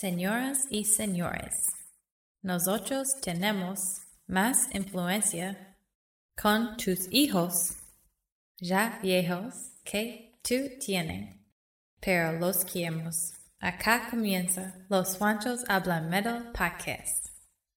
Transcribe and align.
Señoras 0.00 0.60
y 0.70 0.86
señores, 0.86 1.66
nosotros 2.40 3.06
tenemos 3.20 4.00
más 4.26 4.74
influencia 4.74 5.76
con 6.40 6.78
tus 6.78 7.00
hijos 7.10 7.74
ya 8.56 8.98
viejos 9.02 9.52
que 9.84 10.40
tú 10.42 10.54
tienen, 10.82 11.44
pero 12.00 12.32
los 12.32 12.64
queremos. 12.64 13.34
Acá 13.58 14.08
comienza 14.08 14.74
Los 14.88 15.18
Juanchos 15.18 15.66
Hablan 15.68 16.08
Metal 16.08 16.50
Podcast. 16.52 17.26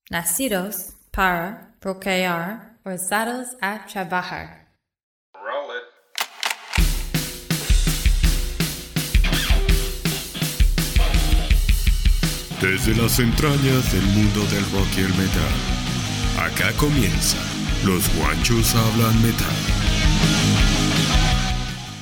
Nacidos 0.09 0.93
para 1.11 1.75
procrear, 1.81 2.79
forzados 2.83 3.49
a 3.59 3.85
trabajar. 3.85 4.62
Desde 12.63 12.95
las 12.95 13.19
entrañas 13.19 13.91
del 13.91 14.05
mundo 14.15 14.39
del 14.45 14.63
rock 14.71 14.87
y 14.95 15.01
el 15.01 15.09
metal. 15.09 15.51
Acá 16.39 16.71
comienza. 16.77 17.37
Los 17.85 18.03
guanchos 18.15 18.73
hablan 18.73 19.21
metal. 19.21 19.53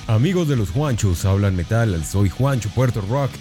Amigos 0.06 0.48
de 0.48 0.56
los 0.56 0.70
Juanchos 0.70 1.26
hablan 1.26 1.56
metal, 1.56 2.06
soy 2.06 2.30
Juancho 2.30 2.70
Puerto 2.76 3.02
Rock 3.02 3.32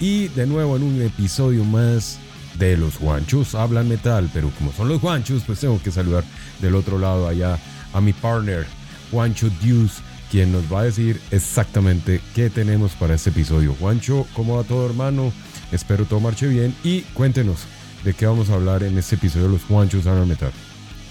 y 0.00 0.28
de 0.28 0.46
nuevo 0.46 0.76
en 0.76 0.82
un 0.82 1.00
episodio 1.00 1.64
más 1.64 2.18
de 2.58 2.76
los 2.76 2.96
Juanchos 2.96 3.54
hablan 3.54 3.88
metal, 3.88 4.28
pero 4.34 4.50
como 4.50 4.70
son 4.70 4.90
los 4.90 5.00
Juanchos, 5.00 5.44
pues 5.46 5.60
tengo 5.60 5.80
que 5.82 5.90
saludar 5.90 6.24
del 6.60 6.74
otro 6.74 6.98
lado 6.98 7.26
allá 7.26 7.58
a 7.94 8.02
mi 8.02 8.12
partner 8.12 8.66
Juancho 9.10 9.48
Deuce, 9.62 10.02
quien 10.30 10.52
nos 10.52 10.70
va 10.70 10.80
a 10.80 10.84
decir 10.84 11.22
exactamente 11.30 12.20
qué 12.34 12.50
tenemos 12.50 12.92
para 12.92 13.14
este 13.14 13.30
episodio. 13.30 13.74
Juancho, 13.80 14.26
¿cómo 14.34 14.58
va 14.58 14.64
todo 14.64 14.84
hermano? 14.84 15.32
Espero 15.76 16.06
todo 16.06 16.20
marche 16.20 16.48
bien 16.48 16.74
y 16.82 17.02
cuéntenos 17.12 17.58
de 18.02 18.14
qué 18.14 18.24
vamos 18.24 18.48
a 18.48 18.54
hablar 18.54 18.82
en 18.82 18.96
este 18.96 19.16
episodio 19.16 19.46
de 19.46 19.52
los 19.52 19.62
Juanchos 19.64 20.06
hablan 20.06 20.26
metal. 20.26 20.50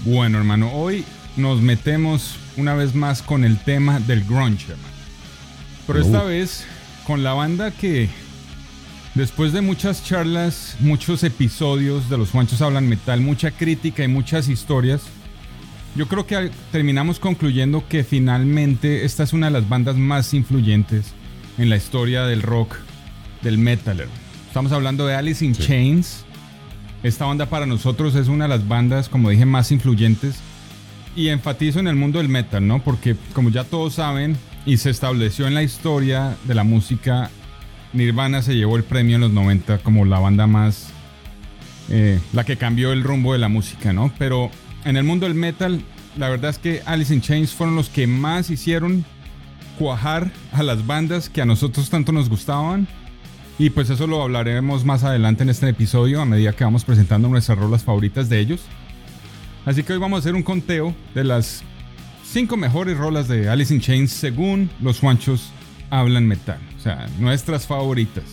Bueno, 0.03 0.40
hermano, 0.40 0.72
hoy 0.73 1.06
nos 1.38 1.62
metemos 1.62 2.36
una 2.58 2.73
vez 2.73 2.95
más 2.95 3.22
con 3.22 3.45
el 3.45 3.58
tema 3.59 4.00
del 4.00 4.23
grunge, 4.23 4.72
hermano. 4.72 4.95
Pero 5.86 6.00
esta 6.00 6.23
Uh. 6.23 6.28
vez 6.30 6.66
con 7.06 7.23
la 7.23 7.34
banda 7.34 7.70
que 7.70 8.09
después 9.14 9.53
de 9.53 9.62
muchas 9.62 10.03
charlas, 10.03 10.75
muchos 10.80 11.23
episodios 11.23 12.09
de 12.09 12.18
los 12.18 12.31
Juanchos 12.31 12.62
hablan 12.64 12.90
metal, 12.90 13.22
mucha 13.22 13.52
crítica 13.52 14.03
y 14.03 14.08
muchas 14.08 14.50
historias, 14.50 15.03
yo 15.95 16.08
creo 16.08 16.25
que 16.25 16.50
terminamos 16.72 17.20
concluyendo 17.20 17.88
que 17.88 18.03
finalmente 18.03 19.06
esta 19.06 19.22
es 19.22 19.31
una 19.31 19.45
de 19.45 19.53
las 19.53 19.70
bandas 19.70 19.95
más 19.95 20.34
influyentes 20.34 21.14
en 21.59 21.70
la 21.70 21.78
historia 21.78 22.23
del 22.23 22.42
rock, 22.42 22.75
del 23.44 23.59
metal. 23.59 24.08
Estamos 24.56 24.72
hablando 24.72 25.06
de 25.06 25.14
Alice 25.16 25.44
in 25.44 25.53
Chains. 25.53 26.23
Esta 27.03 27.25
banda 27.25 27.45
para 27.48 27.66
nosotros 27.66 28.16
es 28.16 28.30
una 28.30 28.45
de 28.45 28.50
las 28.52 28.66
bandas, 28.66 29.09
como 29.09 29.30
dije, 29.30 29.45
más 29.45 29.70
influyentes. 29.70 30.38
Y 31.14 31.28
enfatizo 31.28 31.81
en 31.81 31.89
el 31.89 31.97
mundo 31.97 32.20
del 32.20 32.30
metal, 32.30 32.66
¿no? 32.66 32.81
Porque 32.81 33.17
como 33.34 33.50
ya 33.50 33.66
todos 33.66 33.95
saben 33.95 34.38
y 34.66 34.78
se 34.78 34.92
estableció 34.92 35.45
en 35.45 35.56
la 35.56 35.62
historia 35.62 36.38
de 36.45 36.56
la 36.56 36.64
música, 36.64 37.31
Nirvana 37.92 38.42
se 38.42 38.56
llevó 38.56 38.78
el 38.78 38.86
premio 38.86 39.16
en 39.16 39.23
los 39.23 39.31
90 39.31 39.80
como 39.80 40.06
la 40.06 40.20
banda 40.20 40.47
más... 40.47 40.88
eh, 41.90 42.22
la 42.31 42.45
que 42.45 42.56
cambió 42.56 42.94
el 42.94 43.03
rumbo 43.03 43.34
de 43.34 43.40
la 43.40 43.50
música, 43.50 43.92
¿no? 43.92 44.09
Pero 44.17 44.52
en 44.86 44.95
el 44.95 45.03
mundo 45.03 45.25
del 45.25 45.36
metal, 45.36 45.81
la 46.16 46.30
verdad 46.30 46.52
es 46.52 46.59
que 46.59 46.81
Alice 46.86 47.14
in 47.14 47.19
Chains 47.19 47.52
fueron 47.52 47.75
los 47.75 47.90
que 47.90 48.08
más 48.08 48.50
hicieron 48.50 49.03
cuajar 49.78 50.31
a 50.53 50.64
las 50.64 50.88
bandas 50.88 51.28
que 51.28 51.42
a 51.42 51.45
nosotros 51.45 51.90
tanto 51.90 52.14
nos 52.14 52.30
gustaban. 52.30 52.88
Y 53.58 53.70
pues 53.70 53.89
eso 53.89 54.06
lo 54.06 54.22
hablaremos 54.22 54.84
más 54.84 55.03
adelante 55.03 55.44
en 55.44 55.50
este 55.50 55.70
episodio 55.70 56.22
a 56.22 56.25
medida 56.25 56.52
que 56.53 56.66
vamos 56.66 56.84
presentando 56.84 57.30
nuestras 57.30 57.58
rolas 57.58 57.84
favoritas 57.84 58.28
de 58.28 58.39
ellos. 58.39 58.62
Así 59.66 59.84
que 59.84 59.94
hoy 59.94 60.00
vamos 60.00 60.17
a 60.17 60.20
hacer 60.20 60.36
un 60.36 60.44
conteo 60.44 60.94
de 61.14 61.23
las 61.23 61.64
5 62.25 62.57
mejores 62.57 62.97
rolas 62.97 63.28
de 63.30 63.50
Alice 63.50 63.74
in 63.74 63.80
Chains 63.80 64.12
según 64.12 64.69
los 64.81 65.00
Juanchos 65.00 65.52
hablan 65.90 66.28
metal. 66.28 66.59
O 66.78 66.81
sea, 66.81 67.07
nuestras 67.18 67.66
favoritas. 67.66 68.25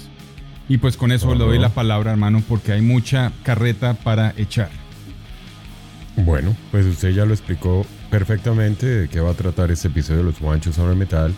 Y 0.69 0.79
pues 0.79 0.97
con 0.97 1.13
eso 1.13 1.35
le 1.35 1.45
doy 1.45 1.59
la 1.59 1.69
palabra, 1.69 2.13
hermano, 2.13 2.43
porque 2.49 2.73
hay 2.73 2.83
mucha 2.83 3.33
carreta 3.45 3.95
para 3.95 4.35
echar. 4.37 4.71
Bueno, 6.17 6.57
pues 6.71 6.85
usted 6.87 7.11
ya 7.11 7.25
lo 7.25 7.33
explicó 7.33 7.87
perfectamente 8.11 8.87
de 8.87 9.09
qué 9.09 9.21
va 9.21 9.31
a 9.31 9.35
tratar 9.35 9.71
este 9.71 9.89
episodio 9.89 10.19
de 10.19 10.25
los 10.25 10.39
Juanchos 10.39 10.79
hablan 10.79 10.99
metal. 10.99 11.35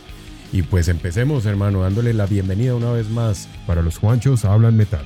Y 0.55 0.63
pues 0.63 0.87
empecemos, 0.87 1.47
hermano, 1.47 1.81
dándole 1.81 2.15
la 2.15 2.27
bienvenida 2.27 2.77
una 2.77 2.93
vez 2.93 3.11
más 3.11 3.49
para 3.67 3.83
los 3.83 3.99
Juanchos 3.99 4.45
hablan 4.45 4.77
metal. 4.77 5.05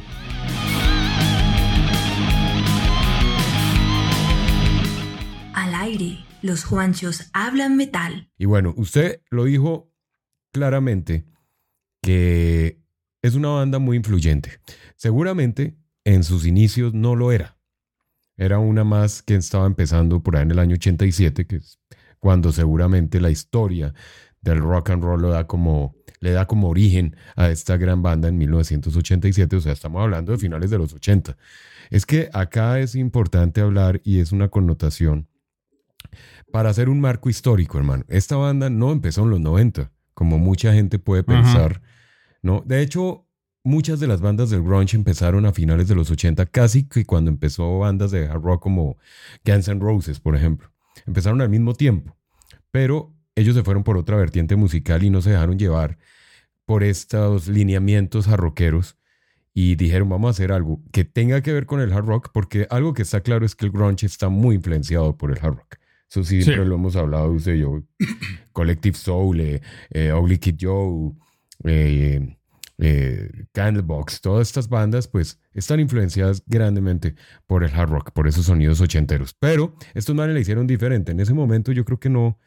Al 5.55 5.75
aire, 5.75 6.19
los 6.43 6.65
Juanchos 6.65 7.31
hablan 7.33 7.79
metal. 7.79 8.31
Y 8.37 8.45
bueno, 8.45 8.75
usted 8.77 9.23
lo 9.31 9.45
dijo 9.45 9.91
claramente 10.53 11.25
que 12.03 12.83
es 13.23 13.35
una 13.35 13.49
banda 13.49 13.79
muy 13.79 13.97
influyente. 13.97 14.61
Seguramente 14.97 15.79
en 16.05 16.25
sus 16.25 16.45
inicios 16.45 16.93
no 16.93 17.17
lo 17.17 17.33
era. 17.33 17.57
Era 18.37 18.59
una 18.59 18.85
más 18.85 19.23
que 19.23 19.35
estaba 19.35 19.65
empezando 19.65 20.23
por 20.23 20.37
ahí 20.37 20.43
en 20.43 20.51
el 20.51 20.59
año 20.59 20.75
87, 20.75 21.47
que 21.47 21.57
es 21.57 21.79
cuando 22.19 22.53
seguramente 22.53 23.21
la 23.21 23.31
historia 23.31 23.95
del 24.43 24.61
rock 24.61 24.91
and 24.91 25.03
roll 25.03 25.21
lo 25.21 25.31
da 25.31 25.47
como, 25.47 25.95
le 26.21 26.33
da 26.33 26.47
como 26.47 26.69
origen 26.69 27.17
a 27.37 27.49
esta 27.49 27.77
gran 27.77 28.03
banda 28.03 28.29
en 28.29 28.39
1987. 28.39 29.57
O 29.57 29.61
sea, 29.61 29.73
estamos 29.73 30.03
hablando 30.03 30.33
de 30.33 30.39
finales 30.39 30.71
de 30.71 30.79
los 30.79 30.93
80. 30.95 31.37
Es 31.91 32.07
que 32.07 32.29
acá 32.33 32.79
es 32.81 32.95
importante 32.95 33.61
hablar 33.61 34.01
y 34.05 34.21
es 34.21 34.33
una 34.33 34.49
connotación 34.49 35.29
para 36.53 36.71
hacer 36.71 36.89
un 36.89 37.01
marco 37.01 37.29
histórico, 37.29 37.79
hermano. 37.79 38.05
Esta 38.09 38.37
banda 38.37 38.71
no 38.71 38.93
empezó 38.93 39.25
en 39.25 39.31
los 39.31 39.41
90, 39.41 39.91
como 40.15 40.39
mucha 40.39 40.73
gente 40.73 40.99
puede 40.99 41.23
Ajá. 41.23 41.29
pensar, 41.31 41.83
¿no? 42.43 42.63
De 42.67 42.83
hecho, 42.83 43.27
muchas 43.65 44.01
de 44.01 44.07
las 44.07 44.21
bandas 44.21 44.51
del 44.51 44.63
grunge 44.63 44.97
empezaron 44.97 45.47
a 45.47 45.53
finales 45.53 45.89
de 45.89 45.95
los 45.95 46.11
80, 46.11 46.47
casi 46.47 46.85
que 46.89 47.05
cuando 47.05 47.31
empezó 47.31 47.79
bandas 47.81 48.11
de 48.11 48.27
hard 48.27 48.43
rock 48.43 48.63
como 48.63 48.97
Guns 49.45 49.69
N' 49.69 49.81
Roses, 49.81 50.21
por 50.21 50.37
ejemplo. 50.37 50.71
Empezaron 51.07 51.41
al 51.41 51.49
mismo 51.49 51.75
tiempo, 51.75 52.17
pero 52.71 53.15
ellos 53.39 53.55
se 53.55 53.63
fueron 53.63 53.85
por 53.85 53.97
otra 53.97 54.17
vertiente 54.17 54.57
musical 54.57 55.03
y 55.03 55.11
no 55.11 55.23
se 55.23 55.31
dejaron 55.31 55.59
llevar 55.59 55.99
por 56.65 56.85
estos 56.85 57.49
lineamientos 57.49 58.27
jarroqueros 58.27 58.97
y 59.55 59.75
dijeron, 59.77 60.09
vamos 60.09 60.29
a 60.29 60.31
hacer 60.31 60.53
algo 60.53 60.81
que 60.93 61.05
tenga 61.05 61.41
que 61.41 61.53
ver 61.53 61.67
con 61.67 61.81
el 61.81 61.93
hard 61.93 62.07
rock, 62.07 62.31
porque 62.33 62.67
algo 62.71 62.95
que 62.95 63.03
está 63.03 63.23
claro 63.23 63.45
es 63.45 63.55
que 63.55 63.67
el 63.67 63.73
grunge 63.73 64.07
está 64.07 64.29
muy 64.29 64.57
influenciado 64.57 65.17
por 65.17 65.33
el 65.33 65.39
hard 65.39 65.57
rock. 65.57 65.77
Eso 66.11 66.25
sí, 66.25 66.43
siempre 66.43 66.65
lo 66.65 66.77
hemos 66.77 66.97
hablado 66.97 67.33
usted 67.33 67.55
y 67.55 67.61
yo. 67.61 67.83
Collective 68.53 68.97
Soul, 68.97 69.41
eh, 69.41 69.61
eh, 69.91 70.13
Ugly 70.13 70.39
Kid 70.39 70.57
Joe, 70.61 71.13
eh, 71.65 72.37
eh, 72.79 73.47
Candlebox, 73.53 74.21
todas 74.21 74.47
estas 74.47 74.69
bandas 74.69 75.09
pues 75.09 75.41
están 75.53 75.81
influenciadas 75.81 76.43
grandemente 76.47 77.17
por 77.47 77.65
el 77.65 77.75
hard 77.75 77.91
rock, 77.91 78.13
por 78.13 78.29
esos 78.29 78.47
sonidos 78.47 78.81
ochenteros. 78.81 79.35
Pero 79.35 79.75
estos 79.95 80.15
manes 80.15 80.35
le 80.35 80.41
hicieron 80.41 80.67
diferente. 80.67 81.13
En 81.13 81.21
ese 81.21 81.35
momento 81.35 81.73
yo 81.73 81.85
creo 81.85 81.99
que 81.99 82.09
no, 82.09 82.39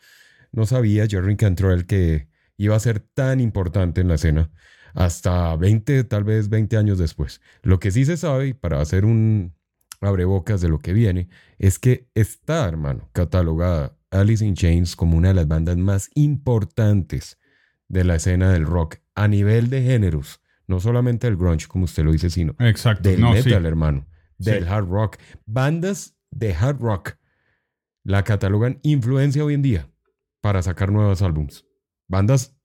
no 0.51 0.65
sabía 0.65 1.07
Jerry 1.07 1.35
Cantrell 1.37 1.85
que 1.85 2.27
iba 2.57 2.75
a 2.75 2.79
ser 2.79 2.99
tan 2.99 3.39
importante 3.39 4.01
en 4.01 4.07
la 4.07 4.15
escena 4.15 4.51
hasta 4.93 5.55
20, 5.55 6.03
tal 6.03 6.23
vez 6.23 6.49
20 6.49 6.77
años 6.77 6.97
después. 6.97 7.41
Lo 7.63 7.79
que 7.79 7.91
sí 7.91 8.05
se 8.05 8.17
sabe, 8.17 8.49
y 8.49 8.53
para 8.53 8.81
hacer 8.81 9.05
un 9.05 9.53
abrebocas 10.01 10.61
de 10.61 10.67
lo 10.69 10.79
que 10.79 10.93
viene, 10.93 11.29
es 11.59 11.79
que 11.79 12.09
está, 12.15 12.67
hermano, 12.67 13.09
catalogada 13.13 13.95
Alice 14.09 14.43
in 14.45 14.55
Chains 14.55 14.95
como 14.95 15.15
una 15.17 15.29
de 15.29 15.33
las 15.35 15.47
bandas 15.47 15.77
más 15.77 16.09
importantes 16.15 17.37
de 17.87 18.03
la 18.03 18.15
escena 18.15 18.51
del 18.51 18.65
rock 18.65 18.97
a 19.15 19.27
nivel 19.27 19.69
de 19.69 19.83
géneros, 19.83 20.41
no 20.67 20.79
solamente 20.79 21.27
del 21.27 21.37
grunge, 21.37 21.67
como 21.67 21.85
usted 21.85 22.03
lo 22.03 22.11
dice, 22.11 22.29
sino 22.29 22.55
Exacto. 22.59 23.07
del 23.09 23.21
no, 23.21 23.33
sí. 23.35 23.43
metal, 23.49 23.65
hermano, 23.65 24.07
del 24.37 24.63
Sí. 24.63 24.69
hard 24.69 24.87
rock. 24.89 25.17
Bandas 25.45 26.15
de 26.31 26.53
hard 26.53 26.79
rock 26.79 27.15
la 28.03 28.23
catalogan 28.23 28.79
influencia 28.81 29.45
hoy 29.45 29.53
en 29.53 29.61
día 29.61 29.87
para 30.41 30.61
sacar 30.61 30.91
nuevos 30.91 31.21
álbums. 31.21 31.65
Bandas 32.07 32.57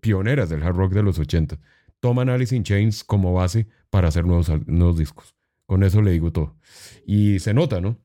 pioneras 0.00 0.50
del 0.50 0.62
hard 0.62 0.76
rock 0.76 0.92
de 0.92 1.02
los 1.02 1.18
80 1.18 1.58
toman 2.00 2.28
Alice 2.28 2.54
in 2.54 2.64
Chains 2.64 3.02
como 3.02 3.32
base 3.32 3.66
para 3.88 4.08
hacer 4.08 4.26
nuevos, 4.26 4.50
nuevos 4.66 4.98
discos. 4.98 5.34
Con 5.64 5.82
eso 5.82 6.02
le 6.02 6.10
digo 6.10 6.32
todo. 6.32 6.58
Y 7.06 7.38
se 7.38 7.54
nota, 7.54 7.80
¿no? 7.80 7.98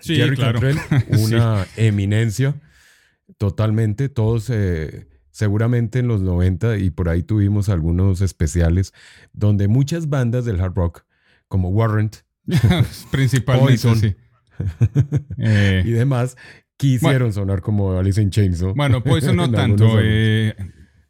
Sí, 0.00 0.16
Jerry 0.16 0.34
claro. 0.34 0.60
Cantrell, 0.60 0.78
una 1.20 1.66
eminencia 1.76 2.60
totalmente. 3.38 4.08
Todos, 4.08 4.50
eh, 4.50 5.06
seguramente 5.30 6.00
en 6.00 6.08
los 6.08 6.22
90 6.22 6.78
y 6.78 6.90
por 6.90 7.08
ahí 7.08 7.22
tuvimos 7.22 7.68
algunos 7.68 8.20
especiales 8.20 8.92
donde 9.32 9.68
muchas 9.68 10.08
bandas 10.08 10.44
del 10.44 10.60
hard 10.60 10.74
rock, 10.74 11.04
como 11.46 11.68
Warrant 11.68 12.16
Principalmente, 13.12 13.82
Poison. 13.82 13.96
sí. 13.98 14.16
Eh, 15.38 15.82
y 15.86 15.90
demás, 15.92 16.36
quisieron 16.80 17.32
sonar 17.32 17.60
como 17.60 17.92
Alice 17.98 18.20
in 18.20 18.30
Chains. 18.30 18.62
¿no? 18.62 18.74
Bueno, 18.74 19.04
Poison 19.04 19.36
no 19.36 19.50
tanto. 19.50 19.98
eh, 20.02 20.54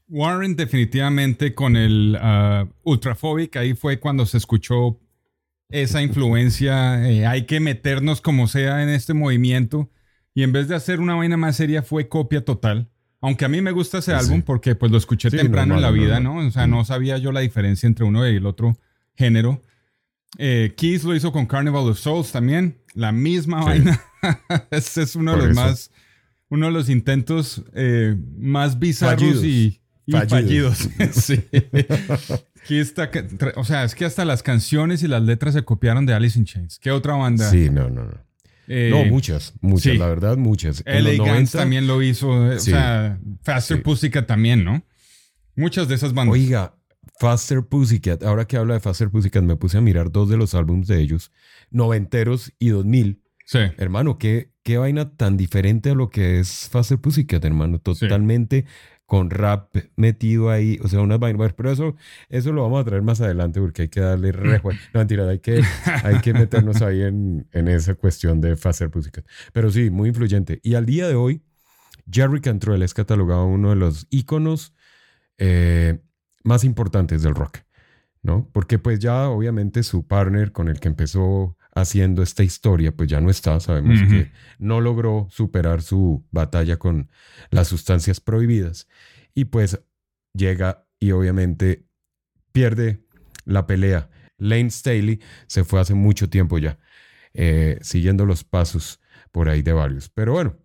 Warren 0.08 0.56
definitivamente 0.56 1.54
con 1.54 1.76
el 1.76 2.18
uh, 2.20 2.68
Ultraphobic, 2.82 3.56
ahí 3.56 3.74
fue 3.74 4.00
cuando 4.00 4.26
se 4.26 4.38
escuchó 4.38 4.98
esa 5.68 6.02
influencia, 6.02 7.08
eh, 7.08 7.26
hay 7.26 7.46
que 7.46 7.60
meternos 7.60 8.20
como 8.20 8.48
sea 8.48 8.82
en 8.82 8.88
este 8.88 9.14
movimiento 9.14 9.88
y 10.34 10.42
en 10.42 10.50
vez 10.50 10.66
de 10.66 10.74
hacer 10.74 10.98
una 10.98 11.14
vaina 11.14 11.36
más 11.36 11.54
seria 11.54 11.82
fue 11.82 12.08
copia 12.08 12.44
total. 12.44 12.90
Aunque 13.20 13.44
a 13.44 13.48
mí 13.48 13.60
me 13.60 13.70
gusta 13.70 13.98
ese 13.98 14.12
álbum 14.14 14.42
porque 14.42 14.74
pues 14.74 14.90
lo 14.90 14.98
escuché 14.98 15.30
temprano 15.30 15.76
en 15.76 15.82
la 15.82 15.90
vida, 15.90 16.18
¿no? 16.18 16.38
O 16.38 16.50
sea, 16.50 16.66
no 16.66 16.84
sabía 16.84 17.18
yo 17.18 17.30
la 17.32 17.40
diferencia 17.40 17.86
entre 17.86 18.04
uno 18.04 18.26
y 18.26 18.34
el 18.34 18.46
otro 18.46 18.76
género. 19.14 19.62
Eh, 20.38 20.72
Keith 20.76 21.02
lo 21.02 21.14
hizo 21.14 21.30
con 21.30 21.46
Carnival 21.46 21.88
of 21.88 21.98
Souls 21.98 22.32
también, 22.32 22.78
la 22.94 23.12
misma 23.12 23.62
vaina. 23.62 24.00
Ese 24.70 25.02
es 25.02 25.16
uno 25.16 25.36
de 25.36 25.46
los 25.46 25.56
más, 25.56 25.90
uno 26.48 26.66
de 26.66 26.72
los 26.72 26.88
intentos 26.88 27.62
eh, 27.74 28.16
más 28.38 28.78
bizarros 28.78 29.44
y, 29.44 29.80
fallidos. 30.28 30.78
sí. 31.12 31.44
o 33.56 33.64
sea, 33.64 33.84
es 33.84 33.94
que 33.94 34.04
hasta 34.04 34.24
las 34.24 34.42
canciones 34.42 35.02
y 35.02 35.08
las 35.08 35.22
letras 35.22 35.54
se 35.54 35.62
copiaron 35.62 36.06
de 36.06 36.14
Alice 36.14 36.38
in 36.38 36.44
Chains. 36.44 36.78
¿Qué 36.78 36.90
otra 36.90 37.14
banda? 37.14 37.50
Sí, 37.50 37.70
no, 37.70 37.88
no, 37.88 38.04
no. 38.04 38.30
Eh, 38.72 38.90
no, 38.90 39.04
muchas, 39.06 39.52
muchas, 39.60 39.96
la 39.96 40.06
verdad, 40.06 40.36
muchas. 40.36 40.84
LA 40.86 41.16
Guns 41.16 41.50
también 41.50 41.88
lo 41.88 42.02
hizo. 42.02 42.52
Eh, 42.52 42.54
o 42.54 42.60
sea, 42.60 43.18
Faster 43.42 43.82
Pussycat 43.82 44.28
también, 44.28 44.64
¿no? 44.64 44.84
Muchas 45.56 45.88
de 45.88 45.96
esas 45.96 46.14
bandas. 46.14 46.34
Oiga, 46.34 46.76
Faster 47.18 47.62
Pussycat, 47.62 48.22
ahora 48.22 48.46
que 48.46 48.56
habla 48.56 48.74
de 48.74 48.80
Faster 48.80 49.10
Pussycat, 49.10 49.42
me 49.42 49.56
puse 49.56 49.76
a 49.76 49.80
mirar 49.80 50.12
dos 50.12 50.28
de 50.28 50.36
los 50.36 50.54
álbumes 50.54 50.86
de 50.86 51.00
ellos, 51.00 51.32
noventeros 51.70 52.52
y 52.60 52.68
2000. 52.68 53.19
Sí. 53.50 53.58
Hermano, 53.78 54.16
qué, 54.16 54.52
qué 54.62 54.78
vaina 54.78 55.16
tan 55.16 55.36
diferente 55.36 55.90
a 55.90 55.94
lo 55.94 56.08
que 56.08 56.38
es 56.38 56.68
Faster 56.68 57.00
Pussycat, 57.00 57.44
hermano. 57.44 57.80
Totalmente 57.80 58.64
con 59.06 59.28
rap 59.28 59.74
metido 59.96 60.50
ahí, 60.50 60.78
o 60.84 60.86
sea, 60.86 61.00
unas 61.00 61.18
vainas, 61.18 61.52
pero 61.54 61.72
eso, 61.72 61.96
eso 62.28 62.52
lo 62.52 62.62
vamos 62.62 62.80
a 62.80 62.84
traer 62.84 63.02
más 63.02 63.20
adelante 63.20 63.60
porque 63.60 63.82
hay 63.82 63.88
que 63.88 63.98
darle 63.98 64.30
rejuego. 64.32 64.78
No, 64.94 65.00
mentira, 65.00 65.28
hay 65.28 65.40
que, 65.40 65.64
hay 66.04 66.20
que 66.20 66.32
meternos 66.32 66.80
ahí 66.80 67.02
en, 67.02 67.48
en 67.50 67.66
esa 67.66 67.96
cuestión 67.96 68.40
de 68.40 68.56
Faster 68.56 68.88
Pussycat. 68.88 69.26
Pero 69.52 69.68
sí, 69.72 69.90
muy 69.90 70.10
influyente. 70.10 70.60
Y 70.62 70.76
al 70.76 70.86
día 70.86 71.08
de 71.08 71.16
hoy, 71.16 71.42
Jerry 72.08 72.40
Cantrell 72.40 72.84
es 72.84 72.94
catalogado 72.94 73.46
uno 73.46 73.70
de 73.70 73.76
los 73.76 74.06
íconos 74.10 74.76
eh, 75.38 75.98
más 76.44 76.62
importantes 76.62 77.24
del 77.24 77.34
rock, 77.34 77.58
¿no? 78.22 78.48
Porque 78.52 78.78
pues 78.78 79.00
ya 79.00 79.28
obviamente 79.28 79.82
su 79.82 80.06
partner 80.06 80.52
con 80.52 80.68
el 80.68 80.78
que 80.78 80.86
empezó 80.86 81.56
haciendo 81.80 82.22
esta 82.22 82.42
historia, 82.42 82.92
pues 82.92 83.08
ya 83.08 83.20
no 83.20 83.30
está. 83.30 83.58
Sabemos 83.60 84.00
que 84.08 84.30
no 84.58 84.80
logró 84.80 85.28
superar 85.30 85.82
su 85.82 86.24
batalla 86.30 86.78
con 86.78 87.10
las 87.50 87.68
sustancias 87.68 88.20
prohibidas 88.20 88.88
y 89.34 89.46
pues 89.46 89.80
llega 90.34 90.86
y 90.98 91.12
obviamente 91.12 91.86
pierde 92.52 93.04
la 93.44 93.66
pelea. 93.66 94.10
Lane 94.38 94.70
Staley 94.70 95.20
se 95.46 95.64
fue 95.64 95.80
hace 95.80 95.94
mucho 95.94 96.28
tiempo 96.28 96.58
ya, 96.58 96.78
eh, 97.34 97.78
siguiendo 97.82 98.26
los 98.26 98.44
pasos 98.44 99.00
por 99.32 99.48
ahí 99.48 99.62
de 99.62 99.72
varios. 99.72 100.08
Pero 100.08 100.32
bueno, 100.32 100.56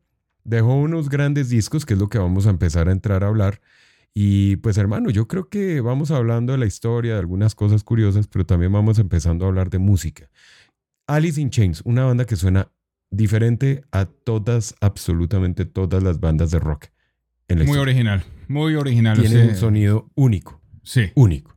dejó 0.43 0.75
unos 0.75 1.09
grandes 1.09 1.49
discos, 1.49 1.85
que 1.85 1.93
es 1.93 1.99
lo 1.99 2.09
que 2.09 2.17
vamos 2.17 2.47
a 2.47 2.49
empezar 2.49 2.87
a 2.87 2.91
entrar 2.91 3.23
a 3.23 3.27
hablar. 3.27 3.61
Y 4.13 4.55
pues 4.57 4.77
hermano, 4.77 5.09
yo 5.09 5.27
creo 5.27 5.49
que 5.49 5.81
vamos 5.81 6.09
hablando 6.09 6.53
de 6.53 6.57
la 6.57 6.65
historia, 6.65 7.13
de 7.13 7.19
algunas 7.19 7.53
cosas 7.53 7.83
curiosas, 7.83 8.27
pero 8.27 8.45
también 8.45 8.71
vamos 8.71 8.97
empezando 8.97 9.43
a 9.43 9.49
hablar 9.49 9.69
de 9.69 9.79
música. 9.79 10.29
Alice 11.07 11.39
in 11.39 11.49
Chains, 11.49 11.81
una 11.85 12.05
banda 12.05 12.25
que 12.25 12.35
suena 12.35 12.71
diferente 13.11 13.83
a 13.91 14.05
todas, 14.05 14.75
absolutamente 14.81 15.65
todas 15.65 16.03
las 16.03 16.19
bandas 16.19 16.51
de 16.51 16.59
rock. 16.59 16.87
muy 17.49 17.77
original, 17.77 18.23
muy 18.47 18.75
original. 18.75 19.19
Tiene 19.19 19.49
un 19.49 19.55
sonido 19.55 20.11
único. 20.15 20.61
Sí. 20.83 21.11
Único. 21.15 21.55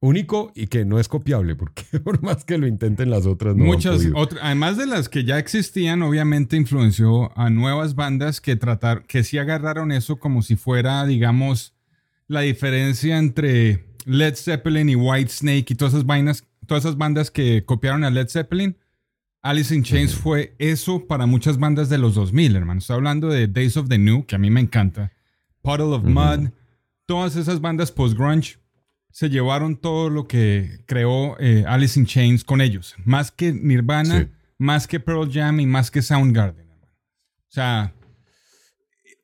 Único 0.00 0.50
y 0.56 0.66
que 0.66 0.84
no 0.84 0.98
es 0.98 1.06
copiable, 1.06 1.54
porque 1.54 1.84
por 2.04 2.22
más 2.22 2.44
que 2.44 2.58
lo 2.58 2.66
intenten 2.66 3.08
las 3.08 3.24
otras, 3.24 3.54
no 3.54 3.64
Muchas 3.64 4.02
otras, 4.14 4.40
además 4.42 4.76
de 4.76 4.86
las 4.86 5.08
que 5.08 5.24
ya 5.24 5.38
existían, 5.38 6.02
obviamente 6.02 6.56
influenció 6.56 7.36
a 7.38 7.50
nuevas 7.50 7.94
bandas 7.94 8.40
que 8.40 8.56
tratar, 8.56 9.06
que 9.06 9.22
sí 9.22 9.38
agarraron 9.38 9.92
eso 9.92 10.18
como 10.18 10.42
si 10.42 10.56
fuera, 10.56 11.06
digamos, 11.06 11.74
la 12.26 12.40
diferencia 12.40 13.16
entre 13.18 13.84
Led 14.04 14.34
Zeppelin 14.34 14.88
y 14.88 14.96
White 14.96 15.30
Snake 15.30 15.66
y 15.68 15.74
todas 15.76 15.94
esas 15.94 16.06
vainas 16.06 16.44
todas 16.66 16.84
esas 16.84 16.96
bandas 16.96 17.30
que 17.30 17.64
copiaron 17.64 18.04
a 18.04 18.10
Led 18.10 18.28
Zeppelin, 18.28 18.76
Alice 19.42 19.74
in 19.74 19.82
Chains 19.82 20.14
fue 20.14 20.54
eso 20.58 21.06
para 21.06 21.26
muchas 21.26 21.58
bandas 21.58 21.88
de 21.88 21.98
los 21.98 22.14
2000, 22.14 22.54
hermano. 22.54 22.78
Estoy 22.78 22.94
hablando 22.94 23.28
de 23.28 23.48
Days 23.48 23.76
of 23.76 23.88
the 23.88 23.98
New, 23.98 24.24
que 24.24 24.36
a 24.36 24.38
mí 24.38 24.50
me 24.50 24.60
encanta. 24.60 25.12
Puddle 25.62 25.94
of 25.94 26.04
Mud, 26.04 26.50
todas 27.06 27.34
esas 27.34 27.60
bandas 27.60 27.90
post-grunge 27.90 28.58
se 29.10 29.28
llevaron 29.28 29.76
todo 29.76 30.10
lo 30.10 30.28
que 30.28 30.84
creó 30.86 31.36
eh, 31.40 31.64
Alice 31.66 31.98
in 31.98 32.06
Chains 32.06 32.44
con 32.44 32.60
ellos. 32.60 32.94
Más 33.04 33.32
que 33.32 33.52
Nirvana, 33.52 34.30
más 34.58 34.86
que 34.86 35.00
Pearl 35.00 35.30
Jam 35.30 35.58
y 35.58 35.66
más 35.66 35.90
que 35.90 36.02
Soundgarden. 36.02 36.68
Hermano. 36.68 36.86
O 36.86 37.50
sea, 37.50 37.94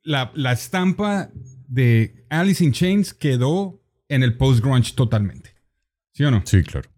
la, 0.03 0.33
la 0.35 0.53
estampa 0.53 1.31
de 1.69 2.27
Alice 2.29 2.63
in 2.63 2.73
Chains 2.73 3.15
quedó 3.15 3.81
en 4.09 4.25
el 4.25 4.37
post-grunge 4.37 4.95
totalmente. 4.95 5.55
¿Sí 6.13 6.25
o 6.25 6.31
no? 6.33 6.43
Sí, 6.45 6.63
claro. 6.65 6.91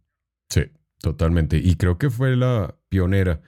Totalmente. 1.00 1.58
Y 1.58 1.76
creo 1.76 1.98
que 1.98 2.10
fue 2.10 2.36
la 2.36 2.76
pionera 2.88 3.40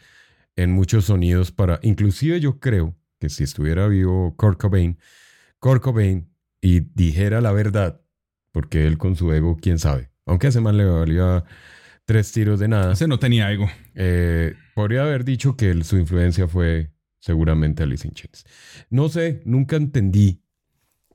en 0.57 0.73
muchos 0.73 1.07
sonidos 1.07 1.53
para, 1.53 1.79
inclusive 1.83 2.41
yo 2.41 2.61
creo 2.61 2.97
que 3.19 3.29
si 3.29 3.45
estuviera 3.45 3.89
vivo 3.89 4.35
Kurt 4.37 4.61
Cobain, 4.61 4.99
Kurt 5.59 5.83
Cobain 5.83 6.29
y 6.61 6.81
dijera 6.81 7.41
la 7.41 7.53
verdad, 7.53 8.01
porque 8.53 8.87
él 8.87 8.99
con 8.99 9.17
su 9.17 9.33
ego, 9.33 9.57
quién 9.61 9.79
sabe, 9.79 10.11
aunque 10.27 10.47
a 10.47 10.51
ese 10.51 10.61
man 10.61 10.77
le 10.77 10.85
valía 10.85 11.45
tres 12.05 12.33
tiros 12.33 12.59
de 12.59 12.69
nada. 12.69 12.93
Ese 12.93 13.07
no 13.07 13.19
tenía 13.19 13.51
ego. 13.53 13.69
Eh, 13.95 14.55
podría 14.75 15.03
haber 15.03 15.25
dicho 15.25 15.57
que 15.57 15.85
su 15.85 15.97
influencia 15.99 16.49
fue 16.49 16.91
seguramente 17.21 17.83
Alice 17.83 18.07
in 18.07 18.15
Chains. 18.15 18.45
No 18.91 19.09
sé, 19.09 19.43
nunca 19.45 19.77
entendí 19.77 20.43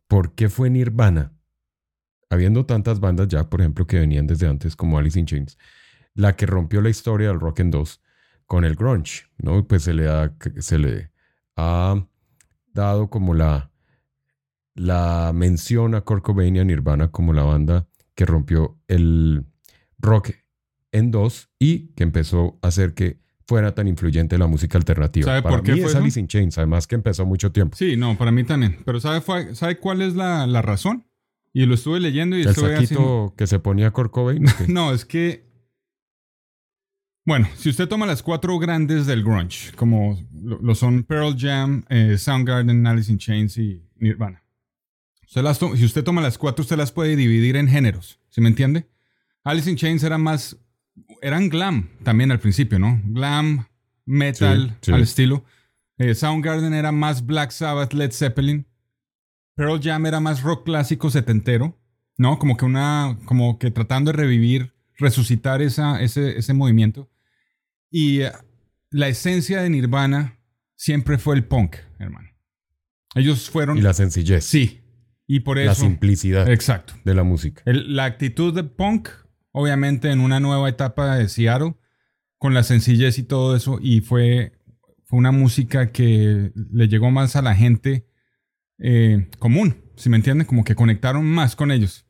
por 0.07 0.33
qué 0.33 0.50
fue 0.50 0.69
Nirvana, 0.69 1.33
habiendo 2.30 2.66
tantas 2.66 3.00
bandas 3.00 3.28
ya, 3.28 3.50
por 3.50 3.62
ejemplo, 3.62 3.86
que 3.86 4.00
venían 4.00 4.28
desde 4.28 4.48
antes 4.48 4.75
como 4.75 4.98
Alice 4.98 5.19
in 5.19 5.25
Chains, 5.25 5.57
la 6.18 6.36
que 6.36 6.46
rompió 6.46 6.81
la 6.81 6.90
historia 6.90 7.30
del 7.30 7.40
rock 7.40 7.62
and 7.62 7.72
2 7.72 8.02
con 8.46 8.66
el 8.66 8.75
grunge, 8.75 9.24
¿no? 9.38 9.66
Pues 9.68 9.84
se 9.84 9.94
le, 9.94 10.04
da, 10.04 10.36
se 10.60 10.78
le 10.80 11.12
ha 11.56 12.06
dado 12.74 13.10
como 13.10 13.34
la, 13.34 13.72
la 14.75 15.31
mención 15.34 15.96
a 15.96 16.02
Kurt 16.02 16.24
Cobain 16.24 16.56
y 16.56 16.60
a 16.60 16.64
Nirvana 16.64 17.10
como 17.12 17.34
la 17.34 17.44
banda 17.44 17.88
que 18.16 18.25
rompió 18.25 18.80
el 18.88 19.46
rock 20.00 20.31
en 20.92 21.12
dos 21.12 21.50
y 21.60 21.90
que 21.94 22.04
empezó 22.04 22.57
a 22.62 22.68
hacer 22.69 22.94
que 22.94 23.19
fuera 23.45 23.74
tan 23.76 23.88
influyente 23.88 24.38
la 24.38 24.47
música 24.47 24.78
alternativa. 24.78 25.26
¿Sabe 25.26 25.42
para 25.42 25.57
por 25.57 25.64
qué 25.66 25.74
mí 25.74 25.80
fue 25.80 25.88
es 25.88 25.94
eso? 25.94 26.02
Alice 26.04 26.19
in 26.19 26.28
Chains, 26.28 26.57
además 26.57 26.88
que 26.88 26.95
empezó 26.95 27.26
mucho 27.26 27.52
tiempo. 27.52 27.78
Sí, 27.78 27.95
no, 27.95 28.18
para 28.18 28.31
mí 28.31 28.44
también. 28.44 28.80
Pero 28.86 29.00
¿sabe, 29.00 29.21
fue- 29.21 29.56
¿sabe 29.56 29.78
cuál 29.78 30.02
es 30.02 30.16
la, 30.16 30.45
la 30.47 30.62
razón? 30.62 31.06
Y 31.54 31.66
lo 31.66 31.76
estuve 31.76 32.00
leyendo 32.00 32.38
y 32.38 32.42
El 32.42 32.50
estuve 32.50 32.74
saquito 32.76 32.83
haciendo... 32.95 33.33
que 33.38 33.47
se 33.47 33.59
ponía 33.59 33.92
Kurt. 33.92 34.14
No, 34.68 34.92
es 34.94 35.06
que... 35.06 35.46
Bueno, 37.28 37.48
si 37.57 37.68
usted 37.69 37.90
toma 37.90 38.06
las 38.06 38.24
cuatro 38.24 38.57
grandes 38.57 39.06
del 39.06 39.22
grunge, 39.22 39.74
como 39.76 40.18
lo, 40.34 40.60
lo 40.62 40.74
son 40.76 41.04
Pearl 41.04 41.36
Jam, 41.38 41.84
eh, 41.90 42.18
Soundgarden, 42.18 42.88
Alice 42.88 43.12
in 43.12 43.18
Chains 43.18 43.57
y 43.57 43.84
Nirvana. 43.98 44.44
Usted 45.28 45.42
las 45.44 45.60
to- 45.60 45.76
si 45.76 45.84
usted 45.84 46.06
toma 46.06 46.22
las 46.22 46.38
cuatro, 46.38 46.62
usted 46.64 46.78
las 46.78 46.94
puede 46.94 47.18
dividir 47.18 47.57
en 47.57 47.68
géneros, 47.68 48.22
¿sí 48.30 48.40
me 48.40 48.48
entiende? 48.48 48.88
Alice 49.44 49.69
in 49.69 49.76
Chains 49.76 50.04
era 50.04 50.18
más... 50.18 50.57
Eran 51.22 51.50
glam 51.50 51.90
también 52.04 52.31
al 52.31 52.40
principio, 52.40 52.80
¿no? 52.80 53.02
Glam, 53.04 53.68
metal, 54.06 54.69
Sí, 54.81 54.86
sí. 54.86 54.92
al 54.94 55.02
estilo. 55.02 55.44
Eh, 55.98 56.16
Soundgarden 56.16 56.74
era 56.74 56.94
más 56.94 57.26
Black 57.26 57.52
Sabbath, 57.52 57.92
Led 57.94 58.12
Zeppelin. 58.14 58.66
Pearl 59.56 59.81
Jam 59.84 60.06
era 60.06 60.22
más 60.22 60.44
rock 60.44 60.64
clásico 60.64 61.10
setentero, 61.10 61.78
¿no? 62.18 62.40
Como 62.40 62.56
que 62.56 62.64
una, 62.64 63.18
como 63.26 63.60
que 63.60 63.69
tratando 63.69 64.12
de 64.12 64.18
revivir, 64.18 64.74
resucitar 64.98 65.62
esa, 65.62 66.02
ese, 66.02 66.38
ese 66.38 66.54
movimiento. 66.54 67.10
Y 67.90 68.22
eh, 68.22 68.32
la 68.92 69.08
esencia 69.08 69.62
de 69.62 69.70
Nirvana 69.70 70.40
siempre 70.76 71.18
fue 71.18 71.36
el 71.36 71.46
punk, 71.46 71.78
hermano. 72.00 72.30
Ellos 73.16 73.50
fueron... 73.50 73.78
y 73.78 73.82
la 73.82 73.94
sencillez. 73.94 74.44
Sí. 74.46 74.82
Y 75.26 75.42
por 75.42 75.58
La 75.58 75.72
eso... 75.72 75.82
simplicidad 75.82 76.50
Exacto. 76.50 76.94
de 77.04 77.14
la 77.14 77.24
música. 77.24 77.62
El- 77.66 77.96
la 77.96 78.06
actitud 78.06 78.54
de 78.54 78.64
punk, 78.64 79.10
obviamente 79.52 80.12
en 80.12 80.20
una 80.20 80.40
nueva 80.40 80.70
etapa 80.70 81.16
de 81.18 81.28
Seattle, 81.30 81.76
con 82.38 82.54
la 82.54 82.64
sencillez 82.64 83.18
y 83.18 83.24
todo 83.24 83.56
eso, 83.56 83.80
y 83.82 84.02
fue, 84.02 84.54
fue 85.06 85.18
una 85.20 85.32
música 85.32 85.92
que 85.92 86.52
le 86.72 86.88
llegó 86.88 87.10
más 87.12 87.36
a 87.36 87.42
la 87.42 87.56
gente 87.56 88.08
eh, 88.78 89.28
común, 89.40 89.84
si 89.96 90.10
me 90.10 90.18
entienden, 90.18 90.46
como 90.46 90.64
que 90.64 90.76
conectaron 90.76 91.26
más 91.26 91.56
con 91.56 91.72
ellos. 91.72 92.06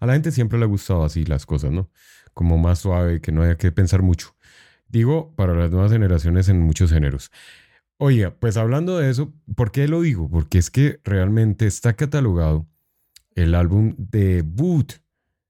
A 0.00 0.06
la 0.06 0.14
gente 0.14 0.32
siempre 0.32 0.58
le 0.58 0.64
ha 0.64 0.68
gustado 0.68 1.04
así 1.04 1.24
las 1.24 1.46
cosas, 1.46 1.70
¿no? 1.70 1.90
Como 2.34 2.58
más 2.58 2.80
suave, 2.80 3.20
que 3.20 3.32
no 3.32 3.42
haya 3.42 3.56
que 3.56 3.72
pensar 3.72 4.02
mucho. 4.02 4.34
Digo, 4.88 5.34
para 5.36 5.54
las 5.54 5.70
nuevas 5.70 5.92
generaciones 5.92 6.48
en 6.48 6.60
muchos 6.60 6.90
géneros. 6.92 7.30
Oiga, 7.98 8.34
pues 8.38 8.56
hablando 8.56 8.98
de 8.98 9.10
eso, 9.10 9.32
¿por 9.54 9.70
qué 9.70 9.86
lo 9.88 10.00
digo? 10.00 10.28
Porque 10.28 10.58
es 10.58 10.70
que 10.70 11.00
realmente 11.04 11.66
está 11.66 11.94
catalogado 11.94 12.66
el 13.34 13.54
álbum 13.54 13.94
debut 13.96 14.92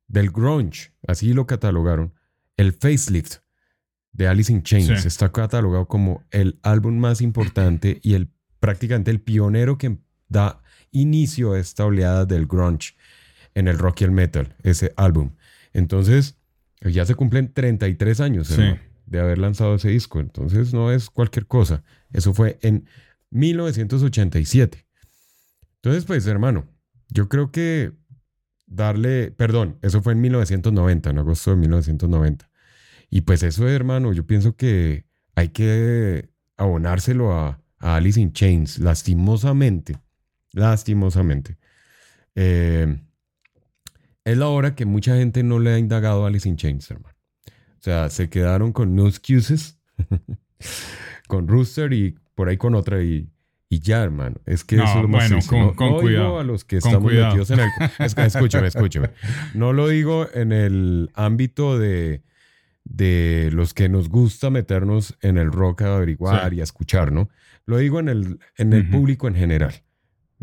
del 0.06 0.30
grunge, 0.30 0.92
así 1.08 1.32
lo 1.32 1.46
catalogaron, 1.46 2.12
el 2.56 2.72
facelift 2.72 3.36
de 4.12 4.28
Alice 4.28 4.52
in 4.52 4.62
Chains 4.62 5.00
Sí. 5.00 5.08
está 5.08 5.32
catalogado 5.32 5.88
como 5.88 6.22
el 6.30 6.58
álbum 6.62 6.98
más 6.98 7.22
importante 7.22 7.98
y 8.02 8.14
el 8.14 8.28
prácticamente 8.60 9.10
el 9.10 9.20
pionero 9.20 9.78
que 9.78 9.98
da 10.28 10.62
inicio 10.90 11.54
a 11.54 11.58
esta 11.58 11.84
oleada 11.86 12.26
del 12.26 12.46
grunge 12.46 12.94
en 13.54 13.66
el 13.66 13.78
rock 13.78 14.02
y 14.02 14.04
el 14.04 14.10
metal, 14.12 14.54
ese 14.62 14.92
álbum. 14.96 15.32
Entonces, 15.72 16.36
ya 16.90 17.04
se 17.06 17.14
cumplen 17.14 17.52
33 17.52 18.20
años 18.20 18.48
Sí. 18.48 18.54
hermano, 18.60 18.80
de 19.06 19.20
haber 19.20 19.38
lanzado 19.38 19.74
ese 19.76 19.88
disco. 19.90 20.20
Entonces, 20.20 20.72
no 20.72 20.90
es 20.92 21.10
cualquier 21.10 21.46
cosa. 21.46 21.82
Eso 22.12 22.32
fue 22.34 22.58
en 22.62 22.86
1987. 23.30 24.86
Entonces, 25.76 26.04
pues, 26.04 26.26
hermano, 26.26 26.66
yo 27.08 27.28
creo 27.28 27.50
que 27.50 27.92
darle, 28.66 29.30
perdón, 29.32 29.78
eso 29.82 30.02
fue 30.02 30.12
en 30.14 30.20
1990, 30.20 31.10
en 31.10 31.18
agosto 31.18 31.50
de 31.50 31.56
1990. 31.56 32.50
Y 33.10 33.22
pues 33.22 33.42
eso, 33.42 33.68
hermano, 33.68 34.12
yo 34.12 34.26
pienso 34.26 34.56
que 34.56 35.04
hay 35.34 35.48
que 35.48 36.30
abonárselo 36.56 37.32
a, 37.32 37.60
a 37.78 37.96
Alice 37.96 38.18
in 38.20 38.32
Chains, 38.32 38.78
lastimosamente, 38.78 39.98
lastimosamente. 40.52 41.58
Eh, 42.34 42.98
es 44.24 44.36
la 44.38 44.48
hora 44.48 44.74
que 44.74 44.84
mucha 44.86 45.16
gente 45.16 45.42
no 45.42 45.58
le 45.58 45.70
ha 45.72 45.78
indagado 45.78 46.24
a 46.24 46.28
Alice 46.28 46.48
in 46.48 46.56
Chains, 46.56 46.90
hermano. 46.90 47.16
O 47.46 47.82
sea, 47.82 48.08
se 48.10 48.28
quedaron 48.28 48.72
con 48.72 48.94
No 48.94 49.08
Excuses, 49.08 49.78
con 51.28 51.48
Rooster 51.48 51.92
y 51.92 52.16
por 52.34 52.48
ahí 52.48 52.56
con 52.56 52.74
otra 52.74 53.02
y, 53.02 53.28
y 53.68 53.80
ya, 53.80 54.02
hermano. 54.02 54.36
Es 54.46 54.64
que 54.64 54.76
No, 54.76 54.84
eso 54.84 54.96
es 54.96 55.02
lo 55.02 55.08
más 55.08 55.28
bueno, 55.30 55.46
con- 55.48 55.58
no, 55.60 55.74
con 55.74 55.86
no 55.86 55.92
digo 55.94 56.00
cuidado, 56.02 56.38
a 56.40 56.44
los 56.44 56.64
que 56.64 56.76
estamos 56.76 57.02
cuidado. 57.02 57.28
metidos 57.36 57.50
en 57.50 57.60
el... 57.60 57.68
Escúchame, 58.26 58.68
escúchame. 58.68 59.10
No 59.54 59.72
lo 59.72 59.88
digo 59.88 60.26
en 60.34 60.52
el 60.52 61.10
ámbito 61.14 61.78
de, 61.78 62.22
de 62.84 63.50
los 63.52 63.74
que 63.74 63.88
nos 63.88 64.08
gusta 64.08 64.50
meternos 64.50 65.16
en 65.22 65.38
el 65.38 65.50
rock 65.50 65.82
a 65.82 65.96
averiguar 65.96 66.50
Sí. 66.50 66.56
y 66.56 66.60
a 66.60 66.64
escuchar, 66.64 67.12
¿no? 67.12 67.28
Lo 67.66 67.78
digo 67.78 68.00
en 68.00 68.08
el, 68.08 68.38
en 68.56 68.72
el 68.72 68.88
público 68.90 69.28
en 69.28 69.34
general. 69.36 69.72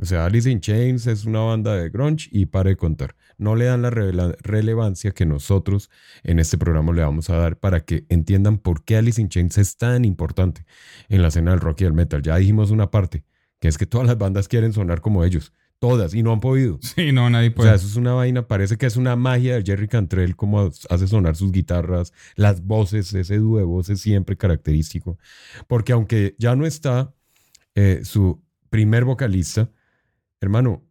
O 0.01 0.05
sea, 0.05 0.25
Alice 0.25 0.49
in 0.49 0.61
Chains 0.61 1.07
es 1.07 1.25
una 1.25 1.41
banda 1.41 1.75
de 1.75 1.89
grunge 1.89 2.29
y 2.31 2.45
para 2.45 2.69
de 2.69 2.77
contar. 2.77 3.15
No 3.37 3.55
le 3.55 3.65
dan 3.65 3.81
la 3.81 3.89
relevancia 3.89 5.11
que 5.11 5.25
nosotros 5.25 5.89
en 6.23 6.39
este 6.39 6.57
programa 6.57 6.93
le 6.93 7.01
vamos 7.01 7.29
a 7.29 7.35
dar 7.37 7.57
para 7.57 7.81
que 7.81 8.05
entiendan 8.09 8.57
por 8.57 8.83
qué 8.83 8.97
Alice 8.97 9.21
in 9.21 9.29
Chains 9.29 9.57
es 9.57 9.77
tan 9.77 10.05
importante 10.05 10.65
en 11.09 11.21
la 11.21 11.29
escena 11.29 11.51
del 11.51 11.59
rock 11.59 11.81
y 11.81 11.83
del 11.85 11.93
metal. 11.93 12.21
Ya 12.21 12.37
dijimos 12.37 12.71
una 12.71 12.91
parte, 12.91 13.23
que 13.59 13.67
es 13.67 13.77
que 13.77 13.85
todas 13.85 14.07
las 14.07 14.17
bandas 14.17 14.47
quieren 14.47 14.73
sonar 14.73 15.01
como 15.01 15.23
ellos. 15.23 15.53
Todas, 15.79 16.13
y 16.13 16.23
no 16.23 16.33
han 16.33 16.41
podido. 16.41 16.77
Sí, 16.81 17.13
no, 17.13 17.29
nadie 17.29 17.49
O 17.49 17.53
puede. 17.55 17.69
sea, 17.69 17.75
eso 17.75 17.87
es 17.87 17.95
una 17.95 18.13
vaina, 18.13 18.45
parece 18.47 18.77
que 18.77 18.85
es 18.85 18.97
una 18.97 19.15
magia 19.15 19.55
de 19.55 19.63
Jerry 19.63 19.87
Cantrell, 19.87 20.35
como 20.35 20.69
hace 20.89 21.07
sonar 21.07 21.37
sus 21.37 21.53
guitarras, 21.53 22.11
las 22.35 22.65
voces, 22.65 23.13
ese 23.13 23.37
dúo 23.37 23.59
de 23.59 23.63
voces 23.63 24.01
siempre 24.01 24.35
característico. 24.35 25.17
Porque 25.67 25.93
aunque 25.93 26.35
ya 26.37 26.55
no 26.57 26.65
está 26.65 27.13
eh, 27.75 28.01
su 28.03 28.41
primer 28.69 29.05
vocalista, 29.05 29.71
hermano, 30.41 30.84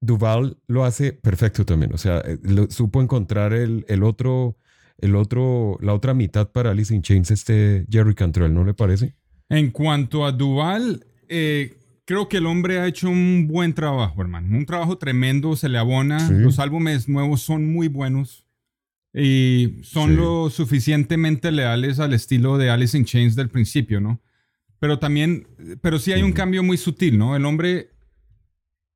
Duval 0.00 0.58
lo 0.68 0.84
hace 0.84 1.12
perfecto 1.12 1.64
también. 1.64 1.92
O 1.92 1.98
sea, 1.98 2.18
eh, 2.24 2.38
lo- 2.42 2.70
supo 2.70 3.02
encontrar 3.02 3.52
el, 3.52 3.84
el 3.88 4.02
otro, 4.04 4.56
el 4.98 5.16
otro, 5.16 5.76
la 5.80 5.92
otra 5.94 6.14
mitad 6.14 6.50
para 6.52 6.70
Alice 6.70 6.94
in 6.94 7.02
Chains, 7.02 7.30
este 7.30 7.84
Jerry 7.90 8.14
Cantrell, 8.14 8.54
¿no 8.54 8.64
le 8.64 8.74
parece? 8.74 9.14
En 9.48 9.70
cuanto 9.70 10.24
a 10.24 10.30
Duval, 10.32 11.04
eh, 11.28 11.78
creo 12.04 12.28
que 12.28 12.36
el 12.36 12.46
hombre 12.46 12.78
ha 12.78 12.86
hecho 12.86 13.10
un 13.10 13.48
buen 13.48 13.74
trabajo, 13.74 14.20
hermano. 14.22 14.56
Un 14.56 14.66
trabajo 14.66 14.98
tremendo, 14.98 15.56
se 15.56 15.68
le 15.68 15.78
abona. 15.78 16.20
Sí. 16.20 16.34
Los 16.34 16.58
álbumes 16.60 17.08
nuevos 17.08 17.40
son 17.42 17.72
muy 17.72 17.88
buenos 17.88 18.44
y 19.12 19.78
son 19.82 20.10
Sí. 20.10 20.16
lo 20.16 20.50
suficientemente 20.50 21.50
leales 21.50 21.98
al 21.98 22.12
estilo 22.12 22.56
de 22.58 22.70
Alice 22.70 22.96
in 22.96 23.04
Chains 23.04 23.34
del 23.34 23.48
principio, 23.48 24.00
¿no? 24.00 24.20
Pero 24.78 24.98
también, 25.00 25.48
pero 25.80 25.98
sí 25.98 26.12
hay 26.12 26.22
un 26.22 26.32
cambio 26.32 26.62
muy 26.62 26.76
sutil, 26.76 27.18
¿no? 27.18 27.34
El 27.34 27.44
hombre, 27.46 27.90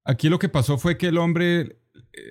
aquí 0.04 0.28
lo 0.28 0.38
que 0.38 0.48
pasó 0.48 0.78
fue 0.78 0.96
que 0.98 1.08
el 1.08 1.18
hombre 1.18 1.78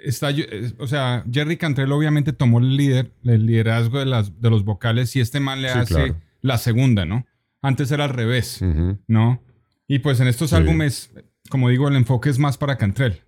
está, 0.04 0.32
eh, 0.32 0.74
o 0.78 0.88
sea, 0.88 1.24
Jerry 1.32 1.58
Cantrell 1.58 1.92
obviamente 1.92 2.34
tomó 2.34 2.60
el 2.60 2.76
líder, 2.78 3.14
el 3.24 3.46
liderazgo 3.46 4.00
de, 4.00 4.06
las, 4.06 4.40
de 4.42 4.50
los 4.50 4.64
vocales 4.64 5.16
y 5.16 5.20
este 5.22 5.40
man 5.40 5.62
le 5.62 5.72
Sí, 5.72 5.80
hace 5.80 5.94
claro. 5.96 6.22
la 6.42 6.58
segunda, 6.58 7.06
¿no? 7.06 7.26
Antes 7.62 7.92
era 7.92 8.06
al 8.06 8.10
revés. 8.12 8.60
¿no? 9.08 9.44
Y 9.88 10.00
pues 10.00 10.20
en 10.20 10.28
estos 10.28 10.50
Sí. 10.52 10.56
álbumes, 10.56 11.12
como 11.50 11.70
digo, 11.70 11.88
el 11.88 11.96
enfoque 11.96 12.30
es 12.30 12.40
más 12.40 12.58
para 12.58 12.78
Cantrell. 12.78 13.22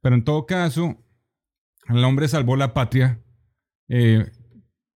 Pero 0.00 0.14
en 0.14 0.24
todo 0.24 0.46
caso, 0.46 0.96
el 1.88 2.04
hombre 2.04 2.28
salvó 2.28 2.56
la 2.56 2.72
patria. 2.72 3.20
Eh, 3.88 4.30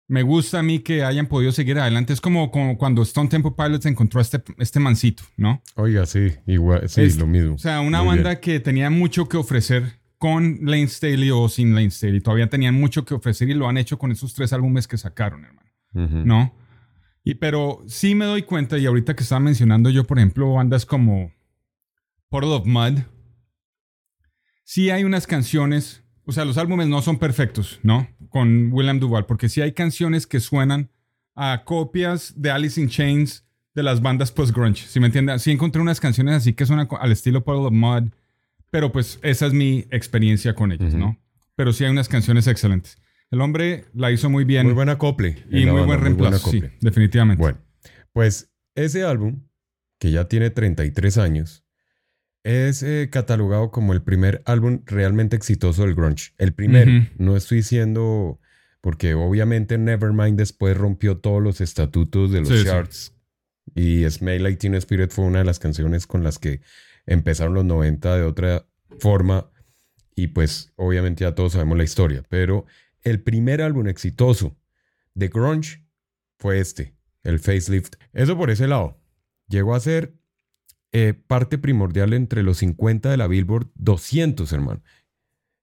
me 0.06 0.22
gusta 0.22 0.58
a 0.58 0.62
mí 0.62 0.80
que 0.80 1.02
hayan 1.02 1.26
podido 1.26 1.50
seguir 1.52 1.78
adelante. 1.78 2.12
Es 2.12 2.20
como, 2.20 2.50
como 2.50 2.76
cuando 2.76 3.02
Stone 3.02 3.28
Temple 3.28 3.52
Pilots 3.56 3.86
encontró 3.86 4.20
a 4.20 4.22
este, 4.22 4.42
este 4.58 4.78
mancito, 4.80 5.22
¿no? 5.36 5.62
Oiga, 5.76 6.04
sí, 6.06 6.32
igual, 6.46 6.88
sí, 6.88 7.02
Es- 7.02 7.16
lo 7.16 7.26
mismo. 7.26 7.54
O 7.54 7.58
sea, 7.58 7.80
una 7.80 8.00
Muy 8.02 8.08
banda 8.16 8.30
bien. 8.30 8.40
que 8.40 8.60
tenía 8.60 8.90
mucho 8.90 9.28
que 9.28 9.36
ofrecer 9.38 10.00
con 10.18 10.58
Lane 10.62 10.88
Staley 10.88 11.30
o 11.30 11.48
sin 11.48 11.74
Lane 11.74 11.90
Staley. 11.90 12.20
Todavía 12.20 12.48
tenían 12.48 12.74
mucho 12.74 13.04
que 13.04 13.14
ofrecer 13.14 13.48
y 13.50 13.54
lo 13.54 13.68
han 13.68 13.76
hecho 13.78 13.98
con 13.98 14.12
esos 14.12 14.34
tres 14.34 14.52
álbumes 14.52 14.86
que 14.88 14.96
sacaron, 14.98 15.44
hermano. 15.44 15.70
¿no? 16.24 16.54
Y 17.22 17.34
pero 17.36 17.82
sí 17.86 18.14
me 18.14 18.24
doy 18.26 18.42
cuenta, 18.42 18.76
y 18.78 18.84
ahorita 18.86 19.16
que 19.16 19.22
estaba 19.22 19.40
mencionando 19.40 19.88
yo, 19.90 20.04
por 20.04 20.18
ejemplo, 20.18 20.52
bandas 20.52 20.84
como 20.84 21.32
Portal 22.28 22.52
of 22.52 22.66
Mud, 22.66 22.98
sí 24.64 24.90
hay 24.90 25.04
unas 25.04 25.26
canciones, 25.26 26.02
o 26.26 26.32
sea, 26.32 26.44
los 26.44 26.58
álbumes 26.58 26.88
no 26.88 27.02
son 27.02 27.18
perfectos, 27.18 27.80
¿no? 27.82 28.08
Con 28.28 28.72
William 28.72 28.98
Duval, 28.98 29.26
porque 29.26 29.48
sí 29.48 29.60
hay 29.60 29.72
canciones 29.72 30.26
que 30.26 30.40
suenan 30.40 30.90
a 31.34 31.62
copias 31.64 32.34
de 32.36 32.50
Alice 32.50 32.80
in 32.80 32.88
Chains 32.88 33.44
de 33.74 33.82
las 33.82 34.00
bandas 34.00 34.30
post-grunge, 34.30 34.86
¿sí 34.86 35.00
me 35.00 35.06
entiendes? 35.06 35.42
Sí 35.42 35.50
encontré 35.50 35.82
unas 35.82 36.00
canciones 36.00 36.34
así 36.34 36.52
que 36.52 36.64
suenan 36.64 36.88
al 36.98 37.12
estilo 37.12 37.42
Portal 37.42 37.66
of 37.66 37.72
Mud, 37.72 38.12
pero 38.70 38.92
pues 38.92 39.18
esa 39.22 39.46
es 39.46 39.52
mi 39.52 39.86
experiencia 39.90 40.54
con 40.54 40.72
ellas. 40.72 40.94
¿no? 40.94 41.18
Pero 41.56 41.72
sí 41.72 41.84
hay 41.84 41.90
unas 41.90 42.08
canciones 42.08 42.46
excelentes. 42.46 42.98
El 43.30 43.40
hombre 43.40 43.86
la 43.94 44.12
hizo 44.12 44.30
muy 44.30 44.44
bien. 44.44 44.66
Muy 44.66 44.74
buen 44.74 44.88
acople. 44.88 45.44
Y 45.50 45.64
muy 45.64 45.66
banda, 45.66 45.86
buen 45.86 46.00
reemplazo, 46.00 46.50
sí, 46.50 46.62
definitivamente. 46.80 47.40
Bueno, 47.40 47.58
pues 48.12 48.52
ese 48.76 49.02
álbum, 49.04 49.42
que 49.98 50.12
ya 50.12 50.28
tiene 50.28 50.50
33 50.50 51.18
años, 51.18 51.63
es 52.44 52.82
eh, 52.82 53.08
catalogado 53.10 53.70
como 53.70 53.92
el 53.94 54.02
primer 54.02 54.42
álbum 54.44 54.82
realmente 54.84 55.34
exitoso 55.34 55.82
del 55.82 55.94
grunge. 55.94 56.32
El 56.38 56.52
primero. 56.52 56.90
No 57.18 57.36
estoy 57.36 57.58
diciendo, 57.58 58.38
porque 58.80 59.14
obviamente 59.14 59.78
Nevermind 59.78 60.38
después 60.38 60.76
rompió 60.76 61.16
todos 61.18 61.42
los 61.42 61.60
estatutos 61.60 62.30
de 62.30 62.40
los 62.40 62.48
Sí, 62.48 62.58
sí. 62.58 62.64
charts. 62.64 63.14
Y 63.74 64.08
Smell 64.08 64.42
Like 64.42 64.58
Teen 64.58 64.74
Spirit 64.74 65.10
fue 65.10 65.24
una 65.24 65.38
de 65.38 65.44
las 65.46 65.58
canciones 65.58 66.06
con 66.06 66.22
las 66.22 66.38
que 66.38 66.60
empezaron 67.06 67.54
los 67.54 67.64
90 67.64 68.16
de 68.16 68.22
otra 68.22 68.66
forma. 69.00 69.50
Y 70.14 70.28
pues 70.28 70.72
obviamente 70.76 71.24
ya 71.24 71.34
todos 71.34 71.54
sabemos 71.54 71.78
la 71.78 71.84
historia. 71.84 72.22
Pero 72.28 72.66
el 73.02 73.20
primer 73.22 73.62
álbum 73.62 73.88
exitoso 73.88 74.56
de 75.14 75.28
grunge 75.28 75.82
fue 76.38 76.60
este, 76.60 76.94
el 77.22 77.38
facelift. 77.38 77.94
Eso 78.12 78.36
por 78.36 78.50
ese 78.50 78.68
lado. 78.68 79.00
Llegó 79.48 79.74
a 79.74 79.80
ser 79.80 80.14
eh, 80.96 81.12
parte 81.12 81.58
primordial 81.58 82.12
entre 82.12 82.44
los 82.44 82.58
50 82.58 83.10
de 83.10 83.16
la 83.16 83.26
Billboard 83.26 83.66
200, 83.74 84.52
hermano. 84.52 84.80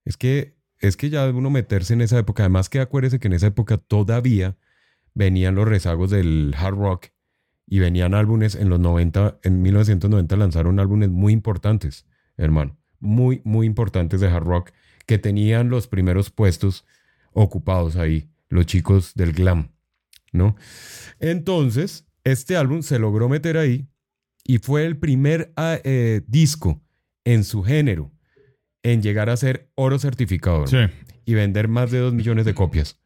Es 0.04 0.18
que, 0.18 0.58
es 0.78 0.98
que 0.98 1.08
ya 1.08 1.26
uno 1.30 1.48
meterse 1.48 1.94
en 1.94 2.02
esa 2.02 2.18
época, 2.18 2.42
además 2.42 2.68
que 2.68 2.80
acuérdese 2.80 3.18
que 3.18 3.28
en 3.28 3.32
esa 3.32 3.46
época 3.46 3.78
todavía 3.78 4.58
venían 5.14 5.54
los 5.54 5.66
rezagos 5.66 6.10
del 6.10 6.54
hard 6.54 6.74
rock 6.74 7.06
y 7.66 7.78
venían 7.78 8.12
álbumes 8.12 8.54
en 8.54 8.68
los 8.68 8.78
90, 8.78 9.38
en 9.42 9.62
1990 9.62 10.36
lanzaron 10.36 10.78
álbumes 10.78 11.08
muy 11.08 11.32
importantes, 11.32 12.04
hermano, 12.36 12.76
muy, 13.00 13.40
muy 13.42 13.66
importantes 13.66 14.20
de 14.20 14.28
hard 14.28 14.44
rock 14.44 14.72
que 15.06 15.16
tenían 15.16 15.70
los 15.70 15.86
primeros 15.88 16.28
puestos 16.28 16.84
ocupados 17.32 17.96
ahí, 17.96 18.28
los 18.50 18.66
chicos 18.66 19.14
del 19.14 19.32
glam, 19.32 19.70
¿no? 20.30 20.56
Entonces, 21.20 22.06
este 22.22 22.54
álbum 22.58 22.82
se 22.82 22.98
logró 22.98 23.30
meter 23.30 23.56
ahí 23.56 23.88
y 24.44 24.58
fue 24.58 24.84
el 24.86 24.96
primer 24.96 25.52
ah, 25.56 25.78
eh, 25.84 26.22
disco 26.26 26.80
en 27.24 27.44
su 27.44 27.62
género 27.62 28.10
en 28.82 29.00
llegar 29.02 29.30
a 29.30 29.36
ser 29.36 29.70
oro 29.74 29.98
certificado 29.98 30.66
Sí. 30.66 30.78
y 31.24 31.34
vender 31.34 31.68
más 31.68 31.90
de 31.90 31.98
dos 31.98 32.12
millones 32.12 32.44
de 32.44 32.54
copias. 32.54 32.98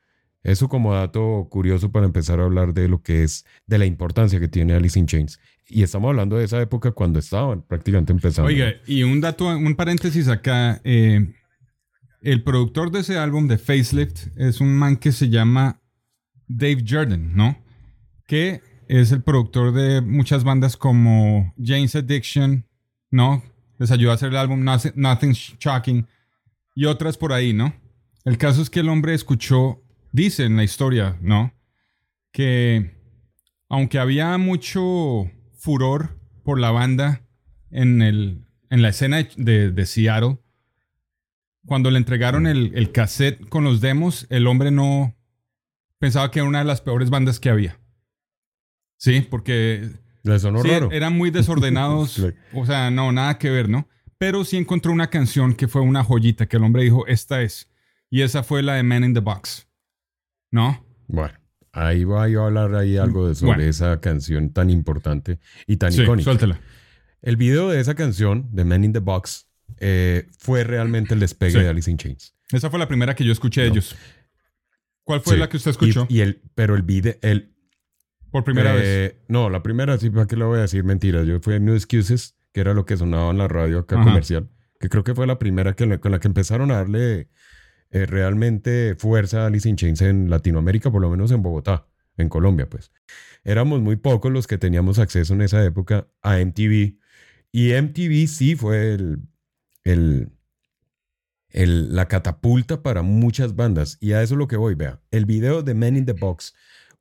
Eso 0.43 0.69
como 0.69 0.95
dato 0.95 1.49
curioso 1.50 1.90
para 1.90 2.07
empezar 2.07 2.38
a 2.40 2.45
hablar 2.45 2.73
de 2.73 2.88
lo 2.88 3.02
que 3.02 3.25
es, 3.25 3.45
de 3.66 3.78
la 3.78 3.85
importancia 3.87 4.38
que 4.38 4.47
tiene 4.49 4.75
Alice 4.75 4.99
in 4.99 5.07
Chains. 5.07 5.40
Y 5.69 5.83
estamos 5.83 6.09
hablando 6.11 6.37
de 6.38 6.45
esa 6.45 6.61
época 6.62 6.93
cuando 6.93 7.19
estaban 7.19 7.62
prácticamente 7.62 8.12
empezando. 8.12 8.47
Oiga, 8.49 8.73
y 8.87 9.02
un 9.02 9.21
dato, 9.21 9.49
un 9.49 9.75
paréntesis 9.75 10.28
acá. 10.28 10.81
eh, 10.85 11.35
el 12.23 12.43
productor 12.45 12.90
de 12.90 13.00
ese 13.00 13.19
álbum 13.19 13.47
de 13.49 13.59
Facelift 13.59 14.28
es 14.37 14.61
un 14.61 14.75
man 14.75 14.97
que 14.97 15.12
se 15.12 15.28
llama 15.28 15.81
Dave 16.49 16.83
Jordan, 16.88 17.35
¿no? 17.37 17.59
Que 18.26 18.62
es 18.88 19.12
el 19.12 19.23
productor 19.23 19.73
de 19.73 20.00
muchas 20.00 20.45
bandas 20.45 20.76
como 20.76 21.55
Jane's 21.62 21.97
Addiction, 21.97 22.66
¿no? 23.11 23.43
Les 23.78 23.90
ayudó 23.90 24.11
a 24.11 24.14
hacer 24.14 24.31
el 24.31 24.37
álbum 24.37 24.64
Nothing, 24.64 24.93
Nothing's 24.95 25.57
Shocking. 25.59 26.07
y 26.75 26.85
otras 26.85 27.16
por 27.16 27.33
ahí, 27.33 27.52
¿no? 27.52 27.75
El 28.25 28.38
caso 28.38 28.62
es 28.62 28.71
que 28.71 28.81
el 28.81 28.88
hombre 28.88 29.14
escuchó, 29.14 29.83
dice 30.12 30.45
en 30.45 30.57
la 30.57 30.64
historia, 30.64 31.19
¿no? 31.21 31.55
Que 32.33 32.97
aunque 33.69 33.99
había 33.99 34.37
mucho 34.38 35.31
furor 35.59 36.19
por 36.45 36.61
la 36.61 36.71
banda 36.71 37.23
en, 37.71 38.02
el, 38.02 38.45
en 38.71 38.83
la 38.83 38.90
escena 38.90 39.26
de, 39.37 39.73
de 39.73 39.87
Seattle, 39.87 40.38
cuando 41.66 41.90
le 41.90 41.99
entregaron 41.99 42.47
el, 42.47 42.73
el 42.75 42.93
cassette 42.93 43.49
con 43.49 43.64
los 43.64 43.81
demos, 43.81 44.26
el 44.31 44.47
hombre 44.47 44.71
no 44.71 45.16
pensaba 45.99 46.31
que 46.31 46.38
era 46.38 46.49
una 46.49 46.61
de 46.61 46.64
las 46.64 46.81
peores 46.81 47.11
bandas 47.11 47.40
que 47.40 47.50
había. 47.50 47.81
Sí, 48.97 49.21
porque 49.29 49.88
Le 50.23 50.38
sonó 50.38 50.62
sí, 50.62 50.69
raro. 50.69 50.91
eran 50.93 51.17
muy 51.17 51.31
desordenados. 51.31 52.21
O 52.55 52.65
sea, 52.67 52.91
no, 52.91 53.12
nada 53.12 53.38
que 53.38 53.50
ver, 53.50 53.69
¿no? 53.69 53.88
Pero 54.19 54.45
sí 54.45 54.57
encontró 54.57 54.93
una 54.93 55.11
canción 55.11 55.55
que 55.55 55.69
fue 55.69 55.83
una 55.83 56.03
joyita 56.03 56.47
que 56.47 56.57
el 56.57 56.65
hombre 56.65 56.83
dijo, 56.85 57.07
esta 57.07 57.43
es. 57.43 57.69
Y 58.11 58.23
esa 58.23 58.43
fue 58.43 58.62
la 58.62 58.75
de 58.75 58.83
Man 58.83 59.05
in 59.05 59.12
the 59.15 59.21
Box. 59.21 59.67
¿No? 60.50 60.83
Bueno, 61.09 61.35
ahí 61.73 62.05
voy 62.05 62.33
yo 62.33 62.43
a 62.43 62.47
hablar 62.47 62.75
ahí 62.75 62.97
algo 62.97 63.29
de 63.29 63.35
sobre 63.35 63.57
Bueno. 63.57 63.65
esa 63.71 64.00
canción 64.00 64.50
tan 64.53 64.71
importante 64.71 65.38
y 65.67 65.76
tan 65.76 65.93
Sí, 65.93 66.03
icónica. 66.03 66.25
suéltela. 66.25 66.61
El 67.21 67.37
video 67.37 67.69
de 67.69 67.81
esa 67.81 67.95
canción, 67.95 68.49
de 68.53 68.65
Man 68.65 68.85
in 68.85 68.93
the 68.93 69.00
Box, 69.00 69.47
eh, 69.81 70.29
fue 70.38 70.65
realmente 70.65 71.12
el 71.15 71.21
despegue 71.21 71.53
Sí. 71.53 71.59
de 71.59 71.69
Alice 71.69 71.91
in 71.91 71.99
Chains. 71.99 72.35
Esa 72.53 72.71
fue 72.71 72.79
la 72.79 72.88
primera 72.88 73.15
que 73.15 73.25
yo 73.25 73.33
escuché 73.33 73.62
de 73.62 73.69
No. 73.69 73.73
ellos. 73.75 73.97
¿Cuál 75.05 75.21
fue 75.21 75.35
Sí. 75.35 75.41
la 75.41 75.49
que 75.49 75.57
usted 75.57 75.73
escuchó? 75.73 76.07
Y, 76.09 76.19
y 76.19 76.21
el, 76.21 76.41
pero 76.55 76.75
el 76.76 76.83
video, 76.83 77.15
el, 77.23 77.53
por 78.30 78.45
primera 78.45 78.73
vez. 78.73 78.83
eh, 78.85 79.18
No, 79.28 79.50
la 79.50 79.62
primera 79.62 79.97
sí, 79.99 80.11
¿para 80.11 80.26
qué 80.26 80.37
le 80.37 80.45
voy 80.45 80.59
a 80.59 80.62
decir 80.62 80.85
mentiras? 80.85 81.26
Yo 81.26 81.40
fui 81.40 81.54
a 81.54 81.59
New 81.59 81.75
Excuses, 81.75 82.37
que 82.52 82.61
era 82.61 82.75
lo 82.75 82.85
que 82.85 82.97
sonaba 82.97 83.30
en 83.30 83.38
la 83.38 83.49
radio 83.49 83.80
acá 83.80 83.97
Ajá. 83.97 84.04
comercial, 84.04 84.49
que 84.80 84.88
creo 84.88 85.04
que 85.04 85.14
fue 85.14 85.26
la 85.26 85.38
primera 85.38 85.75
que, 85.75 85.99
con 86.00 86.12
la 86.12 86.18
que 86.21 86.28
empezaron 86.28 86.71
a 86.71 86.76
darle 86.76 87.28
eh, 87.90 88.06
realmente 88.06 88.95
fuerza 88.99 89.42
a 89.45 89.47
Alice 89.47 89.68
in 89.68 89.76
Chains 89.76 90.02
en 90.02 90.28
Latinoamérica, 90.30 90.90
por 90.90 91.00
lo 91.00 91.11
menos 91.11 91.30
en 91.30 91.42
Bogotá, 91.42 91.87
en 92.16 92.28
Colombia, 92.28 92.68
pues. 92.68 92.90
Éramos 93.45 93.80
muy 93.80 93.97
pocos 93.97 94.33
los 94.33 94.47
que 94.47 94.59
teníamos 94.59 94.99
acceso 94.99 95.35
en 95.35 95.42
esa 95.42 95.64
época 95.64 96.09
a 96.23 96.40
MTV. 96.40 96.99
Y 97.52 97.73
MTV 97.73 98.26
sí 98.26 98.56
fue 98.56 98.95
el, 98.95 99.18
el, 99.85 100.30
el- 101.50 101.95
la 101.95 102.06
catapulta 102.09 102.83
para 102.83 103.02
muchas 103.02 103.54
bandas. 103.54 103.99
Y 104.00 104.12
a 104.12 104.23
eso 104.23 104.35
es 104.35 104.38
lo 104.38 104.49
que 104.49 104.56
voy, 104.56 104.75
vea. 104.75 105.00
El 105.11 105.26
video 105.26 105.62
de 105.62 105.75
Men 105.75 105.97
in 105.97 106.06
the 106.06 106.12
Box 106.12 106.54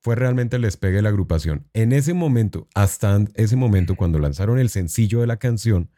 fue 0.06 0.14
realmente 0.14 0.58
el 0.58 0.62
despegue 0.62 0.98
de 0.98 1.02
la 1.02 1.10
agrupación. 1.10 1.66
En 1.74 1.92
ese 1.92 2.14
momento, 2.14 2.68
hasta 2.76 3.26
ese 3.34 3.56
momento, 3.56 3.96
cuando 3.96 4.20
lanzaron 4.20 4.60
el 4.60 4.70
sencillo 4.70 5.22
de 5.22 5.26
la 5.26 5.38
canción, 5.38 5.90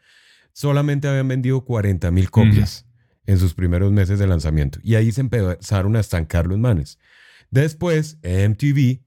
solamente 0.54 1.08
habían 1.08 1.28
vendido 1.28 1.62
40 1.66 2.10
mil 2.10 2.30
copias 2.30 2.86
en 3.26 3.36
sus 3.36 3.52
primeros 3.52 3.92
meses 3.92 4.18
de 4.18 4.26
lanzamiento. 4.26 4.78
Y 4.82 4.94
ahí 4.94 5.12
se 5.12 5.20
empezaron 5.20 5.94
a 5.94 6.00
estancar 6.00 6.46
los 6.46 6.58
manes. 6.58 6.98
Después, 7.50 8.18
MTV 8.22 9.02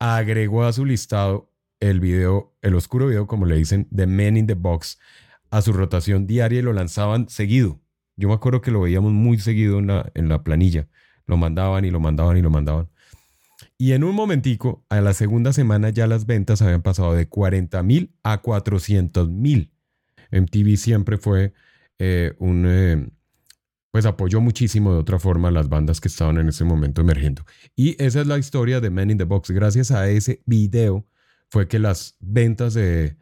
agregó 0.00 0.64
a 0.64 0.72
su 0.72 0.84
listado 0.84 1.54
el 1.78 2.00
video, 2.00 2.56
el 2.62 2.74
oscuro 2.74 3.06
video, 3.06 3.28
como 3.28 3.46
le 3.46 3.54
dicen, 3.54 3.86
de 3.92 4.08
Men 4.08 4.36
in 4.36 4.48
the 4.48 4.54
Box, 4.54 4.98
a 5.50 5.62
su 5.62 5.72
rotación 5.72 6.26
diaria 6.26 6.58
y 6.58 6.62
lo 6.62 6.72
lanzaban 6.72 7.28
seguido. 7.28 7.80
Yo 8.16 8.26
me 8.26 8.34
acuerdo 8.34 8.60
que 8.60 8.72
lo 8.72 8.80
veíamos 8.80 9.12
muy 9.12 9.38
seguido 9.38 9.78
en 9.78 9.86
la, 9.86 10.10
en 10.14 10.28
la 10.28 10.42
planilla. 10.42 10.88
Lo 11.26 11.36
mandaban 11.36 11.84
y 11.84 11.92
lo 11.92 12.00
mandaban 12.00 12.36
y 12.38 12.42
lo 12.42 12.50
mandaban. 12.50 12.88
Y 13.78 13.92
en 13.92 14.02
un 14.02 14.14
momentico, 14.14 14.84
a 14.88 15.00
la 15.00 15.14
segunda 15.14 15.52
semana 15.52 15.90
ya 15.90 16.08
las 16.08 16.26
ventas 16.26 16.62
habían 16.62 16.82
pasado 16.82 17.14
de 17.14 17.28
40 17.28 17.80
mil 17.84 18.12
a 18.24 18.38
400 18.42 19.28
mil. 19.30 19.72
MTV 20.32 20.76
siempre 20.76 21.16
fue 21.16 21.52
eh, 21.98 22.34
un... 22.38 22.64
eh, 22.66 23.08
pues 23.90 24.04
apoyó 24.04 24.40
muchísimo 24.40 24.92
de 24.92 24.98
otra 24.98 25.18
forma 25.18 25.48
a 25.48 25.50
las 25.50 25.68
bandas 25.68 26.00
que 26.00 26.08
estaban 26.08 26.36
en 26.38 26.48
ese 26.48 26.64
momento 26.64 27.00
emergiendo. 27.00 27.44
Y 27.74 28.00
esa 28.02 28.20
es 28.20 28.26
la 28.26 28.36
historia 28.38 28.80
de 28.80 28.90
Men 28.90 29.10
in 29.10 29.18
the 29.18 29.24
Box. 29.24 29.50
Gracias 29.50 29.90
a 29.90 30.08
ese 30.10 30.42
video 30.44 31.06
fue 31.48 31.68
que 31.68 31.78
las 31.78 32.16
ventas 32.20 32.74
de, 32.74 33.16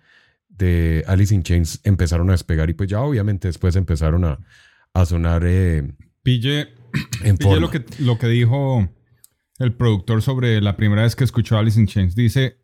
de 0.48 1.04
Alice 1.06 1.34
in 1.34 1.42
Chains 1.44 1.80
empezaron 1.84 2.28
a 2.30 2.32
despegar 2.32 2.68
y 2.70 2.74
pues 2.74 2.88
ya 2.90 3.00
obviamente 3.00 3.46
después 3.46 3.76
empezaron 3.76 4.24
a, 4.24 4.40
a 4.94 5.06
sonar 5.06 5.42
eh, 5.46 5.92
Pille, 6.22 6.74
en 7.22 7.36
pille 7.36 7.50
forma. 7.50 7.60
lo 7.60 7.70
que, 7.70 7.84
lo 8.00 8.18
que 8.18 8.26
dijo 8.26 8.88
el 9.58 9.74
productor 9.74 10.22
sobre 10.22 10.60
la 10.60 10.76
primera 10.76 11.02
vez 11.02 11.16
que 11.16 11.24
escuchó 11.24 11.58
Alice 11.58 11.78
in 11.80 11.86
Chains. 11.86 12.14
Dice, 12.14 12.58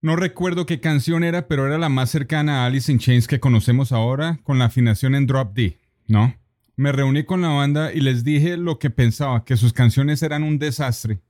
no 0.00 0.16
recuerdo 0.16 0.66
qué 0.66 0.80
canción 0.80 1.22
era, 1.22 1.46
pero 1.46 1.66
era 1.66 1.78
la 1.78 1.88
más 1.88 2.10
cercana 2.10 2.62
a 2.62 2.66
Alice 2.66 2.90
in 2.90 2.98
Chains 2.98 3.28
que 3.28 3.40
conocemos 3.40 3.92
ahora, 3.92 4.40
con 4.42 4.58
la 4.58 4.64
afinación 4.64 5.14
en 5.14 5.26
drop 5.26 5.54
D, 5.54 5.78
¿no? 6.08 6.34
Me 6.74 6.90
reuní 6.90 7.24
con 7.24 7.42
la 7.42 7.48
banda 7.48 7.92
y 7.92 8.00
les 8.00 8.24
dije 8.24 8.56
lo 8.56 8.78
que 8.78 8.90
pensaba, 8.90 9.44
que 9.44 9.56
sus 9.56 9.72
canciones 9.72 10.22
eran 10.22 10.42
un 10.42 10.58
desastre. 10.58 11.20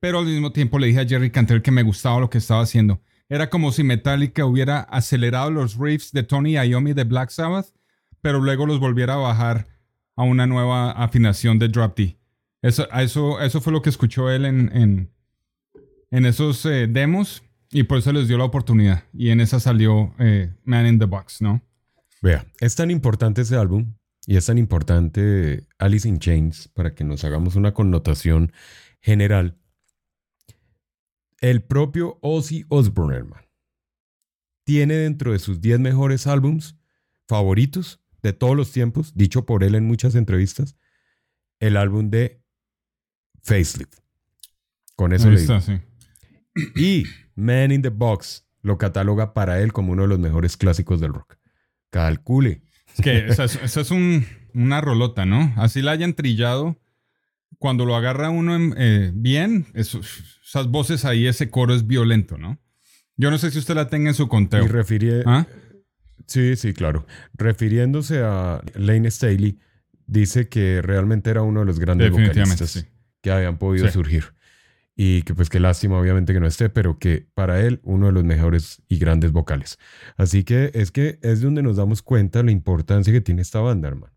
Pero 0.00 0.18
al 0.18 0.26
mismo 0.26 0.52
tiempo 0.52 0.78
le 0.78 0.88
dije 0.88 1.00
a 1.00 1.06
Jerry 1.06 1.30
Cantrell 1.30 1.62
que 1.62 1.70
me 1.70 1.82
gustaba 1.82 2.20
lo 2.20 2.28
que 2.28 2.38
estaba 2.38 2.62
haciendo. 2.62 3.00
Era 3.28 3.48
como 3.48 3.72
si 3.72 3.84
Metallica 3.84 4.44
hubiera 4.44 4.80
acelerado 4.80 5.50
los 5.50 5.78
riffs 5.78 6.12
de 6.12 6.22
Tony 6.22 6.52
Iommi 6.52 6.92
de 6.92 7.04
Black 7.04 7.30
Sabbath, 7.30 7.68
pero 8.20 8.40
luego 8.40 8.66
los 8.66 8.80
volviera 8.80 9.14
a 9.14 9.18
bajar 9.18 9.68
a 10.16 10.24
una 10.24 10.46
nueva 10.46 10.90
afinación 10.90 11.58
de 11.58 11.68
drop 11.68 11.96
D. 11.96 12.17
Eso, 12.68 12.86
eso, 12.92 13.40
eso 13.40 13.60
fue 13.62 13.72
lo 13.72 13.80
que 13.80 13.88
escuchó 13.88 14.30
él 14.30 14.44
en, 14.44 14.70
en, 14.76 15.10
en 16.10 16.26
esos 16.26 16.66
eh, 16.66 16.86
demos 16.86 17.42
y 17.70 17.84
por 17.84 17.96
eso 17.96 18.12
les 18.12 18.28
dio 18.28 18.36
la 18.36 18.44
oportunidad. 18.44 19.04
Y 19.14 19.30
en 19.30 19.40
esa 19.40 19.58
salió 19.58 20.14
eh, 20.18 20.52
Man 20.64 20.86
in 20.86 20.98
the 20.98 21.06
Box, 21.06 21.40
¿no? 21.40 21.62
Vea, 22.20 22.46
es 22.60 22.74
tan 22.74 22.90
importante 22.90 23.40
ese 23.40 23.56
álbum 23.56 23.94
y 24.26 24.36
es 24.36 24.44
tan 24.44 24.58
importante 24.58 25.66
Alice 25.78 26.06
in 26.06 26.18
Chains 26.18 26.68
para 26.68 26.94
que 26.94 27.04
nos 27.04 27.24
hagamos 27.24 27.56
una 27.56 27.72
connotación 27.72 28.52
general. 29.00 29.56
El 31.40 31.62
propio 31.62 32.18
Ozzy 32.20 32.66
Osbourne, 32.68 33.16
hermano, 33.16 33.48
tiene 34.64 34.92
dentro 34.94 35.32
de 35.32 35.38
sus 35.38 35.62
10 35.62 35.80
mejores 35.80 36.26
álbums 36.26 36.76
favoritos 37.26 38.02
de 38.22 38.34
todos 38.34 38.54
los 38.54 38.72
tiempos, 38.72 39.14
dicho 39.14 39.46
por 39.46 39.64
él 39.64 39.74
en 39.74 39.86
muchas 39.86 40.14
entrevistas, 40.14 40.76
el 41.60 41.78
álbum 41.78 42.10
de 42.10 42.37
Facelift. 43.48 43.94
Con 44.96 45.12
eso 45.12 45.28
Ahí 45.28 45.34
le 45.34 45.40
digo. 45.40 45.56
está, 45.56 45.72
sí. 45.72 45.80
Y 46.76 47.04
Man 47.36 47.70
in 47.72 47.82
the 47.82 47.88
Box 47.90 48.46
lo 48.62 48.78
cataloga 48.78 49.32
para 49.32 49.60
él 49.60 49.72
como 49.72 49.92
uno 49.92 50.02
de 50.02 50.08
los 50.08 50.18
mejores 50.18 50.56
clásicos 50.56 51.00
del 51.00 51.12
rock. 51.14 51.36
Calcule. 51.90 52.62
Es 52.96 53.02
que 53.02 53.26
esa 53.28 53.44
es, 53.44 53.56
esa 53.62 53.80
es 53.80 53.90
un- 53.90 54.26
una 54.54 54.80
rolota, 54.80 55.24
¿no? 55.24 55.52
Así 55.56 55.82
la 55.82 55.92
hayan 55.92 56.14
trillado. 56.14 56.80
Cuando 57.58 57.84
lo 57.84 57.94
agarra 57.96 58.30
uno 58.30 58.56
en- 58.56 58.74
eh, 58.76 59.10
bien, 59.14 59.66
eso- 59.74 60.00
esas 60.44 60.66
voces 60.68 61.04
ahí, 61.04 61.26
ese 61.26 61.48
coro 61.50 61.74
es 61.74 61.86
violento, 61.86 62.38
¿no? 62.38 62.60
Yo 63.16 63.30
no 63.30 63.38
sé 63.38 63.50
si 63.50 63.58
usted 63.58 63.74
la 63.74 63.88
tenga 63.88 64.08
en 64.10 64.14
su 64.14 64.28
conteo. 64.28 64.64
Y 64.64 64.68
refiere, 64.68 65.22
¿Ah? 65.26 65.46
sí, 66.26 66.56
sí, 66.56 66.72
claro. 66.72 67.06
Refiriéndose 67.34 68.20
a 68.22 68.60
Lane 68.74 69.10
Staley, 69.10 69.58
dice 70.06 70.48
que 70.48 70.82
realmente 70.82 71.30
era 71.30 71.42
uno 71.42 71.60
de 71.60 71.66
los 71.66 71.78
grandes 71.78 72.10
Definitivamente, 72.10 72.64
vocalistas 72.64 72.70
sí. 72.70 72.97
Que 73.28 73.36
habían 73.38 73.58
podido 73.58 73.86
Sí. 73.86 73.92
surgir. 73.92 74.24
Y 75.00 75.22
que 75.22 75.32
pues 75.34 75.48
qué 75.48 75.60
lástima 75.60 75.96
obviamente 75.98 76.32
que 76.32 76.40
no 76.40 76.46
esté, 76.48 76.70
pero 76.70 76.98
que 76.98 77.26
para 77.34 77.60
él 77.60 77.78
uno 77.84 78.06
de 78.06 78.12
los 78.12 78.24
mejores 78.24 78.82
y 78.88 78.98
grandes 78.98 79.30
vocales. 79.30 79.78
Así 80.16 80.42
que 80.42 80.72
es 80.74 80.90
que 80.90 81.18
es 81.22 81.40
donde 81.40 81.62
nos 81.62 81.76
damos 81.76 82.02
cuenta 82.02 82.42
la 82.42 82.50
importancia 82.50 83.12
que 83.12 83.20
tiene 83.20 83.42
esta 83.42 83.60
banda, 83.60 83.86
hermano. 83.88 84.12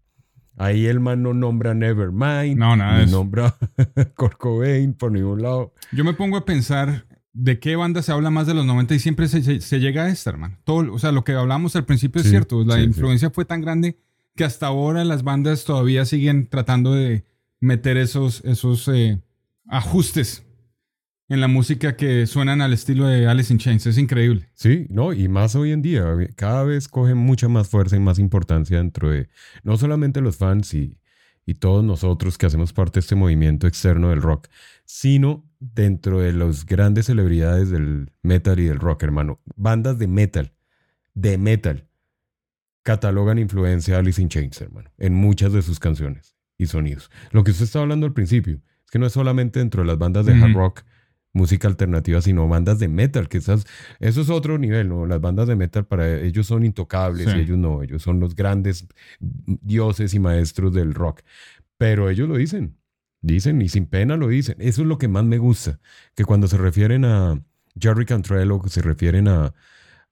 Ahí 0.57 0.87
el 0.87 0.99
man 0.99 1.21
no 1.23 1.33
nombra 1.33 1.73
Nevermind, 1.73 2.57
No, 2.57 2.75
nada 2.75 2.97
ni 2.97 3.03
eso. 3.05 3.11
nombra 3.15 3.55
Kurt 4.15 4.37
Cobain 4.37 4.93
por 4.93 5.11
ningún 5.11 5.41
lado. 5.43 5.73
Yo 5.91 6.03
me 6.03 6.13
pongo 6.13 6.35
a 6.37 6.45
pensar 6.45 7.05
de 7.33 7.59
qué 7.59 7.75
banda 7.75 8.01
se 8.01 8.11
habla 8.11 8.29
más 8.31 8.47
de 8.47 8.53
los 8.55 8.65
90 8.65 8.93
y 8.95 8.99
siempre 8.99 9.27
se, 9.27 9.41
se- 9.43 9.61
se 9.61 9.79
llega 9.79 10.03
a 10.05 10.09
esta, 10.09 10.31
hermano. 10.31 10.57
Todo, 10.63 10.91
o 10.93 10.99
sea, 10.99 11.11
lo 11.11 11.23
que 11.23 11.33
hablamos 11.33 11.75
al 11.75 11.85
principio 11.85 12.21
es 12.21 12.29
cierto. 12.29 12.63
La 12.65 12.75
sí, 12.75 12.81
sí. 12.81 12.87
influencia 12.87 13.29
fue 13.29 13.45
tan 13.45 13.61
grande 13.61 13.99
que 14.35 14.43
hasta 14.43 14.67
ahora 14.67 15.05
las 15.05 15.23
bandas 15.23 15.63
todavía 15.63 16.05
siguen 16.05 16.47
tratando 16.47 16.93
de 16.93 17.23
meter 17.61 17.95
esos, 17.95 18.43
esos 18.43 18.87
eh, 18.89 19.21
ajustes 19.67 20.45
en 21.29 21.39
la 21.39 21.47
música 21.47 21.95
que 21.95 22.27
suenan 22.27 22.59
al 22.59 22.73
estilo 22.73 23.07
de 23.07 23.27
Alice 23.27 23.53
in 23.53 23.59
Chains. 23.59 23.85
Es 23.85 23.97
increíble. 23.97 24.49
Sí, 24.53 24.87
no, 24.89 25.13
y 25.13 25.29
más 25.29 25.55
hoy 25.55 25.71
en 25.71 25.81
día, 25.81 26.05
cada 26.35 26.63
vez 26.63 26.89
cogen 26.89 27.17
mucha 27.17 27.47
más 27.47 27.69
fuerza 27.69 27.95
y 27.95 27.99
más 27.99 28.19
importancia 28.19 28.77
dentro 28.77 29.09
de 29.09 29.29
no 29.63 29.77
solamente 29.77 30.19
los 30.19 30.35
fans 30.35 30.73
y, 30.73 30.99
y 31.45 31.53
todos 31.53 31.85
nosotros 31.85 32.37
que 32.37 32.47
hacemos 32.47 32.73
parte 32.73 32.95
de 32.95 33.01
este 33.01 33.15
movimiento 33.15 33.65
externo 33.65 34.09
del 34.09 34.21
rock, 34.21 34.49
sino 34.83 35.49
dentro 35.59 36.19
de 36.19 36.33
las 36.33 36.65
grandes 36.65 37.05
celebridades 37.05 37.69
del 37.69 38.11
metal 38.23 38.59
y 38.59 38.65
del 38.65 38.79
rock, 38.79 39.03
hermano. 39.03 39.39
Bandas 39.55 39.99
de 39.99 40.07
metal, 40.07 40.53
de 41.13 41.37
metal, 41.37 41.87
catalogan 42.83 43.37
influencia 43.37 43.93
de 43.93 43.99
Alice 44.01 44.21
in 44.21 44.27
Chains, 44.27 44.59
hermano, 44.59 44.91
en 44.97 45.13
muchas 45.13 45.53
de 45.53 45.61
sus 45.61 45.79
canciones 45.79 46.35
y 46.61 46.67
sonidos. 46.67 47.09
Lo 47.31 47.43
que 47.43 47.51
usted 47.51 47.65
estaba 47.65 47.83
hablando 47.83 48.05
al 48.05 48.13
principio, 48.13 48.55
es 48.85 48.91
que 48.91 48.99
no 48.99 49.05
es 49.05 49.13
solamente 49.13 49.59
dentro 49.59 49.81
de 49.81 49.87
las 49.87 49.97
bandas 49.97 50.25
de 50.25 50.33
hard 50.33 50.53
rock 50.53 50.83
música 51.33 51.67
alternativa, 51.69 52.21
sino 52.21 52.47
bandas 52.49 52.77
de 52.79 52.89
metal, 52.89 53.29
que 53.29 53.37
esas, 53.37 53.65
eso 53.99 54.21
es 54.21 54.29
otro 54.29 54.57
nivel, 54.57 54.89
¿no? 54.89 55.05
Las 55.05 55.21
bandas 55.21 55.47
de 55.47 55.55
metal 55.55 55.85
para 55.85 56.19
ellos 56.19 56.45
son 56.47 56.65
intocables 56.65 57.29
Sí. 57.31 57.37
y 57.37 57.41
ellos 57.41 57.57
no, 57.57 57.83
ellos 57.83 58.01
son 58.01 58.19
los 58.19 58.35
grandes 58.35 58.85
dioses 59.19 60.13
y 60.13 60.19
maestros 60.19 60.73
del 60.73 60.93
rock. 60.93 61.21
Pero 61.77 62.09
ellos 62.09 62.27
lo 62.27 62.35
dicen, 62.35 62.77
dicen 63.21 63.61
y 63.61 63.69
sin 63.69 63.85
pena 63.85 64.17
lo 64.17 64.27
dicen. 64.27 64.57
Eso 64.59 64.81
es 64.81 64.87
lo 64.87 64.97
que 64.97 65.07
más 65.07 65.23
me 65.23 65.37
gusta, 65.37 65.79
que 66.15 66.25
cuando 66.25 66.47
se 66.47 66.57
refieren 66.57 67.05
a 67.05 67.41
Jerry 67.79 68.05
Cantrell 68.05 68.51
o 68.51 68.61
que 68.61 68.69
se 68.69 68.81
refieren 68.81 69.29
a, 69.29 69.53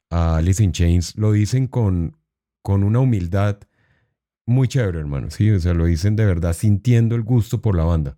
a 0.09 0.38
Alice 0.38 0.63
in 0.63 0.71
Chains, 0.71 1.17
lo 1.17 1.33
dicen 1.33 1.67
con, 1.67 2.15
con 2.62 2.83
una 2.83 2.99
humildad 2.99 3.59
muy 4.49 4.67
chévere, 4.67 4.99
hermano. 4.99 5.29
Sí, 5.29 5.49
o 5.51 5.59
sea, 5.59 5.73
lo 5.73 5.85
dicen 5.85 6.15
de 6.15 6.25
verdad 6.25 6.53
sintiendo 6.53 7.15
el 7.15 7.23
gusto 7.23 7.62
por 7.62 7.75
la 7.75 7.83
banda. 7.83 8.17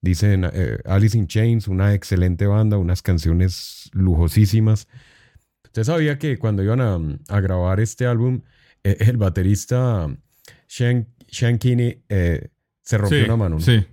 Dicen 0.00 0.44
eh, 0.52 0.78
Alice 0.84 1.16
in 1.16 1.26
Chains, 1.26 1.68
una 1.68 1.94
excelente 1.94 2.46
banda, 2.46 2.76
unas 2.78 3.02
canciones 3.02 3.90
lujosísimas. 3.92 4.88
Usted 5.64 5.84
sabía 5.84 6.18
que 6.18 6.38
cuando 6.38 6.62
iban 6.62 6.80
a, 6.80 6.98
a 7.28 7.40
grabar 7.40 7.80
este 7.80 8.06
álbum, 8.06 8.42
eh, 8.84 8.96
el 9.00 9.16
baterista 9.16 10.08
Sean, 10.66 11.08
Sean 11.28 11.58
Kinney 11.58 12.02
eh, 12.08 12.48
se 12.82 12.98
rompió 12.98 13.18
sí, 13.18 13.24
una 13.24 13.36
mano. 13.36 13.56
¿no? 13.56 13.60
Sí. 13.60 13.86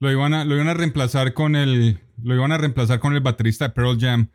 Lo 0.00 0.10
iban, 0.10 0.34
a, 0.34 0.44
lo 0.44 0.54
iban 0.54 0.68
a 0.68 0.74
reemplazar 0.74 1.34
con 1.34 1.56
el. 1.56 1.98
Lo 2.22 2.34
iban 2.34 2.52
a 2.52 2.58
reemplazar 2.58 3.00
con 3.00 3.14
el 3.14 3.20
baterista 3.20 3.68
de 3.68 3.74
Pearl 3.74 3.98
Jam. 3.98 4.30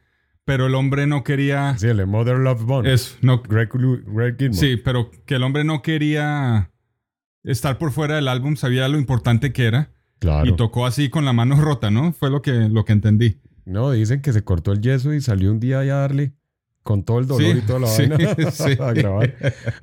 Pero 0.49 0.65
el 0.65 0.73
hombre 0.73 1.05
no 1.05 1.23
quería. 1.23 1.77
Sí, 1.77 1.85
el 1.85 2.07
Mother 2.07 2.37
Love 2.37 2.63
Bone. 2.63 2.91
Eso, 2.91 3.15
no, 3.21 3.43
Greg, 3.43 3.69
Greg. 3.71 4.51
Sí, 4.51 4.77
pero 4.77 5.11
que 5.27 5.35
el 5.35 5.43
hombre 5.43 5.63
no 5.63 5.83
quería 5.83 6.71
estar 7.43 7.77
por 7.77 7.91
fuera 7.91 8.15
del 8.15 8.27
álbum, 8.27 8.55
sabía 8.55 8.87
lo 8.87 8.97
importante 8.97 9.53
que 9.53 9.65
era. 9.65 9.91
claro. 10.17 10.49
Y 10.49 10.55
tocó 10.55 10.87
así 10.87 11.09
con 11.11 11.23
la 11.23 11.33
mano 11.33 11.55
rota, 11.61 11.91
¿no? 11.91 12.13
Fue 12.13 12.31
lo 12.31 12.41
que, 12.41 12.51
lo 12.51 12.83
que 12.83 12.93
entendí. 12.93 13.37
No, 13.65 13.91
dicen 13.91 14.23
que 14.23 14.33
se 14.33 14.43
cortó 14.43 14.71
el 14.71 14.81
yeso 14.81 15.13
y 15.13 15.21
salió 15.21 15.51
un 15.51 15.59
día 15.59 15.81
a 15.81 15.85
darle 15.85 16.33
con 16.81 17.03
todo 17.03 17.19
el 17.19 17.27
dolor 17.27 17.51
Sí, 17.51 17.57
y 17.59 17.61
toda 17.61 17.79
la 17.81 17.87
sí, 17.87 18.07
vaina 18.07 18.51
sí. 18.51 18.71
a 18.79 18.93
grabar 18.93 19.35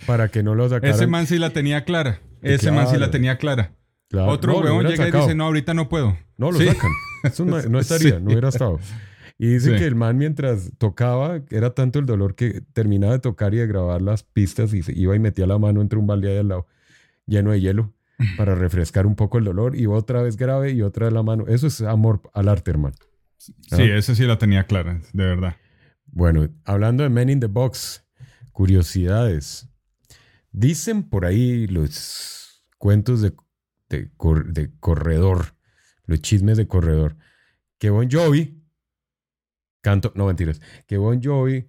para 0.04 0.28
que 0.32 0.42
no 0.42 0.56
lo 0.56 0.68
sacaran. 0.68 0.96
Ese 0.96 1.06
man 1.06 1.28
sí 1.28 1.38
la 1.38 1.50
tenía 1.50 1.84
clara. 1.84 2.22
Ese 2.42 2.72
man 2.72 2.86
sí 2.88 2.94
la 2.94 2.98
Claro. 2.98 3.10
tenía 3.12 3.38
clara. 3.38 3.70
Claro. 4.08 4.32
Otro 4.32 4.52
No, 4.54 4.58
huevón 4.62 4.82
llega 4.86 4.94
y 5.04 5.06
sacado. 5.06 5.22
dice, 5.26 5.36
no, 5.36 5.44
ahorita 5.44 5.74
no 5.74 5.88
puedo. 5.88 6.18
No, 6.36 6.50
lo 6.50 6.58
sacan. 6.58 6.90
Eso 7.22 7.44
no, 7.44 7.62
no 7.62 7.78
estaría, 7.80 8.18
no 8.18 8.30
hubiera 8.32 8.48
estado. 8.48 8.80
Y 9.38 9.48
dicen 9.48 9.74
Sí. 9.74 9.78
que 9.80 9.86
el 9.86 9.94
man 9.94 10.16
mientras 10.16 10.72
tocaba, 10.78 11.42
era 11.50 11.74
tanto 11.74 11.98
el 11.98 12.06
dolor 12.06 12.34
que 12.34 12.62
terminaba 12.72 13.12
de 13.12 13.18
tocar 13.18 13.52
y 13.52 13.58
de 13.58 13.66
grabar 13.66 14.00
las 14.00 14.22
pistas 14.22 14.72
y 14.72 14.82
se 14.82 14.92
iba 14.98 15.14
y 15.14 15.18
metía 15.18 15.46
la 15.46 15.58
mano 15.58 15.82
entre 15.82 15.98
un 15.98 16.06
balde 16.06 16.30
ahí 16.32 16.38
al 16.38 16.48
lado, 16.48 16.66
lleno 17.26 17.50
de 17.52 17.60
hielo, 17.60 17.92
para 18.38 18.54
refrescar 18.54 19.06
un 19.06 19.14
poco 19.14 19.36
el 19.36 19.44
dolor 19.44 19.76
y 19.76 19.84
otra 19.86 20.22
vez 20.22 20.38
grave 20.38 20.72
y 20.72 20.80
otra 20.80 21.06
de 21.06 21.12
la 21.12 21.22
mano. 21.22 21.44
Eso 21.48 21.66
es 21.66 21.82
amor 21.82 22.22
al 22.32 22.48
arte, 22.48 22.70
hermano. 22.70 22.94
Sí, 23.36 23.52
Ah. 23.72 23.82
ese 23.82 24.14
sí 24.14 24.24
la 24.24 24.38
tenía 24.38 24.64
clara, 24.64 25.00
de 25.12 25.24
verdad. 25.26 25.56
Bueno, 26.06 26.48
hablando 26.64 27.02
de 27.02 27.10
Men 27.10 27.28
in 27.28 27.40
the 27.40 27.46
Box, 27.46 28.02
curiosidades. 28.52 29.68
Dicen 30.50 31.02
por 31.02 31.26
ahí 31.26 31.66
los 31.66 32.64
cuentos 32.78 33.20
de, 33.20 33.34
de 33.90 34.10
de 34.46 34.70
corredor, 34.80 35.54
los 36.06 36.20
chismes 36.22 36.56
de 36.56 36.66
corredor, 36.66 37.16
que 37.78 37.90
Bon 37.90 38.08
Jovi, 38.10 38.62
canto, 39.86 40.10
no 40.16 40.26
mentiras, 40.26 40.60
que 40.88 40.96
Bon 40.96 41.22
Jovi 41.22 41.68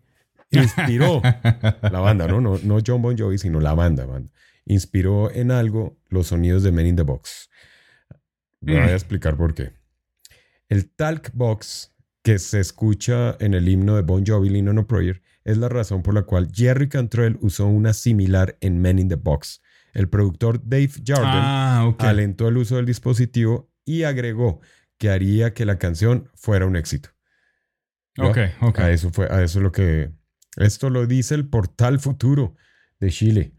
inspiró 0.49 1.21
la 1.91 1.99
banda, 1.99 2.27
¿no? 2.27 2.41
No, 2.41 2.57
no 2.63 2.79
John 2.85 3.01
Bon 3.03 3.15
Jovi, 3.15 3.37
sino 3.37 3.59
la 3.59 3.75
banda, 3.75 4.05
banda. 4.07 4.31
Inspiró 4.65 5.29
en 5.31 5.51
algo 5.51 5.99
los 6.09 6.27
sonidos 6.27 6.63
de 6.63 6.71
Men 6.71 6.87
in 6.87 6.95
the 6.95 7.03
Box. 7.03 7.49
Voy 8.61 8.77
a 8.77 8.85
Mm. 8.87 8.89
explicar 8.89 9.37
por 9.37 9.53
qué. 9.53 9.73
El 10.67 10.89
talk 10.95 11.29
box 11.33 11.93
que 12.23 12.39
se 12.39 12.59
escucha 12.59 13.37
en 13.39 13.53
el 13.53 13.69
himno 13.69 13.95
de 13.95 14.01
Bon 14.01 14.25
Jovi, 14.25 14.49
on 14.67 14.79
a 14.79 14.87
Prayer, 14.87 15.21
es 15.45 15.57
la 15.57 15.69
razón 15.69 16.01
por 16.01 16.13
la 16.15 16.23
cual 16.23 16.49
Jerry 16.51 16.89
Cantrell 16.89 17.37
usó 17.41 17.67
una 17.67 17.93
similar 17.93 18.57
en 18.61 18.81
Men 18.81 18.97
in 18.99 19.09
the 19.09 19.15
Box. 19.15 19.61
El 19.93 20.09
productor 20.09 20.59
Dave 20.63 20.89
Jarden 21.05 21.43
ah, 21.43 21.95
alentó 21.99 22.47
el 22.47 22.57
uso 22.57 22.77
del 22.77 22.85
dispositivo 22.87 23.69
y 23.85 24.03
agregó 24.03 24.59
que 24.97 25.09
haría 25.11 25.53
que 25.53 25.65
la 25.65 25.77
canción 25.77 26.29
fuera 26.35 26.65
un 26.65 26.75
éxito. 26.75 27.09
¿Ya? 28.17 28.25
Ok, 28.25 28.37
ok. 28.61 28.79
A 28.79 28.91
eso 28.91 29.11
fue, 29.11 29.27
a 29.31 29.41
eso 29.43 29.59
es 29.59 29.63
lo 29.63 29.71
que. 29.71 30.11
Esto 30.57 30.89
lo 30.89 31.05
dice 31.05 31.35
el 31.35 31.47
portal 31.47 31.99
futuro 31.99 32.55
de 32.99 33.09
Chile. 33.11 33.53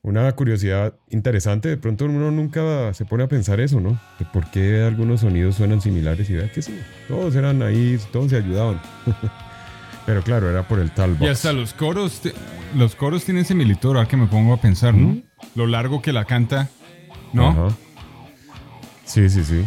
Una 0.00 0.30
curiosidad 0.32 0.94
interesante, 1.08 1.68
de 1.68 1.76
pronto 1.76 2.04
uno 2.04 2.30
nunca 2.30 2.94
se 2.94 3.04
pone 3.04 3.24
a 3.24 3.28
pensar 3.28 3.58
eso, 3.60 3.80
¿no? 3.80 4.00
De 4.20 4.24
por 4.32 4.48
qué 4.50 4.82
algunos 4.82 5.20
sonidos 5.22 5.56
suenan 5.56 5.80
similares 5.80 6.30
y 6.30 6.34
vea 6.34 6.50
que 6.52 6.62
sí, 6.62 6.78
todos 7.08 7.34
eran 7.34 7.62
ahí, 7.62 7.98
todos 8.12 8.30
se 8.30 8.36
ayudaban. 8.36 8.80
Pero 10.06 10.22
claro, 10.22 10.48
era 10.48 10.66
por 10.66 10.78
el 10.78 10.92
tal 10.92 11.10
Y 11.10 11.14
box. 11.16 11.30
hasta 11.32 11.52
los 11.52 11.74
coros, 11.74 12.20
te- 12.20 12.32
los 12.76 12.94
coros 12.94 13.24
tienen 13.24 13.44
similitud, 13.44 13.88
ahora 13.88 14.06
que 14.06 14.16
me 14.16 14.28
pongo 14.28 14.54
a 14.54 14.60
pensar, 14.60 14.94
¿no? 14.94 15.08
¿Mm? 15.08 15.22
Lo 15.56 15.66
largo 15.66 16.00
que 16.00 16.12
la 16.12 16.24
canta, 16.24 16.68
¿no? 17.32 17.48
Ajá. 17.50 17.76
Sí, 19.04 19.28
sí, 19.28 19.42
sí. 19.44 19.64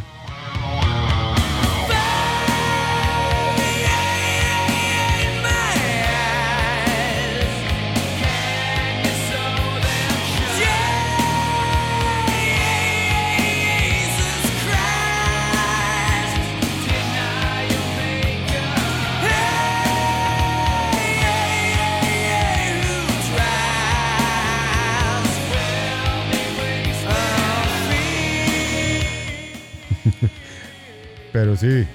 Pero 31.51 31.59
sí, 31.59 31.87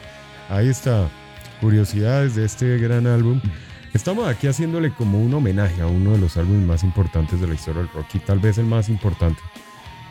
ahí 0.51 0.69
está. 0.69 1.09
Curiosidades 1.63 2.35
de 2.35 2.45
este 2.45 2.77
gran 2.77 3.07
álbum. 3.07 3.41
Estamos 3.95 4.29
aquí 4.29 4.49
haciéndole 4.49 4.91
como 4.93 5.19
un 5.19 5.33
homenaje 5.33 5.81
a 5.81 5.87
uno 5.87 6.13
de 6.13 6.19
los 6.19 6.37
álbumes 6.37 6.67
más 6.67 6.85
importantes 6.85 7.41
de 7.41 7.47
la 7.47 7.55
historia 7.55 7.81
del 7.81 7.91
rock 7.91 8.07
y 8.17 8.19
tal 8.19 8.39
vez 8.39 8.59
el 8.59 8.67
más 8.67 8.91
importante 8.91 9.41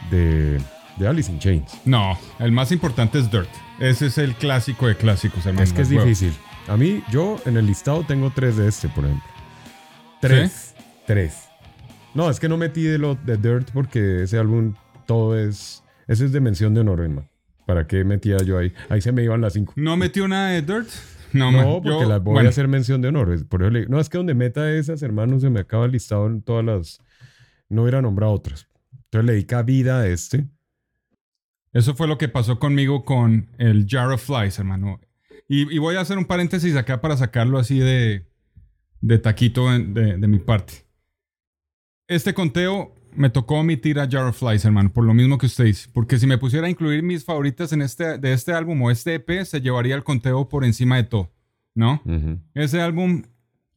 de, 0.10 0.60
de 0.97 1.08
Alice 1.08 1.31
in 1.31 1.38
Chains. 1.38 1.79
No, 1.86 2.17
el 2.39 2.51
más 2.53 2.71
importante 2.71 3.19
es 3.19 3.29
Dirt. 3.29 3.49
Ese 3.79 4.08
es 4.08 4.17
el 4.17 4.34
clásico 4.34 4.88
de 4.88 4.97
clásicos, 4.97 5.45
hermano. 5.45 5.63
Es 5.63 5.73
que 5.73 5.84
es 5.84 5.89
difícil. 5.89 6.34
A 6.67 6.75
mí, 6.75 7.03
yo 7.12 7.39
en 7.45 7.58
el 7.58 7.67
listado 7.67 8.03
tengo 8.03 8.31
tres 8.34 8.58
de 8.58 8.67
este, 8.67 8.89
por 8.89 9.05
ejemplo. 9.05 9.29
Tres. 10.21 10.73
Tres. 11.05 11.49
No, 12.15 12.31
es 12.31 12.39
que 12.39 12.49
no 12.49 12.58
metí 12.58 12.81
de 12.81 12.97
lo 12.97 13.13
de 13.13 13.38
Dirt 13.38 13.69
porque 13.71 14.23
ese 14.23 14.39
álbum 14.39 14.73
todo 15.05 15.38
es. 15.38 15.84
Ese 16.08 16.25
es 16.25 16.31
de 16.31 16.39
mención 16.39 16.73
de 16.73 16.79
honor, 16.81 17.01
hermano. 17.01 17.29
¿Para 17.65 17.88
qué 17.88 18.04
metía 18.04 18.38
yo 18.38 18.58
ahí? 18.58 18.71
Ahí 18.89 19.01
se 19.01 19.12
me 19.12 19.23
iban 19.23 19.41
las 19.41 19.54
cinco. 19.54 19.73
¿No 19.75 19.97
metió 19.97 20.28
nada 20.28 20.49
de 20.49 20.62
Dirt? 20.62 20.88
No, 21.34 21.51
No, 21.51 21.82
porque 21.82 21.89
yo- 22.04 22.10
las 22.10 22.23
voy 22.23 22.34
bueno, 22.36 22.47
a 22.47 22.51
hacer 22.51 22.67
mención 22.67 23.01
de 23.01 23.08
honor. 23.10 23.45
Por 23.47 23.62
eso 23.63 23.71
le- 23.71 23.88
no, 23.88 23.99
es 23.99 24.08
que 24.10 24.17
donde 24.17 24.34
meta 24.36 24.71
esas, 24.71 25.01
hermanos, 25.01 25.41
se 25.41 25.49
me 25.49 25.60
acaba 25.60 25.86
el 25.86 25.91
listado 25.91 26.28
en 26.28 26.41
todas 26.41 26.63
las. 26.63 26.99
No 27.67 27.82
hubiera 27.82 28.01
nombrado 28.01 28.32
otras. 28.34 28.67
Entonces 29.06 29.25
le 29.25 29.34
di 29.36 29.43
cabida 29.45 30.01
a 30.01 30.08
este. 30.08 30.45
Eso 31.73 31.95
fue 31.95 32.08
lo 32.08 32.17
que 32.17 32.30
pasó 32.30 32.58
conmigo 32.60 33.04
con 33.04 33.49
el 33.58 33.86
Jar 33.89 34.12
of 34.12 34.23
Flies, 34.23 34.60
hermano. 34.60 34.99
Y, 35.47 35.73
y 35.73 35.78
voy 35.80 35.95
a 35.95 36.01
hacer 36.01 36.17
un 36.17 36.25
paréntesis 36.25 36.75
acá 36.75 37.01
para 37.01 37.17
sacarlo 37.17 37.58
así 37.60 37.80
de, 37.80 38.28
de 39.01 39.17
taquito 39.19 39.69
de 39.69 40.28
mi 40.28 40.39
parte. 40.39 40.86
Este 42.08 42.34
conteo 42.34 42.93
me 43.15 43.30
tocó 43.30 43.56
omitir 43.60 43.99
a 43.99 44.08
Jar 44.10 44.25
of 44.28 44.38
Flies, 44.38 44.65
hermano, 44.65 44.91
por 44.93 45.04
lo 45.06 45.13
mismo 45.13 45.38
que 45.38 45.45
usted 45.45 45.65
dice. 45.65 45.89
Porque 45.93 46.17
si 46.19 46.28
me 46.28 46.38
pusiera 46.38 46.67
a 46.67 46.69
incluir 46.69 47.04
mis 47.04 47.23
favoritas 47.25 47.71
en 47.73 47.82
este, 47.82 48.17
de 48.17 48.34
este 48.34 48.54
álbum 48.54 48.82
o 48.82 48.91
este 48.91 49.15
EP, 49.15 49.43
se 49.45 49.62
llevaría 49.62 49.95
el 49.95 50.04
conteo 50.04 50.47
por 50.49 50.63
encima 50.65 50.97
de 50.97 51.04
todo, 51.04 51.32
¿no? 51.73 52.01
Ese 52.54 52.82
álbum 52.82 53.23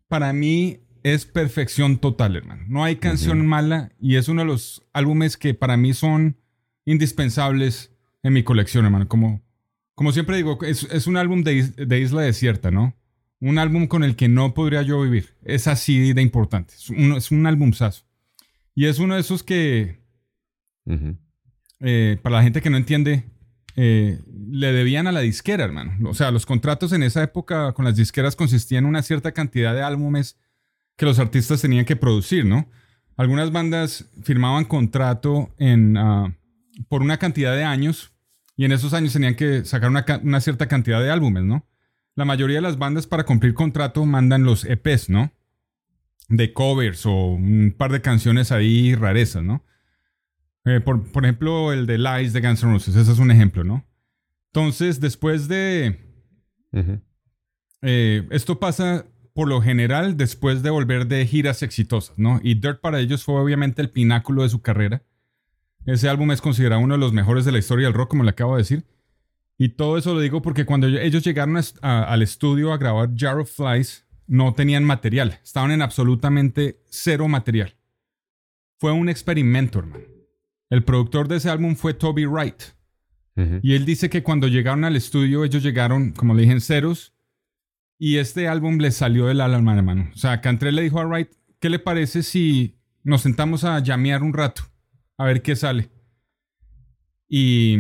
para 0.09 0.33
mí 0.33 0.81
es 1.03 1.25
perfección 1.27 1.99
total, 1.99 2.37
hermano. 2.37 2.65
No 2.69 2.83
hay 2.85 2.97
canción 2.97 3.47
mala 3.47 3.93
y 4.01 4.17
es 4.17 4.29
uno 4.29 4.43
de 4.43 4.47
los 4.49 4.83
álbumes 4.93 5.37
que 5.37 5.55
para 5.55 5.77
mí 5.77 5.95
son 5.95 6.37
indispensables 6.85 7.93
en 8.23 8.33
mi 8.33 8.43
colección, 8.43 8.85
hermano. 8.85 9.07
Como, 9.09 9.41
como 9.95 10.13
siempre 10.13 10.37
digo, 10.37 10.59
es, 10.63 10.83
es 10.91 11.07
un 11.07 11.17
álbum 11.17 11.43
de, 11.45 11.55
is- 11.55 11.77
de 11.77 12.01
isla 12.01 12.23
desierta, 12.23 12.71
¿no? 12.71 12.95
Un 13.41 13.59
álbum 13.59 13.87
con 13.87 14.03
el 14.03 14.17
que 14.17 14.27
no 14.29 14.53
podría 14.53 14.83
yo 14.83 15.01
vivir. 15.01 15.37
Es 15.45 15.69
así 15.69 16.13
de 16.13 16.23
importante. 16.23 16.75
Es 16.75 16.91
un, 16.91 17.13
es 17.13 17.31
un 17.31 17.47
álbumzazo. 17.47 18.05
Y 18.79 18.87
es 18.87 19.01
uno 19.01 19.15
de 19.15 19.23
esos 19.23 19.43
que, 19.43 19.99
eh, 21.81 22.17
para 22.23 22.37
la 22.37 22.43
gente 22.45 22.63
que 22.63 22.71
no 22.71 22.77
entiende, 22.77 23.25
eh, 23.75 24.21
le 24.53 24.73
debían 24.73 25.09
a 25.09 25.11
la 25.11 25.19
disquera, 25.19 25.65
hermano. 25.65 26.09
O 26.09 26.15
sea, 26.15 26.31
los 26.31 26.47
contratos 26.47 26.93
en 26.93 27.03
esa 27.03 27.25
época 27.25 27.73
con 27.73 27.85
las 27.85 27.97
disqueras 27.97 28.37
consistían 28.37 28.85
en 28.85 28.91
una 28.91 29.03
cierta 29.03 29.33
cantidad 29.33 29.75
de 29.75 29.83
álbumes 29.83 30.39
que 30.97 31.07
los 31.07 31.19
artistas 31.19 31.61
tenían 31.61 31.87
que 31.87 31.97
producir, 31.97 32.45
¿no? 32.45 32.71
Algunas 33.17 33.51
bandas 33.51 34.13
firmaban 34.23 34.65
contrato 34.65 35.53
en, 35.59 35.97
ah, 35.97 36.39
por 36.87 37.03
una 37.03 37.19
cantidad 37.19 37.57
de 37.57 37.65
años 37.65 38.13
Y 38.57 38.65
en 38.65 38.71
esos 38.71 38.95
años 38.95 39.13
tenían 39.13 39.35
que 39.35 39.65
sacar 39.65 39.91
una, 39.91 40.07
una 40.23 40.41
cierta 40.41 40.69
cantidad 40.69 41.03
de 41.03 41.11
álbumes, 41.11 41.43
¿no? 41.43 41.67
La 42.15 42.25
mayoría 42.25 42.59
de 42.59 42.63
las 42.63 42.79
bandas 42.79 43.09
para 43.09 43.25
cumplir 43.25 43.55
contrato 43.55 44.07
mandan 44.07 44.45
los 44.45 44.65
EPs, 44.65 45.11
¿no? 45.11 45.33
De 46.29 46.53
covers 46.53 47.07
o 47.07 47.13
un 47.33 47.75
par 47.77 47.93
de 47.93 48.01
canciones 48.03 48.53
ahí 48.53 48.95
rarezas, 48.95 49.43
¿no? 49.43 49.65
Eh, 50.65 50.81
por, 50.81 51.11
por 51.11 51.25
ejemplo, 51.25 51.73
el 51.73 51.87
de 51.87 51.97
Lies 51.99 52.33
de 52.33 52.41
Guns 52.43 52.63
N' 52.63 52.73
Roses, 52.73 52.95
ese 52.97 53.13
es 53.13 53.19
un 53.19 53.31
ejemplo, 53.31 53.65
¿no? 53.65 53.87
Entonces, 54.53 55.01
después 55.01 55.49
de... 55.49 55.99
Eh, 57.83 58.27
esto 58.31 58.59
pasa 58.59 59.07
por 59.35 59.49
lo 59.49 59.63
general 59.63 60.17
después 60.17 60.63
de 60.63 60.71
volver 60.71 61.07
de 61.07 61.25
giras 61.27 61.63
exitosas, 61.63 62.19
¿no? 62.19 62.41
Y 62.43 62.55
Dirt 62.55 62.81
para 62.81 62.99
ellos 63.01 63.25
fue 63.25 63.41
obviamente 63.41 63.81
el 63.81 63.91
pináculo 63.91 64.43
de 64.43 64.49
su 64.49 64.61
carrera. 64.63 65.05
Ese 65.87 66.09
álbum 66.09 66.33
es 66.33 66.41
considerado 66.41 66.83
uno 66.83 66.95
de 66.95 67.01
los 67.01 67.13
mejores 67.13 67.45
de 67.45 67.53
la 67.53 67.59
historia 67.59 67.87
del 67.87 67.95
rock, 67.95 68.11
como 68.11 68.25
le 68.25 68.31
acabo 68.31 68.57
de 68.57 68.63
decir. 68.63 68.85
Y 69.57 69.71
todo 69.71 69.97
eso 69.97 70.13
lo 70.13 70.21
digo 70.21 70.43
porque 70.43 70.65
cuando 70.67 70.87
ellos 70.89 71.23
llegaron 71.25 71.57
a- 71.57 71.63
a- 71.83 72.03
al 72.13 72.23
estudio 72.23 72.73
a 72.73 72.79
grabar 72.79 73.11
Jar 73.17 73.39
of 73.39 73.51
Flies, 73.51 74.05
no 74.29 74.55
tenían 74.55 74.85
material. 74.85 75.41
Estaban 75.43 75.73
en 75.73 75.83
absolutamente 75.83 76.81
cero 76.89 77.27
material. 77.27 77.75
Fue 78.79 78.93
un 78.93 79.09
experimento, 79.09 79.81
hermano. 79.81 80.05
El 80.71 80.85
productor 80.85 81.27
de 81.27 81.37
ese 81.37 81.51
álbum 81.51 81.75
fue 81.75 81.95
Toby 81.95 82.27
Wright. 82.27 82.63
Y 83.63 83.75
él 83.75 83.85
dice 83.85 84.11
que 84.11 84.23
cuando 84.25 84.49
llegaron 84.49 84.85
al 84.85 84.97
estudio, 84.97 85.45
ellos 85.45 85.63
llegaron, 85.63 86.11
como 86.13 86.35
le 86.35 86.43
dije, 86.43 86.53
en 86.55 86.61
ceros. 86.61 87.15
Y 87.97 88.17
este 88.19 88.49
álbum 88.49 88.79
les 88.79 88.97
salió 88.97 89.27
del 89.27 89.41
alma, 89.41 89.77
hermano. 89.77 90.11
O 90.13 90.17
sea, 90.17 90.41
Cantrell 90.41 90.75
le 90.77 90.83
dijo 90.83 91.01
a 91.01 91.07
Wright, 91.07 91.31
¿qué 91.61 91.69
le 91.71 91.79
parece 91.79 92.23
si 92.23 92.79
nos 93.05 93.23
sentamos 93.23 93.65
a 93.65 93.79
llamear 93.81 94.23
un 94.23 94.33
rato? 94.35 94.63
A 95.17 95.25
ver 95.25 95.43
qué 95.43 95.55
sale. 95.57 95.89
Y, 97.29 97.75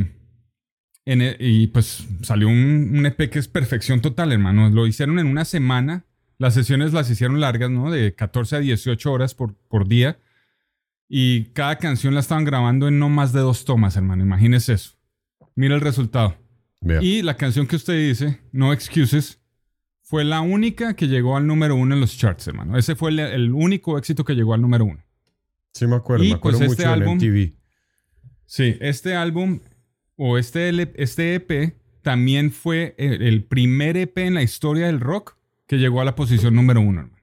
en 1.04 1.22
e- 1.22 1.37
y 1.40 1.66
pues 1.68 2.06
salió 2.22 2.48
un, 2.48 2.90
un 2.96 3.06
EP 3.06 3.28
que 3.30 3.38
es 3.38 3.48
perfección 3.48 4.00
total, 4.00 4.32
hermano. 4.32 4.70
Lo 4.70 4.87
hicieron 4.87 5.18
en 5.18 5.26
una 5.26 5.44
semana. 5.44 6.04
Las 6.38 6.55
sesiones 6.55 6.92
las 6.92 7.11
hicieron 7.11 7.40
largas, 7.40 7.70
¿no? 7.70 7.90
De 7.90 8.14
14 8.14 8.57
a 8.57 8.61
18 8.61 9.12
horas 9.12 9.35
por, 9.35 9.55
por 9.55 9.88
día. 9.88 10.18
Y 11.09 11.46
cada 11.46 11.77
canción 11.79 12.14
la 12.14 12.20
estaban 12.20 12.44
grabando 12.44 12.87
en 12.87 12.98
no 12.98 13.09
más 13.09 13.33
de 13.33 13.40
dos 13.40 13.64
tomas, 13.64 13.96
hermano. 13.96 14.22
Imagínese 14.22 14.74
eso. 14.74 14.92
Mira 15.55 15.74
el 15.74 15.81
resultado. 15.81 16.37
Y 17.01 17.22
la 17.22 17.37
canción 17.37 17.66
que 17.66 17.77
usted 17.77 17.94
dice, 17.94 18.40
No 18.53 18.72
Excuses, 18.72 19.40
fue 20.03 20.24
la 20.24 20.40
única 20.40 20.94
que 20.94 21.09
llegó 21.09 21.37
al 21.37 21.46
número 21.46 21.74
uno 21.74 21.94
en 21.94 22.01
los 22.01 22.16
charts, 22.16 22.46
hermano. 22.46 22.79
Ese 22.79 22.94
fue 22.94 23.11
el, 23.11 23.18
el 23.18 23.53
único 23.53 23.98
éxito 23.98 24.24
que 24.24 24.35
llegó 24.35 24.55
al 24.55 24.61
número 24.62 24.85
uno. 24.85 25.03
Sí, 25.72 25.87
me 25.87 25.96
acuerdo. 25.96 26.24
Y, 26.24 26.29
me 26.29 26.35
acuerdo 26.35 26.59
pues, 26.61 26.70
este 26.72 26.87
mucho 26.87 26.94
álbum- 26.94 27.22
en 27.22 27.33
MTV. 27.33 27.53
Sí, 28.46 28.77
este 28.81 29.16
álbum 29.16 29.61
o 30.16 30.38
este, 30.38 30.70
este 31.03 31.35
EP 31.35 31.74
también 32.03 32.53
fue 32.53 32.94
el, 32.96 33.22
el 33.22 33.44
primer 33.44 33.96
EP 33.96 34.18
en 34.18 34.35
la 34.35 34.42
historia 34.42 34.87
del 34.87 35.01
rock 35.01 35.37
que 35.68 35.76
llegó 35.78 36.00
a 36.00 36.04
la 36.04 36.16
posición 36.16 36.54
número 36.57 36.81
uno. 36.81 37.02
hermano. 37.02 37.18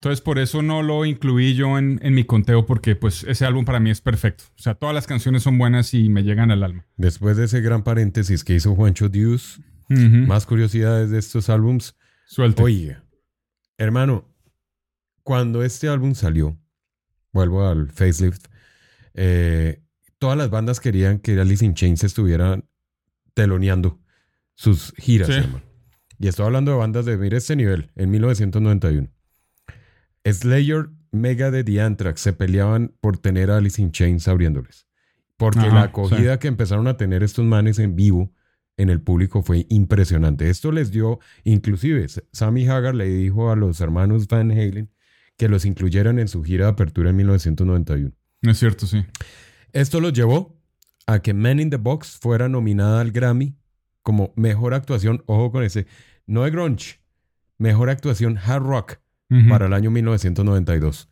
Entonces 0.00 0.20
por 0.20 0.38
eso 0.40 0.62
no 0.62 0.82
lo 0.82 1.04
incluí 1.06 1.54
yo 1.54 1.78
en, 1.78 2.00
en 2.02 2.12
mi 2.14 2.24
conteo 2.24 2.66
porque 2.66 2.96
pues 2.96 3.22
ese 3.22 3.44
álbum 3.46 3.64
para 3.64 3.78
mí 3.78 3.88
es 3.90 4.00
perfecto. 4.00 4.44
O 4.58 4.60
sea, 4.60 4.74
todas 4.74 4.94
las 4.94 5.06
canciones 5.06 5.44
son 5.44 5.56
buenas 5.58 5.94
y 5.94 6.08
me 6.08 6.24
llegan 6.24 6.50
al 6.50 6.64
alma. 6.64 6.86
Después 6.96 7.36
de 7.36 7.44
ese 7.44 7.60
gran 7.60 7.84
paréntesis 7.84 8.42
que 8.42 8.54
hizo 8.54 8.74
Juancho 8.74 9.08
Dios, 9.08 9.60
más 9.88 10.44
curiosidades 10.46 11.10
de 11.10 11.18
estos 11.20 11.48
álbums. 11.48 11.96
Suelte. 12.26 12.62
Oye, 12.62 12.96
hermano, 13.78 14.28
cuando 15.22 15.62
este 15.62 15.88
álbum 15.88 16.14
salió, 16.16 16.58
vuelvo 17.32 17.64
al 17.68 17.90
facelift, 17.92 18.46
eh, 19.14 19.82
todas 20.18 20.36
las 20.36 20.50
bandas 20.50 20.80
querían 20.80 21.18
que 21.20 21.38
Alice 21.38 21.64
in 21.64 21.74
Chains 21.74 22.02
estuvieran 22.02 22.64
teloneando 23.34 24.00
sus 24.54 24.92
giras, 24.96 25.28
Sí. 25.28 25.34
hermano. 25.34 25.62
Y 26.22 26.28
estoy 26.28 26.46
hablando 26.46 26.70
de 26.70 26.76
bandas 26.76 27.04
de, 27.04 27.18
mire 27.18 27.38
este 27.38 27.56
nivel, 27.56 27.90
en 27.96 28.12
1991. 28.12 29.08
Slayer, 30.24 30.88
Megadeth 31.10 31.68
y 31.68 31.80
Anthrax 31.80 32.20
se 32.20 32.32
peleaban 32.32 32.94
por 33.00 33.18
tener 33.18 33.50
a 33.50 33.56
Alice 33.56 33.82
in 33.82 33.90
Chains 33.90 34.28
abriéndoles. 34.28 34.86
Porque 35.36 35.58
Ajá, 35.58 35.74
la 35.74 35.82
acogida 35.82 36.38
que 36.38 36.46
empezaron 36.46 36.86
a 36.86 36.96
tener 36.96 37.24
estos 37.24 37.44
manes 37.44 37.80
en 37.80 37.96
vivo 37.96 38.32
en 38.76 38.88
el 38.88 39.00
público 39.00 39.42
fue 39.42 39.66
impresionante. 39.68 40.48
Esto 40.48 40.70
les 40.70 40.92
dio, 40.92 41.18
inclusive, 41.42 42.06
Sammy 42.30 42.68
Hagar 42.68 42.94
le 42.94 43.06
dijo 43.06 43.50
a 43.50 43.56
los 43.56 43.80
hermanos 43.80 44.28
Van 44.28 44.52
Halen 44.52 44.92
que 45.36 45.48
los 45.48 45.64
incluyeran 45.64 46.20
en 46.20 46.28
su 46.28 46.44
gira 46.44 46.66
de 46.66 46.70
apertura 46.70 47.10
en 47.10 47.16
1991. 47.16 48.12
Es 48.42 48.58
cierto, 48.60 48.86
sí. 48.86 49.04
Esto 49.72 50.00
los 50.00 50.12
llevó 50.12 50.56
a 51.08 51.18
que 51.18 51.34
Man 51.34 51.58
in 51.58 51.70
the 51.70 51.78
Box 51.78 52.16
fuera 52.16 52.48
nominada 52.48 53.00
al 53.00 53.10
Grammy 53.10 53.56
como 54.02 54.32
mejor 54.36 54.74
actuación, 54.74 55.22
ojo 55.26 55.52
con 55.52 55.62
ese, 55.62 55.86
no 56.32 56.44
de 56.44 56.50
grunge, 56.50 56.98
mejor 57.58 57.90
actuación 57.90 58.38
hard 58.38 58.62
rock 58.62 58.98
para 59.48 59.66
el 59.66 59.74
año 59.74 59.90
1992. 59.90 61.10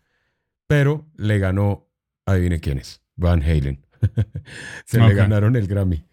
Pero 0.67 1.07
le 1.17 1.39
ganó, 1.39 1.89
adivine 2.25 2.61
quiénes, 2.61 3.03
Van 3.17 3.43
Halen. 3.43 3.85
Se 4.87 4.99
le 4.99 5.15
ganaron 5.15 5.57
el 5.57 5.67
Grammy. 5.67 6.07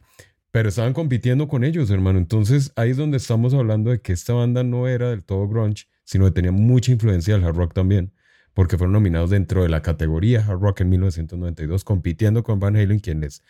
Pero 0.52 0.70
estaban 0.70 0.94
compitiendo 0.94 1.48
con 1.48 1.64
ellos, 1.64 1.90
hermano. 1.90 2.18
Entonces 2.18 2.74
ahí 2.76 2.92
es 2.92 2.98
donde 2.98 3.18
estamos 3.18 3.54
hablando 3.54 3.92
de 3.92 4.02
que 4.02 4.12
esta 4.12 4.34
banda 4.34 4.64
no 4.64 4.88
era 4.90 5.10
del 5.10 5.24
todo 5.24 5.48
grunge, 5.48 5.88
sino 6.04 6.26
que 6.26 6.32
tenía 6.32 6.52
mucha 6.52 6.92
influencia 6.92 7.34
del 7.34 7.46
hard 7.46 7.56
rock 7.56 7.74
también, 7.74 8.12
porque 8.54 8.78
fueron 8.78 8.92
nominados 8.92 9.30
dentro 9.30 9.64
de 9.64 9.70
la 9.70 9.82
categoría 9.82 10.46
hard 10.46 10.60
rock 10.60 10.82
en 10.82 10.90
1992, 10.90 11.86
compitiendo 11.86 12.44
con 12.44 12.60
Van 12.60 12.76
Halen, 12.76 13.00
quien 13.00 13.22
les, 13.22 13.42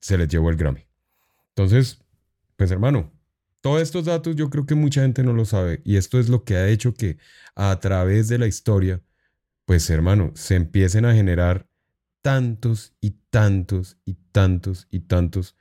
se 0.00 0.18
les 0.18 0.28
llevó 0.28 0.50
el 0.50 0.56
Grammy. 0.56 0.86
Entonces, 1.54 2.04
pues 2.56 2.70
hermano, 2.70 3.10
todos 3.60 3.82
estos 3.82 4.04
datos 4.04 4.36
yo 4.36 4.50
creo 4.50 4.66
que 4.66 4.74
mucha 4.74 5.02
gente 5.02 5.22
no 5.22 5.32
lo 5.32 5.44
sabe 5.44 5.80
y 5.84 5.96
esto 5.96 6.18
es 6.18 6.28
lo 6.28 6.44
que 6.44 6.56
ha 6.56 6.68
hecho 6.68 6.94
que 6.94 7.18
a 7.54 7.78
través 7.80 8.28
de 8.28 8.38
la 8.38 8.46
historia, 8.46 9.02
pues 9.64 9.88
hermano, 9.90 10.32
se 10.34 10.54
empiecen 10.54 11.04
a 11.04 11.14
generar 11.14 11.68
tantos 12.22 12.94
y 13.00 13.18
tantos 13.30 13.98
y 14.04 14.14
tantos 14.32 14.86
y 14.90 15.00
tantos 15.00 15.56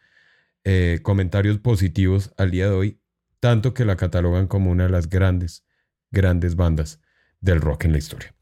eh, 0.64 1.00
comentarios 1.02 1.60
positivos 1.60 2.34
al 2.38 2.52
día 2.52 2.66
de 2.66 2.76
hoy, 2.76 3.02
tanto 3.40 3.74
que 3.74 3.86
la 3.86 3.96
catalogan 3.96 4.48
como 4.48 4.72
una 4.72 4.84
de 4.84 4.90
las 4.90 5.10
grandes, 5.10 5.66
grandes 6.12 6.56
bandas 6.56 7.00
del 7.40 7.62
rock 7.62 7.86
en 7.86 7.94
la 7.94 7.98
historia. 8.00 8.37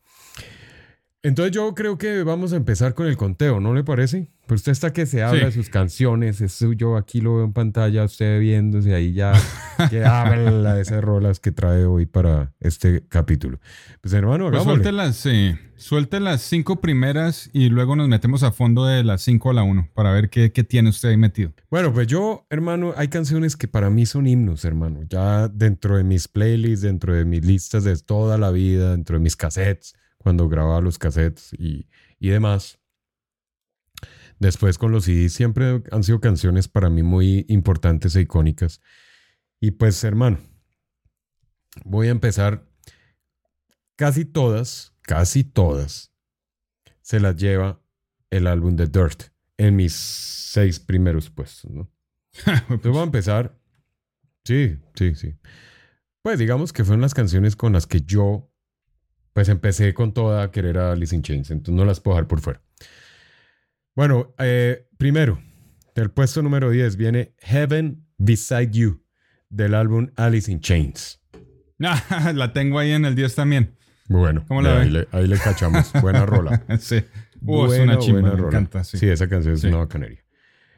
Entonces 1.26 1.52
yo 1.56 1.74
creo 1.74 1.98
que 1.98 2.22
vamos 2.24 2.54
a 2.54 2.56
empezar 2.56 2.94
con 2.94 3.08
el 3.08 3.18
conteo, 3.18 3.60
¿no 3.60 3.74
le 3.74 3.84
parece? 3.84 4.28
Pues 4.46 4.60
usted 4.62 4.74
está 4.74 4.94
que 4.94 5.08
se 5.08 5.24
habla 5.24 5.40
Sí. 5.40 5.46
de 5.46 5.52
sus 5.54 5.70
canciones, 5.70 6.40
eso 6.40 6.72
yo 6.74 6.98
aquí 6.98 7.20
lo 7.20 7.38
veo 7.38 7.46
en 7.46 7.54
pantalla, 7.54 8.04
usted 8.04 8.40
viéndose 8.40 8.94
ahí 8.94 9.12
ya, 9.14 9.34
que 9.90 10.06
habla 10.06 10.76
de 10.76 10.84
esas 10.84 11.04
rolas 11.04 11.40
que 11.40 11.52
trae 11.52 11.86
hoy 11.86 12.06
para 12.06 12.54
este 12.60 13.04
capítulo. 13.10 13.60
Pues 14.02 14.14
hermano, 14.14 14.46
Pues 14.50 14.56
hagámosle. 14.62 14.84
suelte 14.84 14.92
las, 14.92 15.16
sí, 15.16 15.56
suelte 15.78 16.20
las 16.20 16.44
cinco 16.44 16.80
primeras 16.80 17.50
y 17.54 17.70
luego 17.70 17.96
nos 17.96 18.08
metemos 18.08 18.44
a 18.44 18.52
fondo 18.52 18.86
de 18.86 19.04
las 19.04 19.24
cinco 19.24 19.50
a 19.50 19.54
la 19.54 19.64
uno 19.64 19.90
para 19.96 20.12
ver 20.12 20.30
qué, 20.30 20.52
qué 20.52 20.64
tiene 20.64 20.90
usted 20.90 21.10
ahí 21.10 21.18
metido. 21.18 21.54
Bueno, 21.72 21.92
pues 21.92 22.06
yo, 22.06 22.46
hermano, 22.52 22.94
hay 22.98 23.08
canciones 23.08 23.58
que 23.58 23.68
para 23.68 23.90
mí 23.90 24.06
son 24.06 24.28
himnos, 24.28 24.64
hermano. 24.64 25.00
Ya 25.10 25.48
dentro 25.48 25.98
de 25.98 26.04
mis 26.04 26.28
playlists, 26.28 26.82
dentro 26.84 27.16
de 27.16 27.26
mis 27.26 27.44
listas 27.44 27.84
de 27.84 27.98
toda 27.98 28.38
la 28.38 28.52
vida, 28.52 28.92
dentro 28.92 29.18
de 29.18 29.24
mis 29.24 29.36
cassettes, 29.36 29.96
cuando 30.26 30.50
grababa 30.50 30.82
los 30.82 30.98
cassettes 30.98 31.54
y, 31.54 31.88
y 32.18 32.30
demás. 32.30 32.80
Después 34.40 34.80
con 34.80 34.92
los 34.92 35.06
CDs 35.06 35.34
siempre 35.34 35.84
han 35.92 36.04
sido 36.04 36.20
canciones 36.20 36.68
para 36.68 36.90
mí 36.90 37.04
muy 37.04 37.46
importantes 37.48 38.16
e 38.16 38.22
icónicas. 38.22 38.82
Y 39.60 39.70
pues, 39.70 40.04
hermano, 40.04 40.40
voy 41.84 42.08
a 42.08 42.12
empezar 42.12 42.68
casi 43.96 44.26
todas, 44.26 44.96
casi 45.02 45.44
todas, 45.44 46.12
se 47.04 47.20
las 47.20 47.36
lleva 47.36 47.80
el 48.32 48.48
álbum 48.48 48.76
de 48.76 48.88
Dirt 48.88 49.26
en 49.58 49.76
mis 49.76 49.94
seis 49.94 50.80
primeros 50.80 51.30
puestos, 51.30 51.70
¿no? 51.70 51.92
Entonces 52.48 52.92
voy 52.92 53.02
a 53.02 53.04
empezar. 53.04 53.60
Sí, 54.44 54.80
sí, 54.96 55.14
sí. 55.14 55.36
Pues 56.24 56.40
digamos 56.40 56.74
que 56.74 56.84
fueron 56.84 57.02
las 57.02 57.14
canciones 57.14 57.56
con 57.56 57.74
las 57.74 57.86
que 57.86 58.02
yo, 58.02 58.52
pues 59.36 59.50
empecé 59.50 59.94
con 59.94 60.14
toda 60.14 60.44
a 60.44 60.50
querer 60.52 60.78
a 60.78 60.94
Alice 60.94 61.14
in 61.14 61.22
Chains, 61.22 61.52
entonces 61.52 61.76
no 61.76 61.84
las 61.84 62.00
puedo 62.00 62.16
dejar 62.16 62.28
por 62.30 62.40
fuera. 62.40 62.62
Bueno, 63.94 64.34
eh, 64.40 64.88
primero, 64.98 65.40
del 65.94 66.10
puesto 66.10 66.42
número 66.42 66.70
10 66.70 66.96
viene 66.96 67.36
Heaven 67.40 68.06
Beside 68.18 68.72
You, 68.72 69.04
del 69.50 69.74
álbum 69.76 70.10
Alice 70.16 70.50
in 70.50 70.62
Chains. 70.62 71.22
La 71.78 72.54
tengo 72.54 72.80
ahí 72.80 72.92
en 72.92 73.04
el 73.04 73.14
10 73.14 73.36
también. 73.36 73.76
Bueno, 74.08 74.46
¿Cómo 74.48 74.62
la 74.62 74.80
ahí, 74.82 74.90
le, 74.90 75.08
ahí 75.12 75.28
le 75.28 75.38
cachamos. 75.38 75.92
Buena 76.02 76.26
rola. 76.28 76.64
sí. 76.80 77.04
Uh, 77.42 77.66
es 77.66 77.78
Buena, 77.78 77.84
una 77.84 77.98
chimba, 78.00 78.22
buena 78.22 78.36
me 78.36 78.42
rola. 78.42 78.58
encanta. 78.58 78.84
Sí. 78.86 78.98
Sí, 79.00 79.10
esa 79.10 79.28
canción 79.28 79.56
es 79.56 79.62
Sí. 79.62 79.68
una 79.68 79.78
bacanería. 79.80 80.24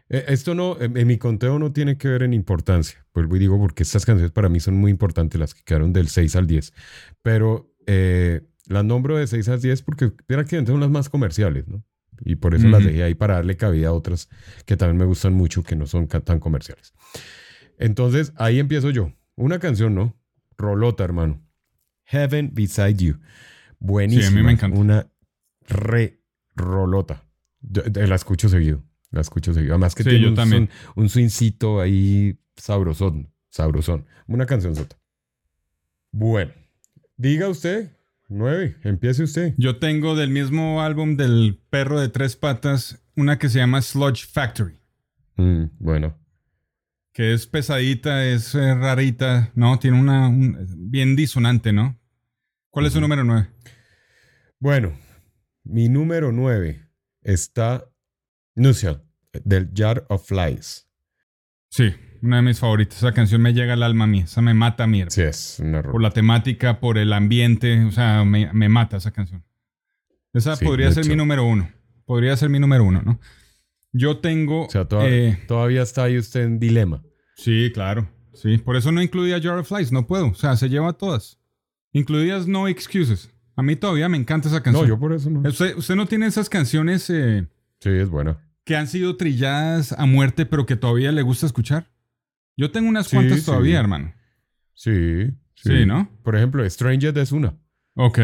Eh, 0.10 0.26
esto 0.30 0.56
no, 0.56 0.82
en, 0.82 0.98
en 0.98 1.06
mi 1.06 1.18
conteo 1.20 1.60
no 1.60 1.72
tiene 1.72 1.98
que 1.98 2.08
ver 2.08 2.24
en 2.24 2.34
importancia. 2.34 3.06
Vuelvo 3.14 3.36
y 3.36 3.40
digo 3.40 3.60
porque 3.60 3.84
estas 3.84 4.04
canciones 4.06 4.32
para 4.32 4.50
mí 4.50 4.60
son 4.60 4.76
muy 4.78 4.90
importantes, 4.90 5.40
las 5.40 5.54
que 5.54 5.62
quedaron 5.64 5.94
del 5.94 6.08
6 6.08 6.36
al 6.38 6.48
10. 6.48 6.74
Pero 7.22 7.76
eh, 7.88 8.42
las 8.68 8.86
nombro 8.86 9.18
de 9.18 9.26
6 9.28 9.48
al 9.50 9.62
10 9.62 9.82
porque 9.82 10.10
prácticamente 10.10 10.72
son 10.72 10.80
las 10.82 10.90
más 10.92 11.10
comerciales, 11.10 11.68
¿no? 11.68 11.84
Y 12.22 12.36
por 12.36 12.54
eso 12.56 12.68
las 12.68 12.82
Ujú. 12.82 12.90
dejé 12.90 13.04
ahí 13.04 13.16
para 13.16 13.36
darle 13.36 13.58
cabida 13.58 13.90
a 13.90 13.94
otras 13.94 14.30
que 14.66 14.76
también 14.78 14.98
me 14.98 15.06
gustan 15.06 15.34
mucho, 15.34 15.64
que 15.64 15.76
no 15.76 15.86
son 15.88 16.08
tan 16.08 16.40
comerciales. 16.40 16.94
Entonces, 17.80 18.34
ahí 18.38 18.60
empiezo 18.60 18.90
yo. 18.90 19.14
Una 19.36 19.60
canción, 19.60 19.94
¿no? 19.96 20.16
Rolota, 20.58 21.04
hermano. 21.04 21.42
Heaven 22.06 22.52
Beside 22.54 22.96
You. 22.96 23.20
Buenísima. 23.80 24.42
me 24.44 24.52
encanta. 24.54 24.78
Una 24.80 25.08
re 25.68 26.22
rolota. 26.56 27.24
Yo- 27.62 27.84
yo 27.86 28.08
la 28.08 28.16
escucho 28.16 28.50
seguido. 28.50 28.84
La 29.12 29.22
escucho 29.22 29.54
seguido. 29.54 29.74
Además 29.74 29.94
que 29.94 30.04
Sí, 30.04 30.10
tiene 30.10 30.24
yo 30.26 30.30
un, 30.30 30.36
también. 30.36 30.70
son- 30.70 30.94
un 31.04 31.10
ahí 31.82 32.40
sabrosón. 32.56 33.32
Sabrosón. 33.52 34.06
Una 34.28 34.46
canción 34.48 34.76
sota. 34.76 34.98
Bueno. 36.12 36.52
Diga 37.18 37.50
usted. 37.50 37.92
Nueve. 38.30 38.76
Empiece 38.84 39.24
usted. 39.24 39.54
Yo 39.58 39.78
tengo 39.80 40.16
del 40.16 40.30
mismo 40.30 40.82
álbum 40.82 41.16
del 41.16 41.60
perro 41.70 42.00
de 42.00 42.10
tres 42.10 42.36
patas 42.36 43.02
una 43.16 43.40
que 43.40 43.50
se 43.50 43.60
llama 43.60 43.82
Sludge 43.82 44.26
Factory, 44.28 44.80
Mm, 45.38 45.66
bueno. 45.80 46.18
que 47.14 47.34
es 47.34 47.48
pesadita, 47.48 48.26
es 48.26 48.54
eh, 48.54 48.76
rarita, 48.76 49.52
¿no? 49.56 49.80
Tiene 49.80 50.00
una... 50.00 50.28
un- 50.28 50.68
bien 50.92 51.16
disonante, 51.16 51.72
¿no? 51.74 52.00
¿Cuál 52.70 52.86
es 52.88 52.94
su 52.94 53.02
número 53.02 53.24
nueve? 53.24 53.50
Bueno. 54.60 54.94
Mi 55.64 55.90
número 55.90 56.32
nueve 56.32 56.88
está 57.24 57.86
Nucial, 58.56 59.04
del 59.44 59.70
Jar 59.76 60.06
of 60.10 60.28
Flies. 60.28 60.88
Sí, 61.70 61.94
una 62.22 62.38
de 62.38 62.42
mis 62.42 62.60
favoritas. 62.60 62.98
Esa 62.98 63.14
canción 63.14 63.42
me 63.42 63.54
llega 63.54 63.74
al 63.74 63.84
alma 63.84 64.06
a 64.06 64.08
mí. 64.08 64.20
Esa 64.22 64.42
me 64.42 64.54
mata 64.54 64.84
a 64.86 64.88
mí. 64.88 65.04
Sí, 65.10 65.22
es 65.22 65.60
una 65.60 65.82
Por 65.82 65.94
rola. 65.94 66.10
la 66.10 66.14
temática, 66.14 66.80
por 66.80 66.98
el 66.98 67.14
ambiente. 67.14 67.84
O 67.86 67.92
sea, 67.92 68.24
me, 68.26 68.52
me 68.54 68.70
mata 68.70 68.98
esa 68.98 69.12
canción. 69.12 69.44
Esa 70.34 70.56
Sí, 70.56 70.66
podría 70.66 70.92
ser 70.92 71.08
mi 71.08 71.16
número 71.16 71.46
uno. 71.46 71.70
Podría 72.06 72.36
ser 72.38 72.50
mi 72.50 72.60
número 72.60 72.84
uno, 72.84 73.02
¿no? 73.02 73.20
Yo 73.94 74.18
tengo... 74.18 74.66
O 74.66 74.70
sea, 74.70 74.88
eh, 75.02 75.40
todavía 75.48 75.82
está 75.82 76.04
ahí 76.04 76.18
usted 76.18 76.42
en 76.44 76.60
dilema. 76.60 77.02
Sí, 77.36 77.72
claro. 77.74 78.08
Sí, 78.34 78.58
por 78.60 78.76
eso 78.76 78.92
no 78.92 79.02
incluía 79.02 79.42
Jar 79.42 79.58
of 79.58 79.68
Flies, 79.68 79.92
no 79.92 80.06
puedo. 80.06 80.28
O 80.28 80.36
sea, 80.36 80.56
se 80.58 80.70
lleva 80.70 80.94
todas. 80.94 81.40
Incluidas 81.92 82.48
No 82.48 82.68
Excuses. 82.68 83.32
A 83.56 83.64
mí 83.64 83.76
todavía 83.76 84.08
me 84.08 84.18
encanta 84.18 84.50
esa 84.50 84.62
canción. 84.62 84.84
No, 84.84 84.90
yo 84.90 85.00
por 85.00 85.14
eso 85.14 85.30
no. 85.32 85.48
¿Usted, 85.50 85.76
usted 85.78 85.96
no 85.96 86.06
tiene 86.06 86.28
esas 86.28 86.48
canciones 86.50 87.10
eh, 87.10 87.48
Sí, 87.80 87.90
es 87.90 88.10
buena. 88.10 88.38
que 88.66 88.76
han 88.76 88.88
sido 88.88 89.18
trilladas 89.18 89.94
a 89.94 90.06
muerte, 90.06 90.46
pero 90.46 90.68
que 90.68 90.76
todavía 90.76 91.12
le 91.12 91.24
gusta 91.24 91.48
escuchar? 91.48 91.90
Yo 92.58 92.72
tengo 92.72 92.90
unas 92.90 93.08
Sí, 93.08 93.16
cuantas 93.16 93.40
sí. 93.40 93.46
todavía, 93.46 93.80
hermano. 93.80 94.14
Sí, 94.74 95.32
Sí, 95.56 95.86
¿no? 95.86 96.10
Por 96.24 96.36
ejemplo, 96.36 96.68
Stranger 96.70 97.18
es 97.18 97.32
una. 97.32 97.56
Ok. 97.96 98.20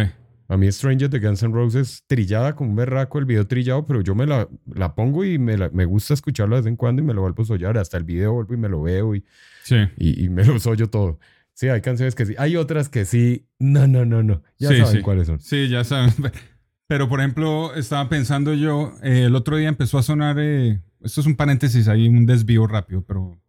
A 0.48 0.58
mí 0.58 0.72
Stranger 0.72 1.10
de 1.10 1.19
Guns 1.19 1.41
N' 1.41 1.52
Roses 1.54 2.04
trillada 2.06 2.56
con 2.56 2.69
un 2.69 2.76
berraco, 2.76 3.17
el 3.17 3.26
video 3.26 3.48
trillado, 3.48 3.86
pero 3.88 4.02
yo 4.02 4.13
me 4.13 4.28
la, 4.28 4.48
la 4.76 4.93
pongo 4.93 5.24
y 5.26 5.39
me, 5.39 5.58
la- 5.58 5.69
me 5.69 5.86
gusta 5.86 6.13
escucharlo 6.13 6.56
de 6.56 6.62
vez 6.62 6.67
en 6.69 6.76
cuando 6.76 7.02
y 7.02 7.06
me 7.06 7.13
lo 7.13 7.22
vuelvo 7.22 7.41
a 7.41 7.46
soñar. 7.46 7.78
Hasta 7.78 7.98
el 7.98 8.04
video 8.04 8.34
vuelvo 8.34 8.54
y 8.54 8.58
me 8.58 8.69
lo 8.69 8.82
veo 8.84 9.15
y, 9.15 9.26
Sí. 9.63 9.78
y, 9.98 10.26
y 10.26 10.30
me 10.30 10.46
lo 10.46 10.60
soy 10.60 10.78
todo. 10.89 11.19
Sí, 11.54 11.69
hay 11.69 11.82
canciones 11.82 12.13
que 12.13 12.26
sí. 12.28 12.36
Hay 12.38 12.56
otras 12.56 12.89
que 12.89 13.06
sí. 13.06 13.48
No, 13.58 13.88
no, 13.88 14.06
no, 14.06 14.22
no. 14.22 14.43
Ya 14.60 14.69
Sí, 14.69 14.78
saben 14.78 14.96
sí. 14.98 15.02
cuáles 15.02 15.28
son. 15.28 15.39
Sí, 15.39 15.69
ya 15.69 15.84
saben. 15.84 16.12
Pero, 16.88 17.10
por 17.10 17.19
ejemplo, 17.19 17.74
estaba 17.76 18.08
pensando 18.10 18.54
yo, 18.54 18.93
eh, 19.02 19.24
el 19.26 19.36
otro 19.36 19.58
día 19.58 19.69
empezó 19.69 19.98
a 19.98 20.04
sonar, 20.04 20.36
eh, 20.39 20.82
esto 21.02 21.22
es 21.22 21.28
un 21.28 21.36
paréntesis 21.36 21.88
ahí, 21.88 22.08
un 22.08 22.26
desvío 22.28 22.67
rápido, 22.67 23.04
pero 23.04 23.39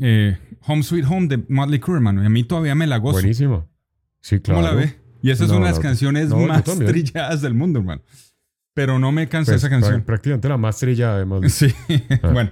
eh, 0.00 0.38
Home 0.66 0.82
Sweet 0.82 1.04
Home 1.08 1.28
de 1.28 1.44
Motley 1.48 1.78
Crue, 1.80 1.96
hermano, 1.96 2.22
y 2.22 2.26
a 2.26 2.30
mí 2.30 2.44
todavía 2.44 2.74
me 2.74 2.86
la 2.86 2.98
gozo. 2.98 3.14
Buenísimo. 3.14 3.68
Sí, 4.20 4.40
claro. 4.40 4.60
¿Cómo 4.62 4.68
la 4.72 4.74
ve? 4.74 4.94
Y 5.22 5.30
esa 5.30 5.44
es 5.44 5.50
No, 5.50 5.56
una 5.56 5.66
de 5.66 5.70
las 5.72 5.78
no, 5.78 5.82
canciones 5.82 6.28
no, 6.28 6.38
más 6.46 6.64
trilladas 6.64 7.40
del 7.42 7.54
mundo, 7.54 7.78
hermano. 7.80 8.02
Pero 8.74 8.98
no 8.98 9.12
me 9.12 9.28
cansa 9.28 9.52
Pues, 9.52 9.62
esa 9.62 9.70
canción. 9.70 10.02
prá- 10.02 10.04
Prácticamente 10.04 10.48
la 10.48 10.56
más 10.58 10.78
trillada, 10.78 11.16
además. 11.16 11.52
Sí, 11.52 11.68
Ah. 12.22 12.30
bueno. 12.32 12.50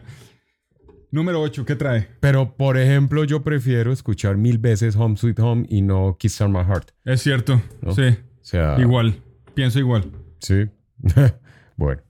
Número 1.11 1.43
8, 1.43 1.67
¿qué 1.67 1.77
trae? 1.77 2.09
Pero, 2.21 2.57
por 2.57 2.79
ejemplo, 2.79 3.25
yo 3.25 3.43
prefiero 3.43 3.93
escuchar 3.93 4.39
mil 4.39 4.57
veces 4.59 4.97
Home 4.97 5.17
Sweet 5.19 5.39
Home 5.41 5.67
y 5.69 5.83
no 5.83 6.17
Kiss 6.19 6.41
on 6.41 6.53
My 6.53 6.65
Heart. 6.65 6.93
Es 7.05 7.21
cierto, 7.23 7.61
sí, 7.95 8.03
O 8.41 8.45
sea, 8.45 8.77
igual, 8.81 9.21
pienso 9.55 9.79
igual. 9.79 10.11
Sí. 10.41 10.71
bueno. 11.77 12.01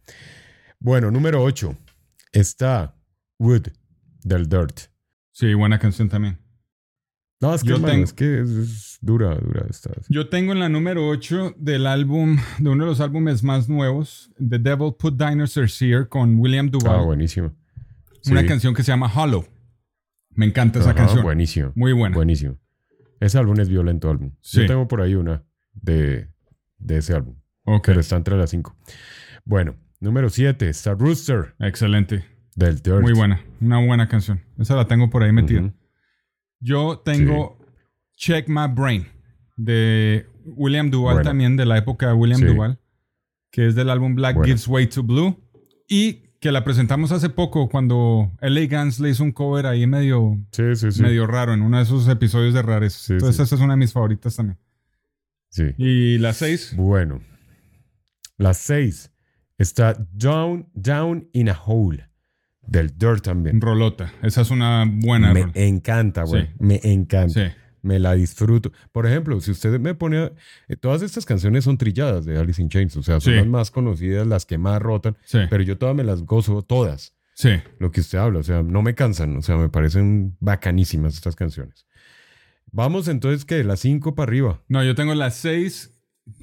Bueno, 0.78 1.10
número 1.10 1.42
8. 1.42 1.76
Está 2.32 2.94
Wood 3.40 3.68
del 4.22 4.48
Dirt. 4.48 4.91
Sí, 5.32 5.52
buena 5.54 5.78
canción 5.78 6.08
también. 6.08 6.38
No, 7.40 7.52
es 7.54 7.62
que, 7.62 7.70
Yo 7.70 7.80
tengo- 7.80 8.04
es, 8.04 8.12
que 8.12 8.40
es, 8.40 8.48
es 8.50 8.98
dura, 9.00 9.34
dura 9.34 9.66
esta. 9.68 9.90
Yo 10.08 10.28
tengo 10.28 10.52
en 10.52 10.60
la 10.60 10.68
número 10.68 11.08
8 11.08 11.54
del 11.58 11.86
álbum, 11.88 12.38
de 12.58 12.68
uno 12.70 12.84
de 12.84 12.90
los 12.90 13.00
álbumes 13.00 13.42
más 13.42 13.68
nuevos, 13.68 14.30
The 14.38 14.58
Devil 14.60 14.94
Put 14.96 15.16
Dinosaurs 15.18 15.80
Here 15.82 16.06
con 16.06 16.38
William 16.38 16.70
Duval. 16.70 17.00
Ah, 17.00 17.02
buenísimo. 17.02 17.52
Una 18.30 18.42
Sí. 18.42 18.46
canción 18.46 18.74
que 18.74 18.84
se 18.84 18.92
llama 18.92 19.10
Hollow. 19.12 19.44
Me 20.34 20.46
encanta 20.46 20.78
esa 20.78 20.90
Ajá, 20.90 20.98
canción. 21.00 21.22
Buenísimo. 21.24 21.72
Muy 21.74 21.92
buena. 21.92 22.14
Buenísimo. 22.14 22.58
Ese 23.18 23.38
álbum 23.38 23.58
es 23.58 23.68
violento 23.68 24.08
álbum. 24.08 24.30
Sí. 24.40 24.60
Yo 24.60 24.66
tengo 24.66 24.86
por 24.86 25.00
ahí 25.00 25.14
una 25.16 25.44
de, 25.74 26.28
de 26.78 26.98
ese 26.98 27.14
álbum, 27.14 27.34
Ok, 27.64 27.86
pero 27.86 28.00
está 28.00 28.16
entre 28.16 28.36
las 28.36 28.50
cinco. 28.50 28.76
Bueno, 29.44 29.74
número 30.00 30.30
7 30.30 30.68
está 30.68 30.94
Rooster 30.94 31.54
excelente. 31.58 32.24
Del 32.54 32.80
Dirt. 32.82 33.00
Muy 33.00 33.12
buena. 33.12 33.40
Una 33.60 33.78
buena 33.84 34.08
canción. 34.08 34.40
Esa 34.58 34.76
la 34.76 34.86
tengo 34.86 35.10
por 35.10 35.22
ahí 35.22 35.32
metida. 35.32 35.60
Ujú. 35.62 35.72
Yo 36.60 36.98
tengo 37.04 37.58
Check 38.16 38.48
My 38.48 38.68
Brain 38.68 39.06
de 39.56 40.26
William 40.44 40.90
Duval 40.90 41.14
Buena. 41.16 41.30
también, 41.30 41.56
de 41.56 41.66
la 41.66 41.78
época 41.78 42.08
de 42.08 42.12
William 42.14 42.40
Sí. 42.40 42.46
Duval, 42.46 42.78
que 43.50 43.66
es 43.66 43.74
del 43.74 43.90
álbum 43.90 44.14
Black 44.14 44.36
Buena. 44.36 44.46
Gives 44.46 44.68
Way 44.68 44.86
to 44.88 45.02
Blue 45.02 45.36
y 45.88 46.30
que 46.40 46.50
la 46.52 46.64
presentamos 46.64 47.12
hace 47.12 47.28
poco 47.28 47.68
cuando 47.68 48.32
L.A. 48.40 48.66
Guns 48.66 48.98
le 48.98 49.10
hizo 49.10 49.22
un 49.22 49.30
cover 49.32 49.66
ahí 49.66 49.86
medio, 49.86 50.38
Sí, 50.50 50.74
sí, 50.74 50.90
sí. 50.90 51.02
medio 51.02 51.26
raro 51.26 51.54
en 51.54 51.62
uno 51.62 51.76
de 51.76 51.84
esos 51.84 52.08
episodios 52.08 52.52
de 52.54 52.62
rares. 52.62 52.94
Sí, 52.94 53.12
Entonces 53.14 53.36
sí. 53.36 53.42
esa 53.42 53.54
es 53.54 53.60
una 53.60 53.74
de 53.74 53.78
mis 53.78 53.92
favoritas 53.92 54.34
también. 54.36 54.58
sí. 55.50 55.64
Y 55.78 56.18
la 56.18 56.32
seis, 56.32 56.74
Bueno. 56.76 57.20
Las 58.38 58.58
6 58.58 59.12
está 59.58 59.94
Down, 60.12 60.68
Down 60.74 61.28
in 61.32 61.48
a 61.48 61.60
Hole 61.64 62.08
del 62.66 62.96
Dirt 62.96 63.22
también. 63.22 63.60
Rolota. 63.60 64.12
Esa 64.22 64.42
es 64.42 64.50
una 64.50 64.84
buena 64.88 65.32
Me 65.34 65.50
encanta, 65.54 66.22
güey. 66.24 66.46
Sí. 66.46 66.52
Me 66.58 66.80
encanta. 66.84 67.50
Sí. 67.50 67.56
Me 67.82 67.98
la 67.98 68.12
disfruto. 68.14 68.70
Por 68.92 69.06
ejemplo, 69.06 69.40
si 69.40 69.50
usted 69.50 69.80
me 69.80 69.94
pone... 69.94 70.30
eh, 70.68 70.76
todas 70.76 71.02
estas 71.02 71.26
canciones 71.26 71.64
son 71.64 71.76
trilladas 71.78 72.24
de 72.24 72.38
Alice 72.38 72.62
in 72.62 72.68
Chains. 72.68 72.96
O 72.96 73.02
sea, 73.02 73.18
son 73.20 73.32
Sí. 73.32 73.36
las 73.38 73.46
más 73.48 73.70
conocidas, 73.72 74.24
las 74.26 74.46
que 74.46 74.56
más 74.58 74.80
rotan. 74.80 75.16
Sí. 75.24 75.38
Pero 75.50 75.64
yo 75.64 75.76
todas 75.78 75.94
me 75.96 76.04
las 76.04 76.22
gozo, 76.22 76.62
todas. 76.62 77.14
Sí. 77.34 77.50
Lo 77.80 77.90
que 77.90 78.00
usted 78.00 78.18
habla. 78.18 78.38
O 78.38 78.42
sea, 78.44 78.62
no 78.62 78.82
me 78.82 78.94
cansan. 78.94 79.36
O 79.36 79.42
sea, 79.42 79.56
me 79.56 79.68
parecen 79.68 80.36
bacanísimas 80.38 81.14
estas 81.14 81.34
canciones. 81.34 81.86
Vamos 82.70 83.08
entonces, 83.08 83.44
¿qué? 83.44 83.64
Las 83.64 83.80
5 83.80 84.14
para 84.14 84.28
arriba. 84.30 84.62
No, 84.68 84.82
yo 84.84 84.94
tengo 84.94 85.14
la 85.14 85.30
6, 85.30 85.90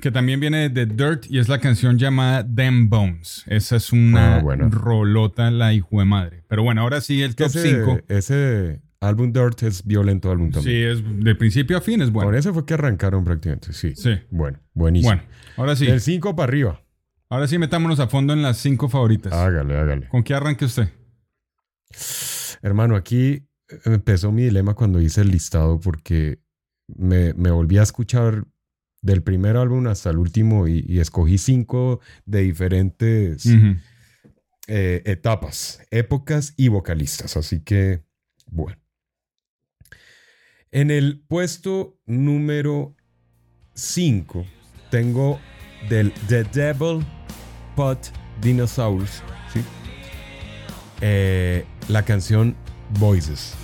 que 0.02 0.12
también 0.12 0.40
viene 0.40 0.70
de 0.70 0.86
Dirt 0.86 1.26
y 1.30 1.40
es 1.40 1.48
la 1.48 1.60
canción 1.60 1.98
llamada 1.98 2.46
Them 2.46 2.90
Bones. 2.90 3.44
Esa 3.48 3.78
es 3.78 3.92
una 3.94 4.38
Ah, 4.38 4.42
bueno. 4.42 4.70
rolota, 4.70 5.50
la 5.52 5.74
hijo 5.74 6.00
de 6.00 6.06
madre. 6.06 6.44
Pero 6.48 6.64
bueno, 6.64 6.82
ahora 6.82 7.02
sí, 7.02 7.22
el 7.22 7.36
top 7.36 7.48
ese, 7.48 7.76
5. 7.80 8.00
ese 8.10 8.82
álbum 9.02 9.32
Dirt 9.32 9.64
es 9.64 9.86
violento 9.86 10.30
álbum 10.32 10.52
también. 10.52 10.76
Sí, 10.76 10.84
es 11.10 11.24
de 11.24 11.36
principio 11.36 11.78
a 11.78 11.82
fin, 11.82 12.02
es 12.02 12.12
bueno. 12.12 12.30
Con 12.30 12.36
ese 12.38 12.52
fue 12.52 12.66
que 12.66 12.74
arrancaron 12.74 13.24
prácticamente, 13.24 13.72
sí. 13.74 13.94
Sí. 13.96 14.12
Bueno, 14.30 14.60
buenísimo. 14.74 15.14
Bueno, 15.14 15.24
ahora 15.58 15.76
sí. 15.76 15.86
Del 15.86 16.02
5 16.02 16.36
para 16.36 16.50
arriba. 16.50 16.82
Ahora 17.30 17.48
sí, 17.48 17.58
metámonos 17.58 18.00
a 18.00 18.08
fondo 18.08 18.34
en 18.34 18.42
las 18.42 18.58
5 18.58 18.90
favoritas. 18.90 19.32
Hágale, 19.32 19.78
hágale. 19.78 20.08
¿Con 20.10 20.24
qué 20.24 20.34
arranque 20.34 20.66
usted? 20.66 20.90
Hermano, 22.62 22.96
aquí 22.96 23.44
empezó 23.86 24.32
mi 24.32 24.44
dilema 24.44 24.74
cuando 24.74 25.00
hice 25.02 25.22
el 25.22 25.30
listado 25.32 25.80
porque 25.80 26.40
me, 26.88 27.34
me 27.36 27.52
volví 27.52 27.78
a 27.78 27.84
escuchar 27.84 28.46
del 29.02 29.24
primer 29.24 29.58
álbum 29.58 29.88
hasta 29.88 30.10
el 30.10 30.18
último 30.18 30.68
y, 30.68 30.84
y 30.88 31.00
escogí 31.00 31.38
cinco 31.38 32.00
de 32.26 32.42
diferentes 32.42 33.46
eh, 34.68 35.02
etapas, 35.06 35.82
épocas 35.90 36.54
y 36.56 36.68
vocalistas. 36.68 37.38
Así 37.38 37.62
que, 37.62 38.04
bueno. 38.46 38.78
En 40.72 40.92
el 40.92 41.22
puesto 41.28 41.98
número 42.06 42.96
5 43.74 44.46
tengo 44.92 45.40
del 45.90 46.14
The 46.28 46.44
Devil 46.44 47.04
Pot 47.76 48.12
Dinosaurs, 48.42 49.24
¿sí? 49.52 49.62
Eh, 51.02 51.66
la 51.88 52.04
canción 52.06 52.56
Voices. 53.00 53.56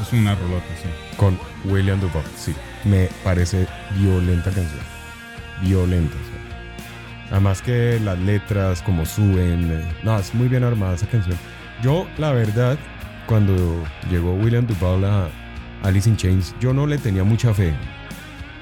Es 0.00 0.12
una 0.12 0.34
rolota, 0.34 0.64
sí. 0.82 0.88
con 1.16 1.38
William 1.64 2.00
Duval. 2.00 2.22
Sí, 2.36 2.54
me 2.84 3.08
parece 3.24 3.66
violenta 3.96 4.50
canción. 4.50 4.80
Violenta. 5.62 6.14
sea. 6.14 7.28
Además 7.32 7.60
que 7.62 8.00
las 8.02 8.18
letras, 8.18 8.82
como 8.82 9.04
suben. 9.04 9.70
eh, 9.70 9.92
No, 10.02 10.18
es 10.18 10.34
muy 10.34 10.48
bien 10.48 10.64
armada 10.64 10.94
esa 10.94 11.06
canción. 11.06 11.36
Yo, 11.82 12.06
la 12.18 12.32
verdad, 12.32 12.78
cuando 13.26 13.54
llegó 14.10 14.34
William 14.34 14.66
Duval 14.66 15.04
a 15.04 15.28
Alice 15.82 16.08
in 16.08 16.16
Chains, 16.16 16.54
yo 16.60 16.72
no 16.72 16.86
le 16.86 16.98
tenía 16.98 17.24
mucha 17.24 17.52
fe. 17.54 17.72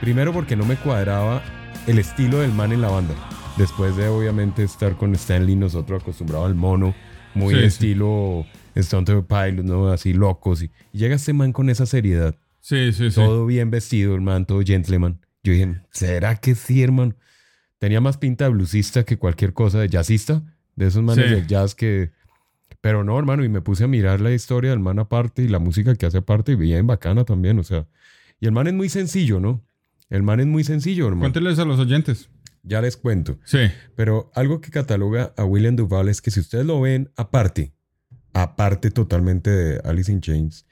Primero 0.01 0.33
porque 0.33 0.57
no 0.57 0.65
me 0.65 0.77
cuadraba 0.77 1.43
el 1.87 1.99
estilo 1.99 2.39
del 2.39 2.53
man 2.53 2.73
en 2.73 2.81
la 2.83 2.89
banda. 2.89 3.15
Después 3.57 3.97
de 3.97 4.09
obviamente 4.09 4.63
estar 4.65 4.97
con 4.97 5.15
Stanley, 5.15 5.57
nosotros 5.57 6.03
acostumbrados 6.03 6.47
al 6.47 6.55
mono, 6.55 6.95
muy 7.35 7.55
Sí, 7.55 7.61
sí. 7.61 7.67
estilo 7.67 8.45
Stone 8.77 9.23
Pilots, 9.23 9.65
¿no? 9.65 9.89
Así 9.89 10.13
locos. 10.13 10.63
Y, 10.63 10.71
y 10.93 10.99
llega 10.99 11.17
este 11.17 11.33
man 11.33 11.53
con 11.53 11.71
esa 11.71 11.87
seriedad 11.87 12.35
Sí, 12.61 12.93
sí, 12.93 13.11
sí. 13.11 13.15
todo 13.15 13.47
bien 13.47 13.71
vestido, 13.71 14.15
el 14.15 14.21
man, 14.21 14.45
todo 14.47 14.61
gentleman. 14.63 15.21
Yo 15.43 15.53
dije, 15.53 15.81
¿será 15.93 16.37
que 16.37 16.55
sí, 16.55 16.83
hermano? 16.83 17.15
Tenía 17.79 18.01
más 18.01 18.17
pinta 18.19 18.45
de 18.45 18.51
bluesista 18.51 19.05
que 19.05 19.17
cualquier 19.19 19.53
cosa, 19.53 19.79
de 19.79 19.89
jazzista, 19.89 20.43
de 20.75 20.87
esos 20.89 21.03
manes 21.03 21.27
Sí. 21.29 21.35
de 21.35 21.47
jazz 21.47 21.75
que... 21.75 22.11
Pero 22.81 23.05
no, 23.05 23.19
hermano, 23.19 23.45
y 23.45 23.49
me 23.49 23.61
puse 23.61 23.85
a 23.85 23.87
mirar 23.89 24.21
la 24.21 24.33
historia 24.33 24.71
del 24.71 24.81
man 24.81 24.99
aparte 24.99 25.43
y 25.43 25.49
la 25.49 25.59
música 25.59 25.95
que 25.95 26.07
hace 26.07 26.19
aparte, 26.19 26.53
y 26.53 26.57
bien 26.57 26.87
bacana 26.87 27.25
también, 27.25 27.59
o 27.59 27.63
sea. 27.65 27.87
Y 28.41 28.47
el 28.47 28.53
man 28.53 28.67
es 28.67 28.75
muy 28.75 28.89
sencillo, 28.89 29.41
¿no? 29.41 29.63
El 30.11 30.23
man 30.23 30.41
es 30.41 30.47
muy 30.47 30.63
sencillo, 30.65 31.05
hermano. 31.07 31.23
Cuénteles 31.23 31.59
a 31.59 31.65
los 31.65 31.79
oyentes. 31.81 32.29
Ya 32.63 32.81
les 32.81 32.97
cuento. 32.97 33.39
Sí. 33.45 33.59
Pero 33.95 34.31
algo 34.35 34.61
que 34.61 34.71
cataloga 34.71 35.33
a 35.37 35.45
William 35.45 35.77
Duval 35.77 36.09
es 36.09 36.21
que 36.21 36.31
si 36.33 36.41
ustedes 36.41 36.67
lo 36.67 36.81
ven 36.81 37.11
aparte, 37.17 37.73
aparte 38.43 38.91
totalmente 38.91 39.51
de 39.51 39.81
Alice 39.85 40.11
in 40.13 40.21
Chains, 40.21 40.67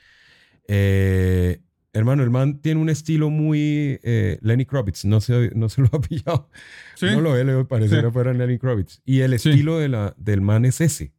eh, 0.69 1.61
hermano, 1.93 2.23
el 2.23 2.31
man 2.31 2.61
tiene 2.61 2.81
un 2.81 2.89
estilo 2.91 3.31
muy 3.31 3.99
eh, 4.03 4.39
Lenny 4.43 4.67
Kravitz, 4.67 5.05
no 5.05 5.21
se, 5.21 5.51
no 5.55 5.69
se 5.69 5.81
lo 5.83 5.89
ha 5.93 6.01
pillado. 6.09 6.51
Sí. 6.95 7.07
No 7.07 7.21
lo 7.21 7.33
ve, 7.33 7.45
le 7.45 7.65
pareciera 7.65 8.09
Sí. 8.09 8.12
fuera 8.12 8.33
Lenny 8.35 8.59
Kravitz. 8.59 9.01
Y 9.05 9.21
el 9.21 9.39
Sí. 9.39 9.51
estilo 9.51 9.79
de 9.79 9.89
la, 9.89 10.15
del 10.19 10.41
man 10.41 10.65
es 10.65 10.81
ese. 10.81 11.12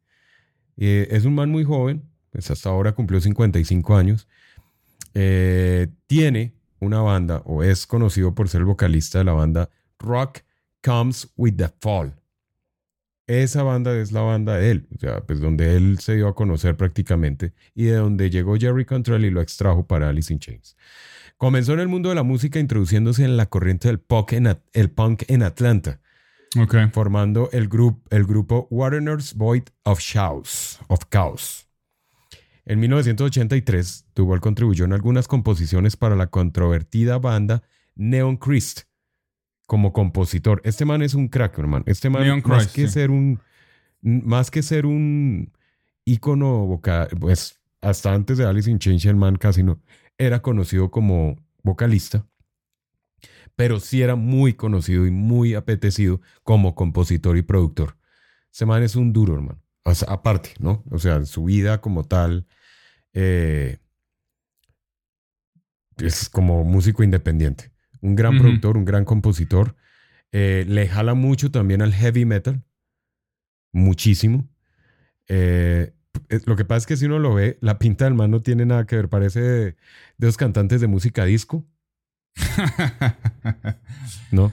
Eh, 0.76 1.08
es 1.10 1.24
un 1.24 1.34
man 1.34 1.50
muy 1.50 1.64
joven, 1.64 2.02
pues 2.30 2.50
hasta 2.50 2.68
ahora 2.68 2.92
cumplió 2.92 3.20
55 3.20 3.96
años. 3.96 4.28
Tiene 6.06 6.54
una 6.78 7.00
banda, 7.00 7.42
o 7.46 7.62
es 7.62 7.86
conocido 7.86 8.34
por 8.34 8.48
ser 8.48 8.60
el 8.60 8.66
vocalista 8.66 9.18
de 9.18 9.24
la 9.24 9.32
banda 9.32 9.70
Rock 9.98 10.40
Comes 10.84 11.28
with 11.36 11.54
the 11.56 11.68
Fall. 11.80 12.14
Esa 13.26 13.62
banda 13.64 13.96
es 13.98 14.12
la 14.12 14.20
banda 14.20 14.56
de 14.56 14.70
él, 14.70 14.86
o 14.94 14.98
sea, 15.00 15.20
pues 15.26 15.40
donde 15.40 15.76
él 15.76 15.98
se 15.98 16.14
dio 16.14 16.28
a 16.28 16.34
conocer 16.34 16.76
prácticamente 16.76 17.54
y 17.74 17.84
de 17.86 17.96
donde 17.96 18.30
llegó 18.30 18.56
Jerry 18.56 18.84
Cantrell 18.84 19.24
y 19.24 19.30
lo 19.30 19.40
extrajo 19.40 19.84
para 19.86 20.08
Alice 20.08 20.32
in 20.32 20.38
Chains. 20.38 20.76
Comenzó 21.36 21.72
en 21.74 21.80
el 21.80 21.88
mundo 21.88 22.08
de 22.08 22.14
la 22.14 22.22
música 22.22 22.60
introduciéndose 22.60 23.24
en 23.24 23.36
la 23.36 23.46
corriente 23.46 23.88
del 23.88 23.98
punk 23.98 24.32
en, 24.32 24.56
el 24.72 24.90
punk 24.90 25.24
en 25.26 25.42
Atlanta, 25.42 26.00
formando 26.92 27.50
el, 27.52 27.68
grup- 27.68 28.00
el 28.10 28.24
grupo 28.24 28.68
Waterner's 28.70 29.34
Void 29.34 29.64
of 29.82 29.98
Chaos. 30.00 30.78
Of 30.86 31.00
Chaos. 31.10 31.68
En 32.64 32.78
1983, 32.80 34.06
Duval 34.14 34.40
contribuyó 34.40 34.84
en 34.84 34.92
algunas 34.92 35.28
composiciones 35.28 35.96
para 35.96 36.14
la 36.16 36.28
controvertida 36.28 37.18
banda 37.18 37.62
Neon 37.96 38.36
Christ 38.36 38.82
como 39.66 39.92
compositor. 39.92 40.60
Este 40.64 40.84
man 40.84 41.02
es 41.02 41.14
un 41.14 41.28
crack, 41.28 41.58
hermano. 41.58 41.84
Este 41.86 42.08
man, 42.08 42.42
más 42.44 42.64
Christ, 42.64 42.74
que 42.74 42.86
sí. 42.86 42.92
ser 42.94 43.10
un 43.10 43.40
más 44.00 44.50
que 44.50 44.62
ser 44.62 44.86
un 44.86 45.52
ícono 46.04 46.66
vocal, 46.66 47.08
pues 47.18 47.58
hasta 47.80 48.14
antes 48.14 48.38
de 48.38 48.46
Alice 48.46 48.70
in 48.70 48.78
Chains 48.78 49.04
el 49.04 49.16
man 49.16 49.36
casi 49.36 49.62
no 49.62 49.80
era 50.18 50.40
conocido 50.42 50.90
como 50.90 51.36
vocalista, 51.62 52.26
pero 53.54 53.80
sí 53.80 54.02
era 54.02 54.14
muy 54.14 54.54
conocido 54.54 55.06
y 55.06 55.10
muy 55.10 55.54
apetecido 55.54 56.20
como 56.42 56.74
compositor 56.74 57.36
y 57.36 57.42
productor. 57.42 57.96
Ese 58.52 58.66
man 58.66 58.82
es 58.82 58.96
un 58.96 59.12
duro, 59.12 59.34
hermano. 59.34 59.60
O 59.84 59.94
sea, 59.94 60.08
aparte, 60.10 60.54
¿no? 60.58 60.84
O 60.90 60.98
sea, 60.98 61.24
su 61.24 61.44
vida 61.44 61.80
como 61.80 62.04
tal 62.04 62.46
eh, 63.12 63.78
es 65.98 66.28
como 66.28 66.64
músico 66.64 67.02
independiente. 67.02 67.72
Un 68.06 68.14
gran 68.14 68.38
productor, 68.38 68.76
un 68.76 68.84
gran 68.84 69.04
compositor. 69.04 69.74
Eh, 70.32 70.64
le 70.68 70.86
jala 70.88 71.14
mucho 71.14 71.50
también 71.50 71.82
al 71.82 71.92
heavy 71.92 72.24
metal. 72.24 72.62
Muchísimo. 73.72 74.48
Eh, 75.28 75.92
eh, 76.28 76.40
lo 76.46 76.54
que 76.56 76.64
pasa 76.64 76.78
es 76.78 76.86
que 76.86 76.96
si 76.96 77.06
uno 77.06 77.18
lo 77.18 77.34
ve, 77.34 77.58
la 77.60 77.78
pinta 77.78 78.04
del 78.04 78.14
man 78.14 78.30
no 78.30 78.40
tiene 78.42 78.64
nada 78.64 78.86
que 78.86 78.96
ver. 78.96 79.08
Parece 79.08 79.40
de, 79.40 79.64
de 80.18 80.26
los 80.26 80.36
cantantes 80.36 80.80
de 80.80 80.86
música 80.86 81.24
disco, 81.24 81.66
¿no? 84.30 84.52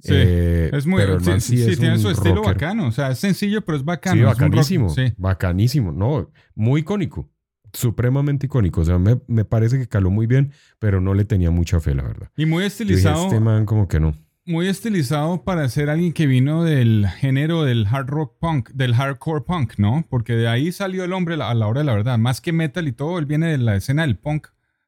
Sí, 0.00 0.12
Eh, 0.14 0.70
es 0.72 0.86
muy. 0.86 1.00
pero 1.00 1.14
el 1.14 1.20
sí, 1.24 1.30
man 1.30 1.40
sí, 1.40 1.56
sí 1.58 1.70
es 1.72 1.78
tiene 1.80 1.98
su 1.98 2.10
estilo 2.10 2.36
rocker. 2.36 2.54
bacano. 2.54 2.86
O 2.88 2.92
sea, 2.92 3.10
es 3.10 3.18
sencillo, 3.18 3.62
pero 3.64 3.78
es 3.78 3.84
bacano. 3.84 4.14
Sí, 4.14 4.20
es 4.20 4.24
un 4.26 4.30
rock- 4.30 4.40
bacanísimo. 4.40 4.88
sí. 4.90 5.12
Bacanísimo. 5.16 5.92
No, 5.92 6.30
muy 6.54 6.82
icónico. 6.82 7.28
Supremamente 7.76 8.46
icónico. 8.46 8.80
O 8.80 8.84
sea, 8.84 8.98
me, 8.98 9.20
me 9.26 9.44
parece 9.44 9.78
que 9.78 9.86
caló 9.86 10.10
muy 10.10 10.26
bien, 10.26 10.52
pero 10.78 11.00
no 11.00 11.14
le 11.14 11.24
tenía 11.24 11.50
mucha 11.50 11.78
fe, 11.80 11.94
la 11.94 12.02
verdad. 12.04 12.30
Y 12.36 12.46
muy 12.46 12.62
dije, 12.64 12.68
estilizado. 12.68 13.24
este 13.26 13.38
man 13.40 13.66
como 13.66 13.86
que 13.88 14.00
no. 14.00 14.14
Muy 14.46 14.68
estilizado 14.68 15.42
para 15.42 15.68
ser 15.68 15.90
alguien 15.90 16.12
que 16.12 16.26
vino 16.26 16.62
del 16.64 17.06
género 17.18 17.64
del 17.64 17.84
hard 17.90 18.06
rock 18.08 18.38
punk, 18.38 18.70
del 18.70 18.94
hardcore 18.94 19.42
punk, 19.44 19.74
¿no? 19.78 20.06
Porque 20.08 20.34
de 20.34 20.46
ahí 20.48 20.70
salió 20.72 21.04
el 21.04 21.12
hombre 21.12 21.34
a 21.34 21.52
la 21.54 21.66
hora 21.66 21.80
de 21.80 21.84
la 21.84 21.94
verdad. 21.94 22.16
Más 22.16 22.40
que 22.40 22.52
metal 22.52 22.86
y 22.88 22.92
todo, 22.92 23.18
él 23.18 23.26
viene 23.26 23.48
de 23.48 23.58
la 23.58 23.74
escena 23.76 24.02
del 24.02 24.16
punk, 24.16 24.46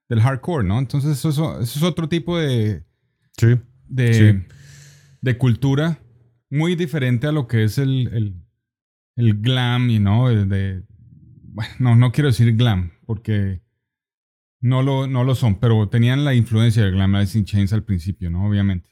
del 0.08 0.20
hardcore, 0.22 0.66
¿no? 0.66 0.78
Entonces 0.78 1.24
eso, 1.24 1.60
es 1.60 1.82
otro 1.82 2.08
tipo 2.08 2.38
de, 2.38 2.84
Sí. 3.36 3.56
de, 3.88 4.14
Sí. 4.14 4.54
de 5.20 5.36
cultura 5.38 5.98
muy 6.50 6.76
diferente 6.76 7.26
a 7.26 7.32
lo 7.32 7.48
que 7.48 7.64
es 7.64 7.78
el, 7.78 8.08
el, 8.14 8.34
el 9.16 9.34
glam, 9.40 9.90
y 9.90 9.98
no, 9.98 10.30
el 10.30 10.48
de, 10.48 10.82
bueno, 11.58 11.74
no, 11.80 11.96
no 11.96 12.12
quiero 12.12 12.28
decir 12.28 12.54
glam, 12.56 12.92
porque 13.04 13.60
no 14.60 14.82
lo, 14.82 15.06
no 15.06 15.24
lo 15.24 15.34
son, 15.34 15.58
pero 15.60 15.88
tenían 15.88 16.24
la 16.24 16.34
influencia 16.34 16.82
del 16.84 16.92
glam 16.92 17.14
Alice 17.16 17.36
in 17.38 17.44
Chains 17.44 17.72
al 17.72 17.82
principio, 17.84 18.30
¿no? 18.30 18.46
Obviamente. 18.48 18.90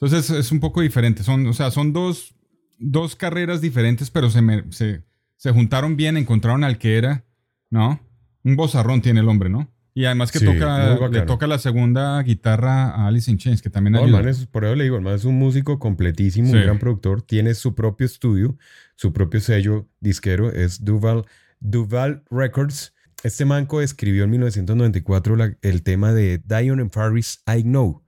Entonces 0.00 0.30
es 0.30 0.50
un 0.52 0.60
poco 0.60 0.80
diferente, 0.80 1.22
son, 1.22 1.46
o 1.46 1.52
sea, 1.52 1.70
son 1.70 1.92
dos, 1.92 2.34
dos 2.78 3.14
carreras 3.16 3.60
diferentes, 3.60 4.10
pero 4.10 4.30
se, 4.30 4.42
me- 4.42 4.64
se, 4.70 5.04
se 5.36 5.50
juntaron 5.52 5.96
bien, 5.96 6.16
encontraron 6.16 6.64
al 6.64 6.78
que 6.78 6.96
era, 6.98 7.24
¿no? 7.70 8.00
Un 8.44 8.56
bozarrón 8.56 9.00
tiene 9.00 9.20
el 9.20 9.28
hombre, 9.28 9.48
¿no? 9.48 9.68
Y 9.94 10.04
además 10.04 10.30
que 10.30 10.38
Sí, 10.38 10.44
toca, 10.44 11.08
le 11.08 11.22
toca 11.22 11.46
la 11.48 11.58
segunda 11.58 12.22
guitarra 12.22 12.90
a 12.90 13.08
Alice 13.08 13.28
in 13.30 13.38
Chains, 13.38 13.60
que 13.62 13.70
también 13.70 13.94
No, 13.94 14.04
ayuda. 14.04 14.18
man 14.20 14.28
es, 14.28 14.46
por 14.46 14.64
eso 14.64 14.76
le 14.76 14.84
digo, 14.84 14.96
el 14.96 15.02
man 15.02 15.14
es 15.14 15.24
un 15.24 15.36
músico 15.36 15.80
completísimo, 15.80 16.48
Sí. 16.48 16.54
un 16.56 16.62
gran 16.62 16.78
productor, 16.78 17.22
tiene 17.22 17.54
su 17.54 17.74
propio 17.74 18.06
estudio, 18.06 18.56
su 18.94 19.12
propio 19.12 19.40
sello 19.40 19.88
disquero, 19.98 20.52
es 20.52 20.84
Duval, 20.84 21.24
Duval 21.60 22.24
Records. 22.30 22.94
Este 23.24 23.44
manco 23.44 23.80
escribió 23.80 24.24
en 24.24 24.30
1994 24.30 25.36
la- 25.36 25.56
el 25.62 25.82
tema 25.82 26.12
de 26.12 26.38
Dion 26.44 26.80
and 26.80 26.90
Farris 26.92 27.42
I 27.46 27.62
Know, 27.62 28.04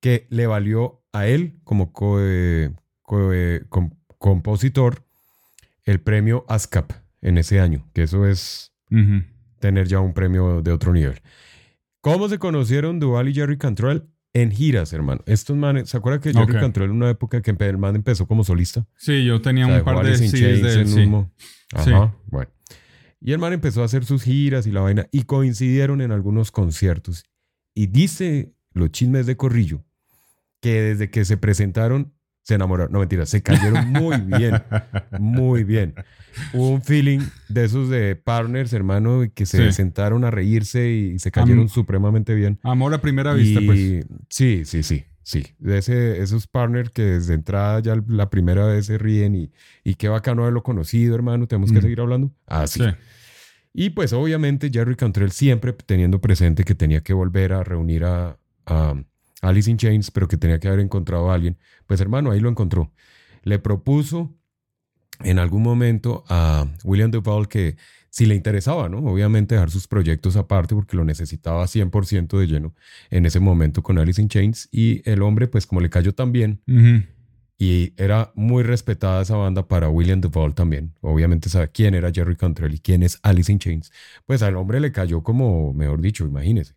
que 0.00 0.26
le 0.30 0.46
valió 0.46 1.02
a 1.12 1.26
él 1.26 1.58
como 1.64 1.92
co- 1.92 2.18
eh, 2.20 2.72
co- 3.02 3.32
eh, 3.32 3.64
com- 3.68 3.90
compositor 4.18 5.04
el 5.84 6.00
premio 6.00 6.44
ASCAP 6.48 6.92
en 7.20 7.38
ese 7.38 7.60
año, 7.60 7.88
que 7.92 8.04
eso 8.04 8.26
es 8.26 8.72
tener 9.58 9.86
ya 9.88 10.00
un 10.00 10.12
premio 10.14 10.62
de 10.62 10.72
otro 10.72 10.92
nivel. 10.92 11.20
¿Cómo 12.00 12.28
se 12.28 12.38
conocieron 12.38 12.98
Duval 13.00 13.28
y 13.28 13.34
Jerry 13.34 13.58
Cantrell? 13.58 14.08
En 14.34 14.50
giras, 14.50 14.92
hermano. 14.94 15.22
Estos 15.26 15.56
manes, 15.56 15.90
¿se 15.90 15.96
acuerda 15.96 16.20
que 16.20 16.32
Jerry 16.32 16.54
Ok. 16.54 16.60
Cantrell 16.60 16.88
en 16.90 16.96
una 16.96 17.10
época 17.10 17.42
que 17.42 17.50
el 17.50 17.78
man 17.78 17.96
empezó 17.96 18.26
como 18.26 18.44
solista? 18.44 18.86
Sí, 18.96 19.24
yo 19.24 19.42
tenía 19.42 19.66
O 19.66 19.68
sea, 19.70 19.78
un 19.80 19.84
par 19.84 20.04
de 20.06 20.16
CDs 20.16 20.62
de 20.62 20.72
él, 20.74 20.88
sí. 20.88 21.06
mo- 21.06 21.30
Sí. 21.84 21.90
Ajá, 21.92 22.14
bueno. 22.28 22.50
Y 23.20 23.32
el 23.32 23.38
man 23.38 23.52
empezó 23.52 23.82
a 23.82 23.84
hacer 23.84 24.04
sus 24.04 24.22
giras 24.24 24.66
y 24.66 24.72
la 24.72 24.80
vaina 24.80 25.06
y 25.12 25.22
coincidieron 25.24 26.00
en 26.00 26.12
algunos 26.12 26.50
conciertos. 26.50 27.24
Y 27.74 27.86
dice 27.86 28.54
los 28.72 28.90
chismes 28.90 29.26
de 29.26 29.36
Corrillo 29.36 29.84
que 30.60 30.80
desde 30.82 31.10
que 31.10 31.24
se 31.24 31.36
presentaron 31.36 32.14
se 32.42 32.54
enamoraron. 32.54 32.92
No, 32.92 32.98
mentira, 33.00 33.24
se 33.26 33.42
cayeron 33.42 33.90
muy 33.90 34.16
bien. 34.20 34.62
Muy 35.18 35.64
bien. 35.64 35.94
Hubo 36.52 36.70
un 36.70 36.82
feeling 36.82 37.20
de 37.48 37.64
esos 37.64 37.88
de 37.88 38.16
partners, 38.16 38.72
hermano, 38.72 39.22
que 39.34 39.46
se 39.46 39.66
Sí. 39.66 39.72
sentaron 39.72 40.24
a 40.24 40.30
reírse 40.30 40.88
y 40.90 41.18
se 41.18 41.30
cayeron 41.30 41.62
Am- 41.62 41.68
supremamente 41.68 42.34
bien. 42.34 42.58
Amor 42.62 42.94
a 42.94 43.00
primera 43.00 43.32
vista, 43.34 43.60
pues. 43.64 44.06
Sí, 44.28 44.64
sí, 44.64 44.82
sí, 44.82 45.04
sí. 45.22 45.46
De 45.58 45.78
ese, 45.78 46.20
esos 46.22 46.46
partners 46.46 46.90
que 46.90 47.02
desde 47.02 47.34
entrada 47.34 47.80
ya 47.80 47.96
la 48.08 48.28
primera 48.30 48.66
vez 48.66 48.86
se 48.86 48.98
ríen 48.98 49.34
y, 49.34 49.52
y 49.84 49.94
qué 49.94 50.08
bacano 50.08 50.42
haberlo 50.42 50.62
conocido, 50.62 51.14
hermano. 51.14 51.46
Tenemos 51.46 51.70
que 51.70 51.78
Mm. 51.78 51.82
seguir 51.82 52.00
hablando. 52.00 52.32
Ah, 52.46 52.66
sí. 52.66 52.80
Sí. 52.80 52.86
Y 53.74 53.90
pues 53.90 54.12
obviamente 54.12 54.68
Jerry 54.72 54.96
Cantrell 54.96 55.30
siempre 55.30 55.72
teniendo 55.72 56.20
presente 56.20 56.64
que 56.64 56.74
tenía 56.74 57.00
que 57.02 57.14
volver 57.14 57.52
a 57.54 57.62
reunir 57.64 58.04
a, 58.04 58.36
a 58.66 58.94
Alice 59.42 59.70
in 59.70 59.76
Chains, 59.76 60.10
pero 60.10 60.28
que 60.28 60.38
tenía 60.38 60.58
que 60.58 60.68
haber 60.68 60.80
encontrado 60.80 61.30
a 61.30 61.34
alguien. 61.34 61.58
Pues 61.86 62.00
hermano, 62.00 62.30
ahí 62.30 62.40
lo 62.40 62.48
encontró. 62.48 62.90
Le 63.42 63.58
propuso 63.58 64.34
en 65.20 65.38
algún 65.38 65.62
momento 65.62 66.24
a 66.28 66.66
William 66.84 67.10
Duval 67.10 67.48
que 67.48 67.76
si 68.08 68.26
le 68.26 68.34
interesaba, 68.34 68.88
¿no? 68.88 68.98
Obviamente 68.98 69.54
dejar 69.54 69.70
sus 69.70 69.86
proyectos 69.86 70.36
aparte 70.36 70.74
porque 70.74 70.96
lo 70.96 71.04
necesitaba 71.04 71.66
100% 71.66 72.38
de 72.38 72.46
lleno 72.46 72.74
en 73.10 73.26
ese 73.26 73.40
momento 73.40 73.82
con 73.82 73.98
Alice 73.98 74.20
in 74.20 74.28
Chains. 74.28 74.68
Y 74.72 75.08
el 75.08 75.22
hombre, 75.22 75.48
pues 75.48 75.66
como 75.66 75.80
le 75.80 75.90
cayó 75.90 76.14
tan 76.14 76.32
bien 76.32 76.62
Ujú. 76.66 77.02
Y 77.64 77.92
era 77.96 78.32
muy 78.34 78.64
respetada 78.64 79.22
esa 79.22 79.36
banda 79.36 79.68
para 79.68 79.88
William 79.88 80.20
Duvall 80.20 80.52
también. 80.52 80.94
Obviamente 81.00 81.48
sabe 81.48 81.70
quién 81.70 81.94
era 81.94 82.10
Jerry 82.10 82.34
Cantrell 82.34 82.74
y 82.74 82.80
quién 82.80 83.04
es 83.04 83.20
Alice 83.22 83.52
in 83.52 83.60
Chains. 83.60 83.92
Pues 84.26 84.42
al 84.42 84.56
hombre 84.56 84.80
le 84.80 84.90
cayó 84.90 85.22
como, 85.22 85.72
mejor 85.72 86.00
dicho, 86.00 86.24
imagínese. 86.24 86.74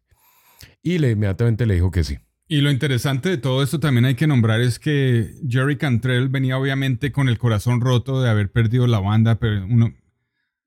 Y 0.84 1.00
le, 1.00 1.10
inmediatamente 1.10 1.66
le 1.66 1.74
dijo 1.74 1.90
que 1.90 2.04
sí. 2.04 2.20
Y 2.48 2.62
lo 2.62 2.70
interesante 2.70 3.30
de 3.30 3.38
todo 3.38 3.64
esto 3.64 3.80
también 3.80 4.06
hay 4.06 4.16
que 4.16 4.28
nombrar 4.28 4.62
es 4.62 4.78
que 4.78 5.34
Jerry 5.48 5.78
Cantrell 5.78 6.30
venía 6.30 6.58
obviamente 6.58 7.12
con 7.12 7.28
el 7.28 7.40
corazón 7.40 7.82
roto 7.82 8.22
de 8.22 8.30
haber 8.30 8.52
perdido 8.52 8.86
la 8.86 9.00
banda, 9.00 9.40
pero 9.40 9.66
uno, 9.66 9.96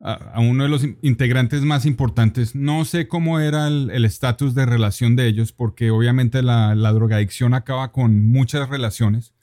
a, 0.01 0.41
uno 0.41 0.65
de 0.65 0.69
los 0.69 0.85
integrantes 1.03 1.63
más 1.63 1.87
importantes. 1.87 2.57
No 2.57 2.85
sé 2.85 3.07
cómo 3.07 3.39
era 3.39 3.69
el 3.69 4.05
estatus 4.05 4.55
de 4.55 4.67
relación 4.67 5.15
de 5.15 5.29
ellos, 5.29 5.53
porque 5.53 5.91
obviamente 5.91 6.43
la, 6.43 6.75
la 6.75 6.93
drogadicción 6.93 7.55
acaba 7.55 7.93
con 7.93 8.25
muchas 8.25 8.69
relaciones. 8.69 9.35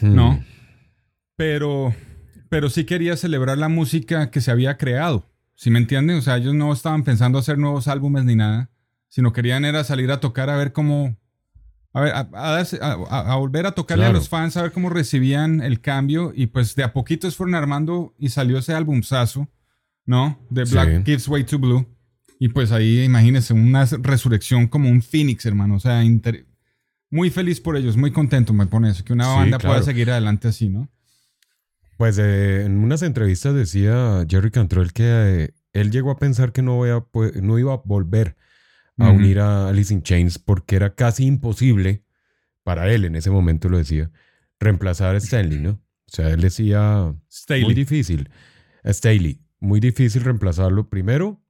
¿no? 0.00 0.32
Hmm. 0.32 0.44
Pero, 1.36 1.94
pero 2.48 2.70
sí 2.70 2.84
quería 2.84 3.16
celebrar 3.16 3.58
la 3.58 3.68
música 3.68 4.30
que 4.30 4.40
se 4.40 4.50
había 4.50 4.76
creado. 4.76 5.26
¿Sí 5.54 5.70
me 5.70 5.78
entienden? 5.78 6.18
O 6.18 6.22
sea, 6.22 6.36
ellos 6.36 6.54
no 6.54 6.72
estaban 6.72 7.04
pensando 7.04 7.38
hacer 7.38 7.58
nuevos 7.58 7.88
álbumes 7.88 8.24
ni 8.24 8.34
nada, 8.34 8.70
sino 9.08 9.32
querían 9.32 9.64
era 9.64 9.84
salir 9.84 10.10
a 10.10 10.20
tocar 10.20 10.48
a 10.50 10.56
ver 10.56 10.72
cómo, 10.72 11.18
a 11.92 12.00
ver, 12.00 12.12
a, 12.80 13.36
volver 13.36 13.66
a 13.66 13.72
tocarle 13.72 14.04
a 14.04 14.12
los 14.12 14.28
fans, 14.28 14.56
a 14.56 14.62
ver 14.62 14.72
cómo 14.72 14.90
recibían 14.90 15.60
el 15.60 15.80
cambio. 15.80 16.32
Y 16.34 16.46
pues 16.46 16.74
de 16.76 16.84
a 16.84 16.92
poquito 16.92 17.30
fueron 17.32 17.54
armando 17.54 18.14
y 18.18 18.28
salió 18.28 18.58
ese 18.58 18.74
albumzazo, 18.74 19.48
¿no? 20.06 20.38
De 20.50 20.64
Black 20.64 21.04
Kids 21.04 21.26
Way 21.28 21.44
to 21.44 21.58
Blue. 21.58 21.86
Y 22.38 22.48
pues 22.48 22.72
ahí, 22.72 23.02
imagínense, 23.02 23.52
una 23.52 23.84
resurrección 23.84 24.68
como 24.68 24.88
un 24.88 25.02
Phoenix, 25.02 25.44
hermano. 25.46 25.74
O 25.74 25.80
sea, 25.80 26.02
muy 27.10 27.30
feliz 27.30 27.60
por 27.60 27.76
ellos, 27.76 27.96
muy 27.96 28.12
contento 28.12 28.52
me 28.52 28.66
pone 28.66 28.90
eso, 28.90 29.04
que 29.04 29.12
una 29.12 29.26
banda 29.26 29.58
pueda 29.58 29.82
seguir 29.82 30.10
adelante 30.10 30.48
así, 30.48 30.68
¿no? 30.68 30.88
Pues 31.96 32.16
eh, 32.18 32.64
en 32.64 32.78
unas 32.78 33.02
entrevistas 33.02 33.54
decía 33.54 34.24
Jerry 34.26 34.50
Cantrell 34.50 34.92
que 34.92 35.04
eh, 35.04 35.54
él 35.74 35.90
llegó 35.90 36.12
a 36.12 36.18
pensar 36.18 36.52
que 36.52 36.62
no, 36.62 36.76
voy 36.76 36.90
a, 36.90 37.04
no 37.42 37.58
iba 37.58 37.74
a 37.74 37.82
volver 37.84 38.36
a 39.00 39.10
unir 39.10 39.40
a 39.40 39.68
Alice 39.68 39.92
in 39.92 40.02
Chains 40.02 40.38
porque 40.38 40.76
era 40.76 40.94
casi 40.94 41.26
imposible, 41.26 42.04
para 42.62 42.92
él 42.92 43.04
en 43.04 43.16
ese 43.16 43.30
momento 43.30 43.68
lo 43.68 43.78
decía, 43.78 44.10
reemplazar 44.58 45.14
a 45.14 45.18
Stanley, 45.18 45.58
¿no? 45.58 45.70
O 45.70 46.12
sea, 46.12 46.30
él 46.30 46.40
decía, 46.40 47.14
muy 47.62 47.74
difícil, 47.74 48.30
a 48.82 48.92
Staley, 48.92 49.40
muy 49.60 49.80
difícil 49.80 50.22
reemplazarlo 50.22 50.88
primero, 50.88 51.40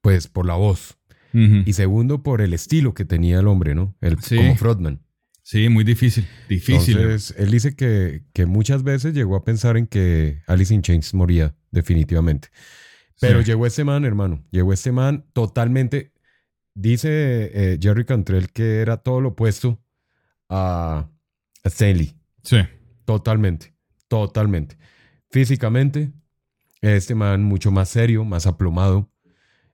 pues 0.00 0.28
por 0.28 0.46
la 0.46 0.54
voz, 0.54 0.98
y 1.32 1.74
segundo, 1.74 2.22
por 2.22 2.40
el 2.40 2.54
estilo 2.54 2.94
que 2.94 3.04
tenía 3.04 3.40
el 3.40 3.46
hombre, 3.46 3.74
¿no? 3.74 3.94
El, 4.00 4.16
Como 4.16 4.56
Frontman. 4.56 5.02
Sí, 5.42 5.68
muy 5.68 5.84
difícil. 5.84 6.26
Difícil. 6.48 6.96
Entonces, 6.96 7.34
él 7.36 7.50
dice 7.50 7.76
que, 7.76 8.24
que, 8.32 8.46
muchas 8.46 8.82
veces 8.82 9.12
llegó 9.12 9.36
a 9.36 9.44
pensar 9.44 9.76
en 9.76 9.86
que 9.86 10.40
Alice 10.46 10.72
in 10.72 10.80
Chains 10.80 11.12
moría, 11.12 11.54
definitivamente. 11.70 12.48
Pero 13.20 13.42
llegó 13.42 13.66
este 13.66 13.84
man, 13.84 14.04
hermano. 14.04 14.42
Llegó 14.50 14.72
este 14.72 14.92
man 14.92 15.24
totalmente. 15.32 16.12
Dice 16.78 17.08
eh, 17.54 17.78
Jerry 17.80 18.04
Cantrell 18.04 18.50
que 18.52 18.80
era 18.82 18.98
todo 18.98 19.22
lo 19.22 19.30
opuesto 19.30 19.82
a, 20.50 21.08
Stanley. 21.64 22.14
Sí. 22.42 22.58
Totalmente. 23.06 23.74
Totalmente. 24.08 24.76
Físicamente, 25.30 26.12
este 26.82 27.14
man 27.14 27.42
mucho 27.42 27.70
más 27.70 27.88
serio, 27.88 28.24
más 28.24 28.46
aplomado. 28.46 29.10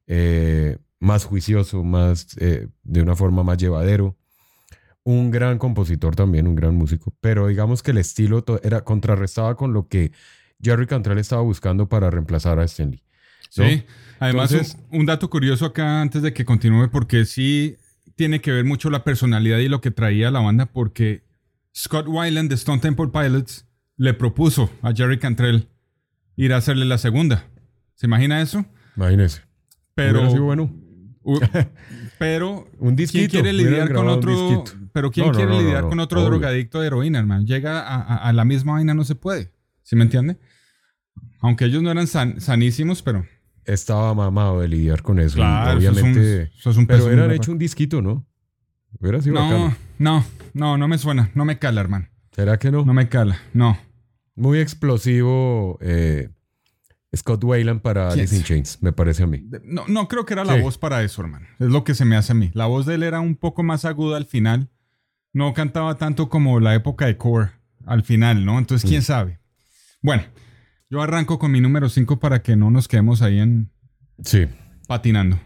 Eh, 0.06 0.78
más 1.00 1.24
juicioso, 1.24 1.82
más 1.82 2.36
eh, 2.38 2.68
de 2.84 3.02
una 3.02 3.16
forma 3.16 3.42
más 3.42 3.58
llevadero. 3.58 4.16
Un 5.02 5.32
gran 5.32 5.58
compositor 5.58 6.14
también, 6.14 6.46
un 6.46 6.54
gran 6.54 6.76
músico, 6.76 7.12
pero 7.20 7.48
digamos 7.48 7.82
que 7.82 7.90
el 7.90 7.98
estilo 7.98 8.44
era 8.62 8.84
contrarrestaba 8.84 9.56
con 9.56 9.72
lo 9.72 9.88
que 9.88 10.12
Jerry 10.62 10.86
Cantrell 10.86 11.18
estaba 11.18 11.42
buscando 11.42 11.88
para 11.88 12.08
reemplazar 12.08 12.60
a 12.60 12.64
Stanley. 12.64 13.02
Sí, 13.50 13.84
además 14.22 14.76
un, 14.90 15.06
dato 15.06 15.28
curioso 15.30 15.66
acá 15.66 16.00
antes 16.00 16.22
de 16.22 16.32
que 16.32 16.44
continúe, 16.44 16.90
porque 16.90 17.24
sí 17.24 17.76
tiene 18.14 18.40
que 18.40 18.52
ver 18.52 18.64
mucho 18.64 18.90
la 18.90 19.04
personalidad 19.04 19.58
y 19.58 19.68
lo 19.68 19.80
que 19.80 19.90
traía 19.90 20.30
la 20.30 20.40
banda, 20.40 20.66
porque 20.66 21.24
Scott 21.74 22.06
Weiland 22.08 22.48
de 22.48 22.54
Stone 22.54 22.80
Temple 22.80 23.08
Pilots 23.08 23.66
le 23.96 24.14
propuso 24.14 24.70
a 24.82 24.92
Jerry 24.92 25.18
Cantrell 25.18 25.68
ir 26.36 26.52
a 26.52 26.58
hacerle 26.58 26.84
la 26.84 26.98
segunda. 26.98 27.46
¿Se 27.94 28.06
imagina 28.06 28.40
eso? 28.40 28.64
Imagínese. 28.96 29.42
Pero, 29.94 30.28
bueno 30.42 30.72
pero 32.18 32.68
un 32.78 32.96
¿quién 32.96 33.28
quiere 33.28 33.52
lidiar 33.52 33.92
con 33.92 34.08
otro? 34.08 34.64
Pero 34.92 35.10
quién 35.10 35.30
quiere 35.30 35.56
lidiar 35.58 35.84
con 35.84 36.00
otro 36.00 36.22
drogadicto 36.22 36.80
de 36.80 36.88
heroína, 36.88 37.18
hermano. 37.18 37.44
Llega 37.44 37.80
a, 37.80 38.32
la 38.32 38.44
misma 38.44 38.72
vaina, 38.72 38.94
no 38.94 39.04
se 39.04 39.14
puede. 39.14 39.52
¿Sí 39.82 39.96
me 39.96 40.04
entiende? 40.04 40.36
Aunque 41.40 41.64
ellos 41.66 41.82
no 41.82 41.90
eran 41.90 42.06
sanísimos, 42.06 43.02
pero 43.02 43.26
estaba 43.64 44.14
mamado 44.14 44.60
de 44.60 44.68
lidiar 44.68 45.02
con 45.02 45.18
eso. 45.18 45.36
Claro, 45.36 45.78
obviamente. 45.78 46.52
Eso 46.56 46.70
es 46.70 46.76
un, 46.76 46.86
pero 46.86 47.06
hubieran 47.06 47.30
hecho 47.30 47.52
un 47.52 47.58
disquito, 47.58 48.02
¿no? 48.02 48.26
Hubiera 48.98 49.20
sido 49.20 49.34
no, 49.34 49.74
no, 49.98 50.24
no, 50.52 50.76
no 50.76 50.88
me 50.88 50.98
suena, 50.98 51.30
no 51.34 51.44
me 51.44 51.58
cala, 51.58 51.80
hermano. 51.80 52.08
¿Será 52.32 52.58
que 52.58 52.70
no? 52.70 52.84
No 52.84 52.94
me 52.94 53.08
cala, 53.08 53.38
no. 53.52 53.78
Muy 54.34 54.58
explosivo. 54.58 55.78
Eh, 55.80 56.28
Scott 57.14 57.44
Wayland 57.44 57.82
para 57.82 58.08
Alice 58.08 58.34
in 58.34 58.42
Chains, 58.42 58.78
me 58.82 58.92
parece 58.92 59.22
a 59.22 59.26
mí. 59.26 59.44
No, 59.64 59.84
no 59.86 60.08
creo 60.08 60.24
que 60.24 60.32
era 60.32 60.44
la 60.44 60.56
voz 60.56 60.78
para 60.78 61.02
eso, 61.02 61.20
hermano. 61.20 61.46
Es 61.58 61.68
lo 61.68 61.84
que 61.84 61.94
se 61.94 62.06
me 62.06 62.16
hace 62.16 62.32
a 62.32 62.34
mí. 62.34 62.50
La 62.54 62.66
voz 62.66 62.86
de 62.86 62.94
él 62.94 63.02
era 63.02 63.20
un 63.20 63.36
poco 63.36 63.62
más 63.62 63.84
aguda 63.84 64.16
al 64.16 64.24
final. 64.24 64.70
No 65.34 65.52
cantaba 65.52 65.96
tanto 65.96 66.30
como 66.30 66.58
la 66.60 66.74
época 66.74 67.06
de 67.06 67.18
Core 67.18 67.50
al 67.84 68.02
final, 68.02 68.44
¿no? 68.44 68.58
Entonces, 68.58 68.88
quién 68.88 69.00
mm. 69.00 69.04
sabe. 69.04 69.40
Bueno, 70.00 70.24
yo 70.92 71.00
arranco 71.00 71.38
con 71.38 71.50
mi 71.50 71.62
número 71.62 71.88
5 71.88 72.20
para 72.20 72.42
que 72.42 72.54
no 72.54 72.70
nos 72.70 72.86
quedemos 72.86 73.22
ahí 73.22 73.38
en. 73.38 73.70
Sí. 74.22 74.46
Patinando. 74.86 75.40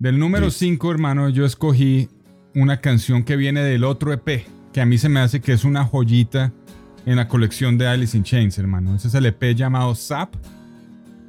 Del 0.00 0.18
número 0.18 0.50
5, 0.50 0.90
hermano, 0.90 1.28
yo 1.28 1.46
escogí 1.46 2.08
una 2.56 2.80
canción 2.80 3.22
que 3.22 3.36
viene 3.36 3.62
del 3.62 3.84
otro 3.84 4.12
EP, 4.12 4.44
que 4.72 4.80
a 4.80 4.84
mí 4.84 4.98
se 4.98 5.08
me 5.08 5.20
hace 5.20 5.40
que 5.40 5.52
es 5.52 5.62
una 5.62 5.84
joyita 5.84 6.52
en 7.06 7.14
la 7.14 7.28
colección 7.28 7.78
de 7.78 7.86
Alice 7.86 8.16
in 8.16 8.24
Chains, 8.24 8.58
hermano. 8.58 8.96
Ese 8.96 9.06
es 9.06 9.14
el 9.14 9.24
EP 9.26 9.54
llamado 9.54 9.94
Zap 9.94 10.34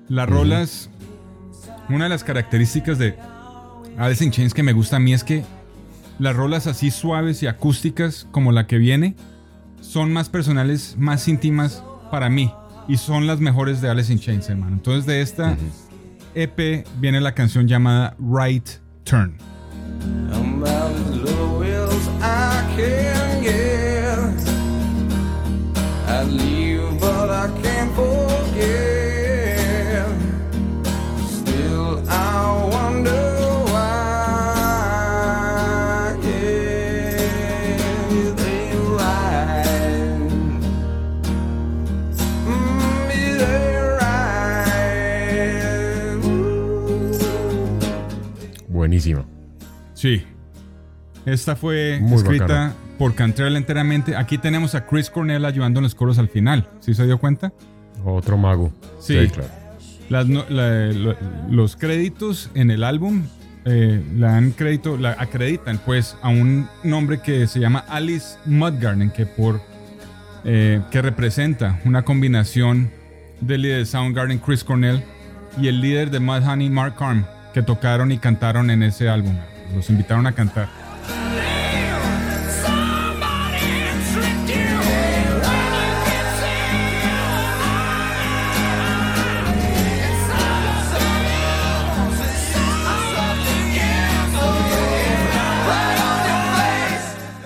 las 0.10 0.28
rolas, 0.28 0.90
una 1.90 2.06
de 2.06 2.10
las 2.10 2.24
características 2.24 2.98
de 2.98 3.16
Alice 4.00 4.24
in 4.26 4.32
Chains 4.32 4.56
que 4.56 4.64
me 4.64 4.74
gusta 4.74 4.96
a 4.96 5.00
mí 5.00 5.14
es 5.14 5.24
que 5.24 5.44
las 6.18 6.36
rolas 6.36 6.66
así 6.66 6.90
suaves 6.90 7.44
y 7.44 7.48
acústicas 7.48 8.28
como 8.32 8.52
la 8.52 8.66
que 8.66 8.80
viene 8.80 9.16
son 9.80 10.12
más 10.12 10.30
personales, 10.30 10.96
más 10.98 11.28
íntimas 11.28 11.84
para 12.10 12.30
mí 12.30 12.52
y 12.88 12.98
son 12.98 13.28
las 13.28 13.40
mejores 13.40 13.82
de 13.82 13.90
Alice 13.90 14.12
in 14.12 14.20
Chains, 14.20 14.50
hermano. 14.50 14.74
Entonces 14.74 15.06
de 15.06 15.22
esta 15.22 15.58
EP 16.36 16.86
viene 17.00 17.22
la 17.22 17.34
canción 17.34 17.68
llamada 17.68 18.16
Right 18.20 18.68
Turn. 19.04 19.38
Sí. 50.04 50.22
Esta 51.26 51.56
fue 51.56 51.96
escrita 52.14 52.74
por 53.00 53.16
Cantrell 53.16 53.56
enteramente. 53.56 54.18
Aquí 54.18 54.38
tenemos 54.38 54.76
a 54.76 54.86
Chris 54.86 55.10
Cornell 55.10 55.46
ayudando 55.46 55.80
en 55.80 55.84
los 55.86 55.96
coros 55.96 56.20
al 56.20 56.28
final. 56.28 56.68
¿Sí 56.82 56.94
se 56.94 57.06
dio 57.06 57.18
cuenta? 57.20 57.54
Otro 58.04 58.38
mago. 58.38 58.74
Sí, 59.00 59.16
claro. 59.30 60.44
los 61.50 61.78
créditos 61.78 62.50
en 62.54 62.70
el 62.70 62.84
álbum 62.84 63.24
eh, 63.64 64.04
la 64.18 64.36
han 64.36 64.52
crédito, 64.52 64.98
la 64.98 65.12
acreditan 65.12 65.80
pues 65.86 66.18
a 66.22 66.28
un 66.28 66.68
nombre 66.84 67.22
que 67.22 67.48
se 67.48 67.62
llama 67.62 67.86
Alice 67.88 68.38
Mudgarden, 68.46 69.10
que 69.10 69.26
por 69.26 69.62
eh, 70.44 70.82
que 70.92 71.02
representa 71.02 71.80
una 71.86 72.04
combinación 72.04 72.92
del 73.40 73.62
líder 73.62 73.78
de 73.78 73.86
Soundgarden 73.86 74.40
Chris 74.40 74.66
Cornell 74.66 75.02
y 75.58 75.70
el 75.70 75.80
líder 75.80 76.12
de 76.12 76.20
Mudhoney 76.20 76.70
Mark 76.70 76.96
Arm 77.00 77.26
que 77.54 77.62
tocaron 77.62 78.12
y 78.12 78.18
cantaron 78.18 78.70
en 78.70 78.84
ese 78.84 79.08
álbum. 79.08 79.38
Los 79.74 79.90
invitaron 79.90 80.28
a 80.28 80.34
cantar. 80.34 80.70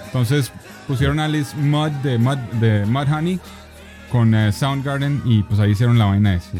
Entonces, 0.07 0.51
pusieron 0.87 1.19
Alice 1.19 1.55
Mud 1.55 1.91
de 2.01 2.17
Mud, 2.17 2.37
de 2.59 2.85
Mudhoney 2.87 3.39
con 4.11 4.33
eh, 4.33 4.51
Soundgarden 4.51 5.21
y 5.25 5.43
pues 5.43 5.59
ahí 5.59 5.71
hicieron 5.71 5.99
la 5.99 6.05
vaina 6.05 6.33
esa. 6.33 6.57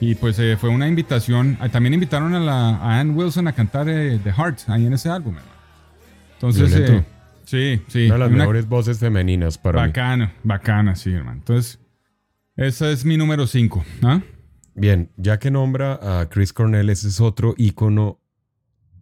Y 0.00 0.14
pues 0.14 0.38
eh, 0.38 0.56
fue 0.58 0.68
una 0.70 0.88
invitación. 0.88 1.56
ah, 1.60 1.68
También 1.68 1.94
invitaron 1.94 2.34
a, 2.34 2.40
la, 2.40 2.76
a 2.76 3.00
Ann 3.00 3.16
Wilson 3.16 3.48
a 3.48 3.52
cantar 3.54 3.88
eh, 3.88 4.18
The 4.22 4.32
Heart 4.32 4.68
ahí 4.68 4.86
en 4.86 4.92
ese 4.92 5.08
álbum, 5.08 5.36
hermano. 5.36 5.56
Entonces, 6.34 6.72
eh, 6.74 7.04
sí, 7.44 7.82
sí. 7.88 8.04
Una 8.06 8.14
de 8.14 8.18
las 8.20 8.28
una- 8.28 8.38
mejores 8.38 8.68
voces 8.68 8.98
femeninas 8.98 9.56
para 9.56 9.80
mí. 9.82 9.88
bacana, 9.88 10.32
bacana, 10.42 10.96
sí, 10.96 11.12
hermano. 11.12 11.38
Entonces, 11.38 11.78
esa 12.56 12.90
es 12.90 13.04
mi 13.06 13.16
número 13.16 13.46
5. 13.46 13.84
¿ah? 14.02 14.20
Bien, 14.74 15.10
ya 15.16 15.38
que 15.38 15.50
nombra 15.50 16.20
a 16.20 16.28
Chris 16.28 16.52
Cornell, 16.52 16.90
ese 16.90 17.08
es 17.08 17.20
otro 17.20 17.54
ícono 17.56 18.20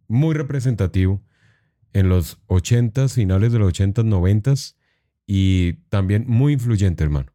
muy 0.06 0.34
representativo 0.34 1.22
en 1.92 2.08
los 2.08 2.38
80s, 2.46 3.14
finales 3.14 3.52
de 3.52 3.58
los 3.58 3.72
80s, 3.72 4.04
90s 4.04 4.76
y 5.26 5.72
también 5.88 6.24
muy 6.28 6.52
influyente, 6.52 7.02
hermano. 7.02 7.32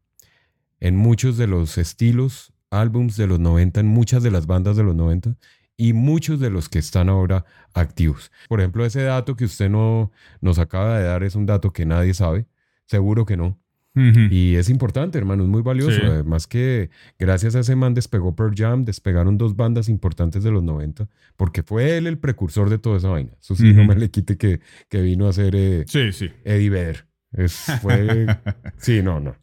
En 0.79 0.95
muchos 0.95 1.35
de 1.37 1.47
los 1.47 1.77
estilos, 1.77 2.53
álbums 2.71 3.17
de 3.17 3.27
los 3.27 3.39
90, 3.39 3.79
en 3.79 3.87
muchas 3.87 4.23
de 4.23 4.31
las 4.31 4.47
bandas 4.47 4.77
de 4.77 4.83
los 4.83 4.95
90 4.95 5.35
y 5.77 5.93
muchos 5.93 6.39
de 6.39 6.49
los 6.49 6.67
que 6.67 6.79
están 6.79 7.09
ahora 7.09 7.45
activos. 7.73 8.31
Por 8.49 8.59
ejemplo, 8.59 8.85
ese 8.85 9.01
dato 9.03 9.35
que 9.35 9.45
usted 9.45 9.69
no 9.69 10.11
nos 10.41 10.59
acaba 10.59 10.99
de 10.99 11.05
dar 11.05 11.23
es 11.23 11.35
un 11.35 11.45
dato 11.45 11.71
que 11.71 11.85
nadie 11.85 12.13
sabe, 12.13 12.47
seguro 12.85 13.25
que 13.25 13.37
no. 13.37 13.57
Y 13.95 14.55
es 14.55 14.69
importante, 14.69 15.17
hermano, 15.17 15.43
es 15.43 15.49
muy 15.49 15.61
valioso. 15.61 15.91
Sí. 15.91 16.05
Además 16.05 16.47
que 16.47 16.89
gracias 17.17 17.55
a 17.55 17.59
ese 17.59 17.75
man 17.75 17.93
despegó 17.93 18.33
Pearl 18.33 18.53
Jam, 18.55 18.85
despegaron 18.85 19.37
dos 19.37 19.57
bandas 19.57 19.89
importantes 19.89 20.41
de 20.43 20.51
los 20.51 20.63
90, 20.63 21.09
porque 21.35 21.63
fue 21.63 21.97
él 21.97 22.07
el 22.07 22.17
precursor 22.17 22.69
de 22.69 22.77
toda 22.77 22.97
esa 22.97 23.09
vaina. 23.09 23.33
Eso 23.41 23.55
sí, 23.55 23.73
no 23.73 23.83
me 23.83 23.95
le 23.95 24.09
quite 24.09 24.37
que, 24.37 24.61
que 24.87 25.01
vino 25.01 25.27
a 25.27 25.33
ser 25.33 25.53
eh, 25.55 25.83
Sí, 25.87 26.13
sí. 26.13 26.29
Eddie 26.45 26.69
Vedder. 26.69 27.07
Es, 27.33 27.53
fue... 27.81 28.25
sí, 28.77 29.01
no, 29.01 29.19
no. 29.19 29.35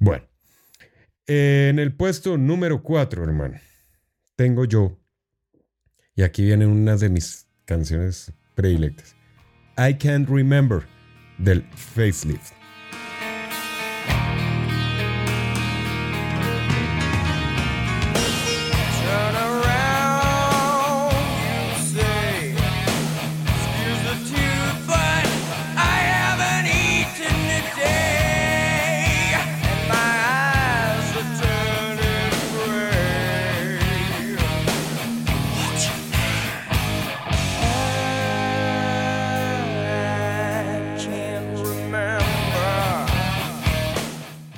Bueno. 0.00 0.24
En 1.28 1.80
el 1.80 1.92
puesto 1.92 2.38
número 2.38 2.84
4, 2.84 3.24
hermano, 3.24 3.58
tengo 4.36 4.64
yo, 4.64 4.96
y 6.14 6.22
aquí 6.22 6.44
vienen 6.44 6.68
unas 6.68 7.00
de 7.00 7.08
mis 7.08 7.48
canciones 7.64 8.32
predilectas. 8.54 9.16
I 9.76 9.94
Can't 9.94 10.28
Remember, 10.28 10.82
del 11.38 11.64
Facelift. 11.74 12.55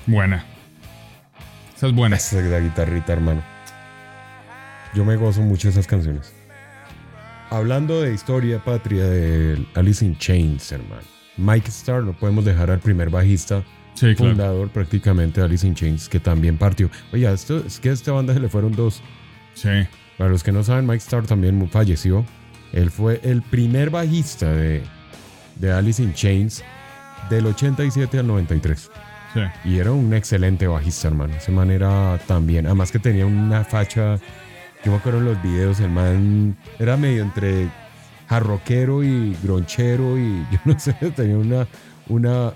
Buena. 0.08 0.44
Esa 1.76 1.86
es 1.86 1.92
buena. 1.94 2.16
Esa 2.16 2.40
es 2.40 2.46
la 2.46 2.58
guitarrita, 2.60 3.12
hermano. 3.12 3.42
Yo 4.94 5.04
me 5.04 5.14
gozo 5.16 5.42
mucho 5.42 5.68
esas 5.68 5.86
canciones. 5.86 6.32
Hablando 7.50 8.00
de 8.02 8.12
historia 8.12 8.58
patria 8.64 9.04
de 9.04 9.64
Alice 9.74 10.04
in 10.04 10.18
Chains, 10.18 10.72
hermano. 10.72 11.02
Mike 11.36 11.68
Starr, 11.68 12.02
no 12.02 12.14
podemos 12.14 12.44
dejar 12.44 12.70
al 12.70 12.80
primer 12.80 13.10
bajista, 13.10 13.62
Sí, 13.94 14.14
claro. 14.14 14.32
fundador 14.32 14.68
prácticamente 14.70 15.40
de 15.40 15.46
Alice 15.46 15.66
in 15.66 15.74
Chains, 15.74 16.08
que 16.08 16.18
también 16.20 16.56
partió. 16.58 16.90
Oye, 17.12 17.30
esto, 17.32 17.58
es 17.64 17.78
que 17.78 17.90
a 17.90 17.92
esta 17.92 18.12
banda 18.12 18.34
se 18.34 18.40
le 18.40 18.48
fueron 18.48 18.72
dos. 18.72 19.02
Sí. 19.54 19.68
Para 20.16 20.30
los 20.30 20.42
que 20.42 20.52
no 20.52 20.64
saben, 20.64 20.86
Mike 20.86 20.98
Starr 21.02 21.26
también 21.26 21.68
falleció. 21.70 22.24
Él 22.72 22.90
fue 22.90 23.20
el 23.22 23.42
primer 23.42 23.90
bajista 23.90 24.50
de, 24.52 24.82
de 25.56 25.72
Alice 25.72 26.02
in 26.02 26.12
Chains 26.14 26.64
del 27.30 27.46
87 27.46 28.18
al 28.18 28.26
93. 28.26 28.90
Sí. 29.38 29.68
Y 29.68 29.78
era 29.78 29.92
un 29.92 30.12
excelente 30.14 30.66
bajista, 30.66 31.08
hermano. 31.08 31.34
Ese 31.36 31.52
man 31.52 31.70
era 31.70 32.18
también. 32.26 32.66
Además 32.66 32.90
que 32.90 32.98
tenía 32.98 33.26
una 33.26 33.64
facha. 33.64 34.18
Yo 34.84 34.92
me 34.92 34.98
acuerdo 34.98 35.18
en 35.18 35.24
los 35.26 35.42
videos, 35.42 35.80
el 35.80 35.90
man 35.90 36.56
era 36.78 36.96
medio 36.96 37.22
entre 37.22 37.68
jarroquero 38.28 39.02
y 39.02 39.36
gronchero 39.42 40.18
y 40.18 40.46
yo 40.52 40.58
no 40.64 40.78
sé, 40.78 40.92
tenía 41.14 41.36
una. 41.36 41.66
una 42.08 42.52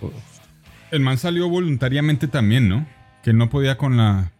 El 0.91 1.01
man 1.01 1.19
salió 1.19 1.49
voluntariamente 1.49 2.29
también, 2.29 2.69
¿no? 2.69 2.87
Que 3.23 3.31
él 3.31 3.39
no 3.39 3.49
podía 3.49 3.77
con 3.77 3.97
la. 3.97 4.33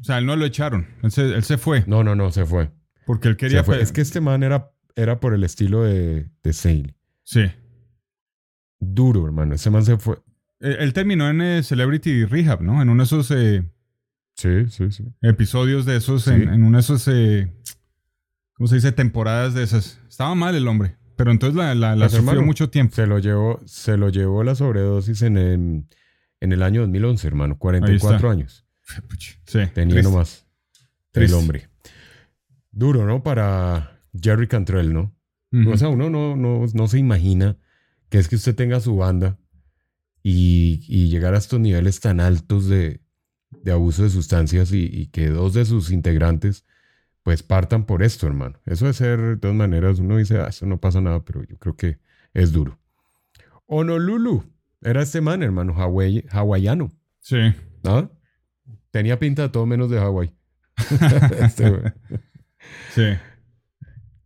O 0.00 0.04
sea, 0.04 0.18
él 0.18 0.26
no 0.26 0.36
lo 0.36 0.46
echaron. 0.46 0.86
Él 1.02 1.10
se, 1.10 1.22
él 1.22 1.44
se 1.44 1.58
fue. 1.58 1.84
no, 1.86 2.02
no, 2.04 2.14
no, 2.14 2.30
se 2.32 2.46
fue. 2.46 2.70
Porque 3.06 3.28
él 3.28 3.36
quería. 3.36 3.64
Fue. 3.64 3.80
Es 3.80 3.92
que 3.92 4.00
este 4.00 4.20
man 4.20 4.42
era, 4.42 4.70
era 4.96 5.20
por 5.20 5.34
el 5.34 5.44
estilo 5.44 5.82
de, 5.82 6.30
de 6.42 6.52
Sale. 6.52 6.94
Sí. 7.24 7.50
Duro, 8.78 9.26
hermano. 9.26 9.54
Ese 9.54 9.70
man 9.70 9.84
se 9.84 9.98
fue. 9.98 10.18
Eh, 10.60 10.76
Él 10.80 10.92
terminó 10.92 11.28
en 11.28 11.40
eh, 11.40 11.62
Celebrity 11.62 12.24
Rehab, 12.24 12.62
¿no? 12.62 12.82
En 12.82 12.88
uno 12.88 13.02
de 13.02 13.06
esos 13.06 13.30
eh, 13.30 13.64
Sí, 14.36 14.66
sí, 14.70 14.90
sí. 14.90 15.04
episodios 15.22 15.84
de 15.84 15.96
esos, 15.96 16.26
en, 16.28 16.48
en 16.48 16.62
uno 16.64 16.78
de 16.78 16.80
esos, 16.80 17.06
eh, 17.08 17.52
¿cómo 18.54 18.68
se 18.68 18.76
dice? 18.76 18.92
Temporadas 18.92 19.54
de 19.54 19.62
esas. 19.62 19.98
Estaba 20.08 20.34
mal 20.34 20.54
el 20.54 20.66
hombre, 20.68 20.96
pero 21.16 21.30
entonces 21.30 21.56
la, 21.56 21.74
la, 21.74 21.94
la 21.94 22.06
Pues, 22.06 22.12
sufrió 22.12 22.30
hermano, 22.30 22.46
mucho 22.46 22.70
tiempo. 22.70 22.94
Se 22.94 23.06
lo 23.06 23.18
llevó, 23.18 23.60
se 23.66 23.96
lo 23.98 24.08
llevó 24.08 24.42
la 24.44 24.54
sobredosis 24.54 25.22
en 25.22 25.36
el, 25.36 25.84
en 26.40 26.52
el 26.52 26.62
año 26.62 26.80
2011, 26.82 27.26
hermano. 27.26 27.58
44 27.58 28.30
años. 28.30 28.66
Sí. 29.44 29.60
Tenía 29.74 29.94
triste. 29.94 30.02
nomás. 30.02 30.46
Triste. 31.12 31.34
El 31.36 31.40
hombre. 31.42 31.68
Duro, 32.72 33.04
¿no? 33.06 33.22
Para 33.22 34.00
Jerry 34.18 34.46
Cantrell, 34.48 34.92
¿no? 34.92 35.14
O 35.66 35.76
sea, 35.76 35.88
uno 35.88 36.08
no, 36.08 36.36
no, 36.36 36.64
no 36.72 36.88
se 36.88 36.98
imagina 36.98 37.56
que 38.08 38.18
es 38.18 38.28
que 38.28 38.36
usted 38.36 38.54
tenga 38.54 38.78
su 38.80 38.96
banda 38.96 39.36
y, 40.22 40.84
y 40.88 41.08
llegar 41.08 41.34
a 41.34 41.38
estos 41.38 41.60
niveles 41.60 42.00
tan 42.00 42.20
altos 42.20 42.66
de, 42.68 43.00
de 43.50 43.72
abuso 43.72 44.02
de 44.02 44.10
sustancias 44.10 44.72
y, 44.72 44.84
y 44.84 45.06
que 45.06 45.28
dos 45.28 45.54
de 45.54 45.64
sus 45.64 45.90
integrantes 45.90 46.64
pues 47.22 47.42
partan 47.42 47.84
por 47.84 48.02
esto, 48.02 48.26
hermano. 48.26 48.58
Eso 48.64 48.86
de 48.86 48.94
ser, 48.94 49.20
de 49.20 49.36
todas 49.36 49.54
maneras, 49.56 49.98
uno 49.98 50.16
dice, 50.16 50.38
ah, 50.40 50.46
eso 50.48 50.64
no 50.66 50.78
pasa 50.80 51.00
nada, 51.02 51.22
pero 51.24 51.44
yo 51.44 51.58
creo 51.58 51.76
que 51.76 51.98
es 52.32 52.50
duro. 52.52 52.78
Honolulu. 53.66 54.44
Era 54.82 55.02
este 55.02 55.20
man, 55.20 55.42
hermano, 55.42 55.74
hawai- 55.74 56.24
hawaiano. 56.30 56.90
Sí. 57.20 57.36
¿Ah? 57.84 58.08
Tenía 58.90 59.18
pinta 59.18 59.42
de 59.42 59.48
todo 59.50 59.66
menos 59.66 59.90
de 59.90 59.98
Hawái. 59.98 60.34
Este. 61.40 61.92
Sí. 62.94 63.02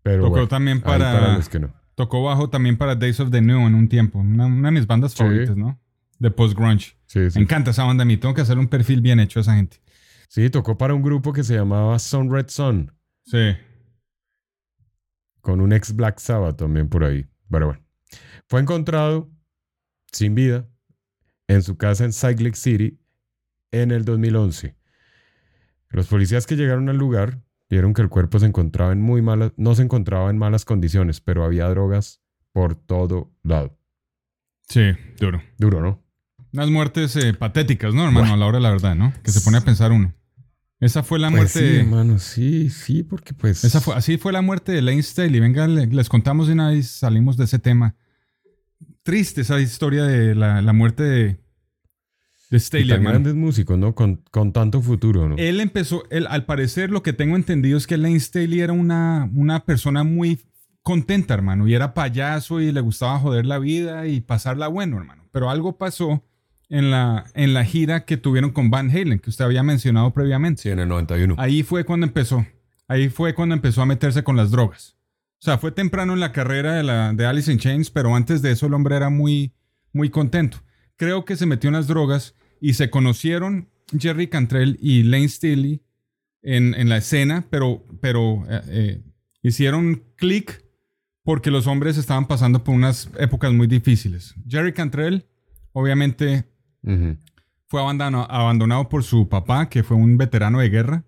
Pero 0.02 0.22
Tocó 0.22 0.30
bueno, 0.30 0.48
también 0.48 0.80
para- 0.80 1.12
para 1.12 1.34
los 1.36 1.48
que 1.48 1.58
no. 1.58 1.74
Tocó 1.96 2.22
bajo 2.22 2.48
también 2.50 2.76
para 2.76 2.94
Days 2.94 3.20
of 3.20 3.30
the 3.30 3.40
New 3.40 3.66
en 3.66 3.74
un 3.74 3.88
tiempo. 3.88 4.18
Una, 4.20 4.46
una 4.46 4.68
de 4.68 4.72
mis 4.78 4.86
bandas 4.86 5.12
Sí. 5.12 5.18
favoritas, 5.18 5.56
¿no? 5.56 5.80
De 6.18 6.30
post-grunge. 6.30 6.96
Sí, 7.06 7.30
sí. 7.30 7.38
Me 7.38 7.42
encanta 7.44 7.70
esa 7.72 7.84
banda 7.84 8.02
a 8.02 8.04
mí. 8.06 8.16
Tengo 8.16 8.34
que 8.34 8.40
hacer 8.40 8.58
un 8.58 8.68
perfil 8.68 9.00
bien 9.00 9.20
hecho 9.20 9.40
a 9.40 9.42
esa 9.42 9.54
gente. 9.56 9.80
Sí, 10.28 10.48
tocó 10.50 10.76
para 10.78 10.94
un 10.94 11.02
grupo 11.02 11.32
que 11.32 11.44
se 11.44 11.54
llamaba 11.54 11.98
Sun 11.98 12.30
Red 12.32 12.48
Sun, 12.48 12.92
Sí. 13.24 13.54
con 15.40 15.60
un 15.60 15.72
ex 15.72 15.94
Black 15.94 16.18
Sabbath 16.18 16.56
también 16.56 16.88
por 16.88 17.04
ahí. 17.04 17.26
Pero 17.50 17.66
bueno. 17.66 17.82
Fue 18.48 18.60
encontrado 18.60 19.30
sin 20.12 20.34
vida 20.34 20.66
en 21.48 21.62
su 21.62 21.76
casa 21.76 22.04
en 22.04 22.12
Salt 22.12 22.40
Lake 22.40 22.56
City 22.56 23.00
en 23.70 23.90
el 23.90 24.04
2011. 24.04 24.76
Los 25.90 26.08
policías 26.08 26.46
que 26.46 26.56
llegaron 26.56 26.88
al 26.88 26.96
lugar 26.96 27.42
vieron 27.68 27.94
que 27.94 28.02
el 28.02 28.08
cuerpo 28.08 28.38
se 28.38 28.46
encontraba 28.46 28.92
en 28.92 29.00
muy 29.00 29.22
malas, 29.22 29.52
no 29.56 29.74
se 29.74 29.82
encontraba 29.82 30.30
en 30.30 30.38
malas 30.38 30.64
condiciones, 30.64 31.20
pero 31.20 31.44
había 31.44 31.68
drogas 31.68 32.20
por 32.52 32.74
todo 32.74 33.32
lado. 33.42 33.76
Sí, 34.68 34.92
duro. 35.18 35.42
Duro, 35.58 35.80
¿no? 35.80 36.03
Unas 36.54 36.70
muertes 36.70 37.14
eh, 37.16 37.34
patéticas, 37.34 37.92
¿no, 37.94 38.04
hermano? 38.04 38.32
A 38.32 38.36
la 38.36 38.46
hora 38.46 38.58
de 38.58 38.62
la 38.62 38.70
verdad, 38.70 38.94
¿no? 38.94 39.12
Que 39.22 39.30
se 39.32 39.40
pone 39.42 39.58
a 39.58 39.60
pensar 39.60 39.92
uno. 39.92 40.14
Esa 40.80 41.02
fue 41.02 41.18
la 41.18 41.30
Pues 41.30 41.50
sí, 41.52 41.58
muerte. 41.60 41.80
hermano, 41.80 42.18
sí, 42.18 42.70
sí, 42.70 43.02
porque 43.02 43.34
pues... 43.34 43.64
esa 43.64 43.80
fue, 43.80 43.94
así 43.94 44.18
fue 44.18 44.32
la 44.32 44.40
muerte 44.42 44.72
de 44.72 44.80
Lane 44.82 45.02
Staley. 45.02 45.40
Venga, 45.40 45.66
le- 45.66 45.86
les 45.88 46.08
contamos 46.08 46.46
de 46.46 46.52
una 46.52 46.70
vez, 46.70 46.88
salimos 46.88 47.36
de 47.36 47.44
ese 47.44 47.58
tema. 47.58 47.96
Triste 49.02 49.40
esa 49.42 49.60
historia 49.60 50.04
de 50.04 50.34
la, 50.34 50.62
la 50.62 50.72
muerte 50.72 51.02
de, 51.02 51.24
de 52.50 52.56
y 52.56 52.60
Staley, 52.60 52.86
tan 52.88 52.96
hermano. 52.98 53.10
grandes 53.14 53.34
músicos, 53.34 53.78
¿no? 53.78 53.94
Con, 53.94 54.22
con 54.30 54.52
tanto 54.52 54.80
futuro, 54.80 55.28
¿no? 55.28 55.36
Él 55.36 55.60
empezó, 55.60 56.04
él, 56.10 56.26
al 56.28 56.44
parecer 56.46 56.90
lo 56.90 57.02
que 57.02 57.12
tengo 57.12 57.36
entendido 57.36 57.76
es 57.78 57.86
que 57.86 57.96
Lane 57.96 58.20
Staley 58.20 58.60
era 58.60 58.72
una, 58.72 59.28
una 59.34 59.64
persona 59.64 60.04
muy 60.04 60.40
contenta, 60.82 61.34
hermano, 61.34 61.66
y 61.66 61.74
era 61.74 61.94
payaso 61.94 62.60
y 62.60 62.70
le 62.72 62.80
gustaba 62.80 63.18
joder 63.18 63.44
la 63.46 63.58
vida 63.58 64.06
y 64.06 64.20
pasarla 64.20 64.68
bueno, 64.68 64.98
hermano. 64.98 65.24
Pero 65.32 65.50
algo 65.50 65.76
pasó 65.78 66.22
en 66.74 66.90
la, 66.90 67.24
en 67.34 67.54
la 67.54 67.64
gira 67.64 68.04
que 68.04 68.16
tuvieron 68.16 68.50
con 68.50 68.68
Van 68.68 68.90
Halen, 68.90 69.20
que 69.20 69.30
usted 69.30 69.44
había 69.44 69.62
mencionado 69.62 70.12
previamente. 70.12 70.62
Sí, 70.62 70.70
en 70.70 70.80
el 70.80 70.88
91. 70.88 71.36
Ahí 71.38 71.62
fue 71.62 71.84
cuando 71.84 72.04
empezó. 72.04 72.44
Ahí 72.88 73.08
fue 73.10 73.32
cuando 73.32 73.54
empezó 73.54 73.80
a 73.80 73.86
meterse 73.86 74.24
con 74.24 74.36
las 74.36 74.50
drogas. 74.50 74.96
O 75.38 75.44
sea, 75.44 75.56
fue 75.58 75.70
temprano 75.70 76.14
en 76.14 76.20
la 76.20 76.32
carrera 76.32 76.74
de, 76.74 76.82
la, 76.82 77.12
de 77.12 77.26
Alice 77.26 77.52
in 77.52 77.60
Chains, 77.60 77.90
pero 77.90 78.16
antes 78.16 78.42
de 78.42 78.50
eso 78.50 78.66
el 78.66 78.74
hombre 78.74 78.96
era 78.96 79.08
muy, 79.08 79.54
muy 79.92 80.10
contento. 80.10 80.64
Creo 80.96 81.24
que 81.24 81.36
se 81.36 81.46
metió 81.46 81.68
en 81.68 81.74
las 81.74 81.86
drogas 81.86 82.34
y 82.60 82.74
se 82.74 82.90
conocieron 82.90 83.68
Jerry 83.96 84.26
Cantrell 84.26 84.76
y 84.80 85.04
Lane 85.04 85.28
Staley 85.28 85.80
en, 86.42 86.74
en 86.74 86.88
la 86.88 86.96
escena, 86.96 87.46
pero, 87.50 87.86
pero 88.00 88.44
eh, 88.50 88.60
eh, 88.66 89.02
hicieron 89.42 90.02
clic 90.16 90.64
porque 91.22 91.52
los 91.52 91.68
hombres 91.68 91.98
estaban 91.98 92.26
pasando 92.26 92.64
por 92.64 92.74
unas 92.74 93.10
épocas 93.16 93.52
muy 93.52 93.68
difíciles. 93.68 94.34
Jerry 94.48 94.72
Cantrell, 94.72 95.24
obviamente, 95.72 96.52
Fue 97.66 97.80
abandonado, 97.80 98.30
abandonado 98.30 98.88
por 98.88 99.02
su 99.04 99.28
papá, 99.28 99.68
que 99.68 99.82
fue 99.82 99.96
un 99.96 100.16
veterano 100.16 100.60
de 100.60 100.68
guerra, 100.68 101.04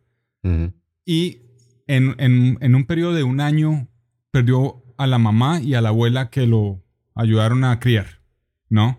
y 1.05 1.43
en, 1.87 2.15
en- 2.19 2.59
en 2.61 2.75
un 2.75 2.85
periodo 2.87 3.15
de 3.15 3.23
un 3.23 3.41
año 3.41 3.89
perdió 4.31 4.83
a 4.99 5.07
la 5.07 5.19
mamá 5.19 5.61
y 5.61 5.75
a 5.75 5.81
la 5.81 5.91
abuela 5.91 6.31
que 6.31 6.47
lo 6.47 6.83
ayudaron 7.15 7.65
a 7.65 7.79
criar, 7.81 8.21
¿no? 8.69 8.99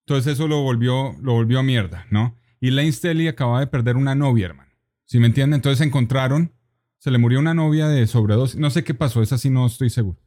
Entonces 0.00 0.34
eso 0.34 0.46
lo 0.48 0.62
volvió, 0.62 1.14
lo 1.20 1.32
volvió 1.32 1.62
mierda, 1.62 2.06
¿no? 2.10 2.36
Y 2.60 2.70
Lane 2.70 2.92
Staley 2.92 3.28
acababa 3.28 3.60
de 3.60 3.66
perder 3.66 3.96
una 3.96 4.14
novia, 4.14 4.46
hermano. 4.46 4.70
¿Sí 5.04 5.18
me 5.18 5.26
entienden? 5.26 5.56
Entonces 5.58 5.78
se 5.78 5.84
encontraron, 5.84 6.52
se 6.98 7.10
le 7.10 7.18
murió 7.18 7.38
una 7.38 7.54
novia 7.54 7.88
de 7.88 8.06
sobredosis, 8.06 8.58
no 8.58 8.70
sé 8.70 8.82
qué 8.84 8.94
pasó, 8.94 9.22
esa 9.22 9.38
sí 9.38 9.50
no 9.50 9.66
estoy 9.66 9.90
seguro. 9.90 10.18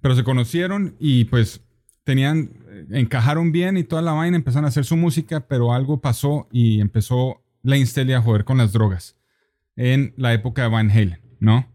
Pero 0.00 0.14
se 0.16 0.24
conocieron 0.24 0.96
y 1.00 1.24
pues 1.24 1.60
tenían, 2.04 2.50
encajaron 2.90 3.52
bien 3.52 3.76
y 3.76 3.84
toda 3.84 4.02
la 4.02 4.12
vaina, 4.12 4.36
empezaron 4.36 4.64
a 4.64 4.68
hacer 4.68 4.84
su 4.84 4.96
música, 4.96 5.46
pero 5.46 5.72
algo 5.72 6.00
pasó 6.00 6.48
y 6.52 6.80
empezó 6.80 7.42
Lane 7.62 7.86
Staley 7.86 8.14
a 8.14 8.22
joder 8.22 8.44
con 8.44 8.58
las 8.58 8.72
drogas 8.72 9.16
en 9.76 10.14
la 10.16 10.32
época 10.32 10.62
de 10.62 10.68
Van 10.68 10.90
Halen, 10.90 11.20
¿no? 11.40 11.74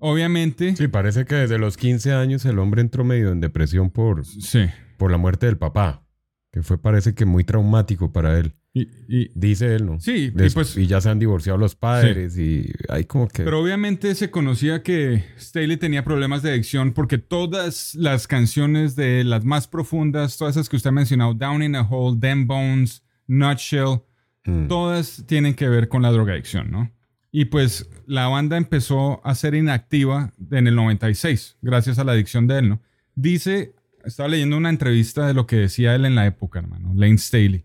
Obviamente, 0.00 0.74
Sí, 0.74 0.88
parece 0.88 1.24
que 1.24 1.36
desde 1.36 1.56
los 1.56 1.76
15 1.76 2.12
años 2.14 2.44
el 2.44 2.58
hombre 2.58 2.80
entró 2.80 3.04
medio 3.04 3.30
en 3.30 3.40
depresión 3.40 3.90
por, 3.90 4.24
sí. 4.26 4.66
por 4.98 5.12
la 5.12 5.18
muerte 5.18 5.46
del 5.46 5.56
papá, 5.56 6.04
que 6.50 6.62
fue 6.62 6.78
parece 6.78 7.14
que 7.14 7.26
muy 7.26 7.44
traumático 7.44 8.12
para 8.12 8.38
él. 8.38 8.56
Y, 8.74 8.88
y- 9.06 9.30
Dice 9.34 9.74
él, 9.74 9.84
¿no? 9.84 10.00
sí, 10.00 10.32
y 10.34 10.50
pues, 10.50 10.76
y 10.78 10.86
ya 10.86 11.00
se 11.02 11.10
han 11.10 11.18
divorciado 11.18 11.58
los 11.58 11.74
padres 11.74 12.38
y 12.38 12.72
hay 12.88 13.04
como 13.04 13.28
que... 13.28 13.42
pero 13.42 13.60
obviamente 13.60 14.14
se 14.14 14.30
conocía 14.30 14.82
que 14.82 15.24
Staley 15.38 15.76
tenía 15.76 16.04
problemas 16.04 16.42
de 16.42 16.52
adicción 16.52 16.92
porque 16.94 17.18
todas 17.18 17.94
las 17.94 18.26
canciones 18.26 18.96
de 18.96 19.24
las 19.24 19.44
más 19.44 19.68
profundas, 19.68 20.38
todas 20.38 20.56
esas 20.56 20.70
que 20.70 20.76
usted 20.76 20.88
ha 20.88 20.92
mencionado, 20.92 21.34
Down 21.34 21.62
in 21.62 21.76
a 21.76 21.82
Hole, 21.82 22.18
Them 22.18 22.46
Bones, 22.46 23.02
Nutshell, 23.26 24.00
Mm. 24.44 24.66
todas 24.66 25.22
tienen 25.28 25.54
que 25.54 25.68
ver 25.68 25.86
con 25.86 26.02
la 26.02 26.10
drogadicción, 26.10 26.68
¿no? 26.72 26.90
Y 27.30 27.44
pues 27.44 27.88
la 28.06 28.26
banda 28.26 28.56
empezó 28.56 29.24
a 29.24 29.36
ser 29.36 29.54
inactiva 29.54 30.32
en 30.50 30.66
el 30.66 30.74
96, 30.74 31.58
gracias 31.62 32.00
a 32.00 32.04
la 32.04 32.10
adicción 32.10 32.48
de 32.48 32.58
él, 32.58 32.68
¿no? 32.70 32.82
Dice, 33.14 33.74
estaba 34.04 34.28
leyendo 34.28 34.56
una 34.56 34.68
entrevista 34.68 35.28
de 35.28 35.34
lo 35.34 35.46
que 35.46 35.54
decía 35.56 35.94
él 35.94 36.04
en 36.06 36.16
la 36.16 36.26
época, 36.26 36.58
hermano, 36.58 36.92
Lane 36.92 37.18
Staley. 37.18 37.64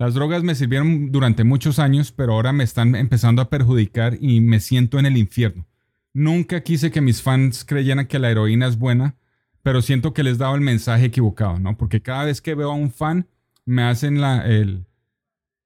Las 0.00 0.14
drogas 0.14 0.42
me 0.42 0.54
sirvieron 0.54 1.12
durante 1.12 1.44
muchos 1.44 1.78
años, 1.78 2.10
pero 2.10 2.32
ahora 2.32 2.54
me 2.54 2.64
están 2.64 2.94
empezando 2.94 3.42
a 3.42 3.50
perjudicar 3.50 4.16
y 4.18 4.40
me 4.40 4.58
siento 4.58 4.98
en 4.98 5.04
el 5.04 5.18
infierno. 5.18 5.66
Nunca 6.14 6.62
quise 6.62 6.90
que 6.90 7.02
mis 7.02 7.20
fans 7.20 7.66
creyeran 7.66 8.06
que 8.06 8.18
la 8.18 8.30
heroína 8.30 8.66
es 8.66 8.78
buena, 8.78 9.16
pero 9.62 9.82
siento 9.82 10.14
que 10.14 10.22
les 10.22 10.38
daba 10.38 10.54
el 10.54 10.62
mensaje 10.62 11.04
equivocado, 11.04 11.58
¿no? 11.58 11.76
Porque 11.76 12.00
cada 12.00 12.24
vez 12.24 12.40
que 12.40 12.54
veo 12.54 12.70
a 12.70 12.74
un 12.74 12.90
fan, 12.90 13.26
me 13.66 13.82
hacen 13.82 14.22
la, 14.22 14.46
el, 14.46 14.86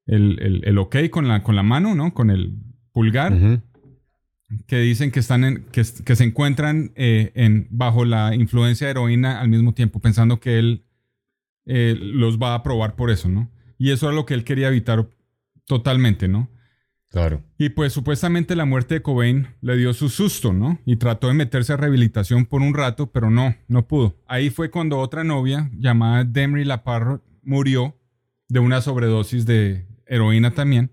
el, 0.07 0.41
el, 0.43 0.63
el 0.65 0.79
ok 0.79 0.97
con 1.13 1.29
la, 1.29 1.45
con 1.45 1.55
la 1.55 1.63
mano, 1.63 1.95
¿no? 1.95 2.13
Con 2.13 2.31
el 2.31 2.55
pulgar, 2.91 3.63
que 4.67 4.79
dicen 4.81 5.13
que, 5.13 5.21
están 5.21 5.45
en, 5.45 5.65
que, 5.71 5.85
que 6.05 6.17
se 6.17 6.25
encuentran 6.25 6.91
eh, 6.97 7.31
en, 7.37 7.69
bajo 7.71 8.05
la 8.05 8.35
influencia 8.35 8.89
de 8.89 8.91
heroína 8.91 9.41
al 9.41 9.49
mismo 9.49 9.75
tiempo, 9.75 10.01
pensando 10.01 10.41
que 10.41 10.59
él 10.59 10.83
eh, 11.67 11.97
los 11.97 12.41
va 12.41 12.57
a 12.57 12.65
probar 12.65 12.97
por 12.97 13.13
eso, 13.13 13.29
¿no? 13.29 13.54
Y 13.85 13.91
eso 13.91 14.09
es 14.09 14.15
lo 14.15 14.25
que 14.25 14.33
él 14.33 14.45
quería 14.45 14.69
evitar 14.69 15.07
totalmente, 15.67 16.27
¿no? 16.27 16.49
Claro. 17.11 17.43
Y 17.59 17.69
pues 17.69 17.93
supuestamente 17.93 18.57
la 18.57 18.65
muerte 18.65 18.95
de 18.95 19.03
Cobain 19.03 19.49
le 19.61 19.77
dio 19.77 19.93
su 19.93 20.09
susto, 20.09 20.55
¿no? 20.55 20.79
Y 20.87 20.97
trató 20.97 21.29
de 21.29 21.35
meterse 21.35 21.75
a 21.75 21.77
rehabilitación 21.77 22.47
por 22.47 22.63
un 22.63 22.73
rato, 22.73 23.13
pero 23.13 23.29
no, 23.31 23.55
no 23.69 23.87
pudo. 23.87 24.17
Ahí 24.27 24.49
fue 24.49 24.71
cuando 24.71 24.99
otra 25.01 25.23
novia, 25.23 25.71
llamada 25.77 26.25
Demry 26.25 26.65
Laparro, 26.65 27.23
murió 27.43 27.95
de 28.49 28.59
una 28.61 28.81
sobredosis 28.81 29.45
de 29.45 29.87
heroína 30.07 30.53
también. 30.53 30.91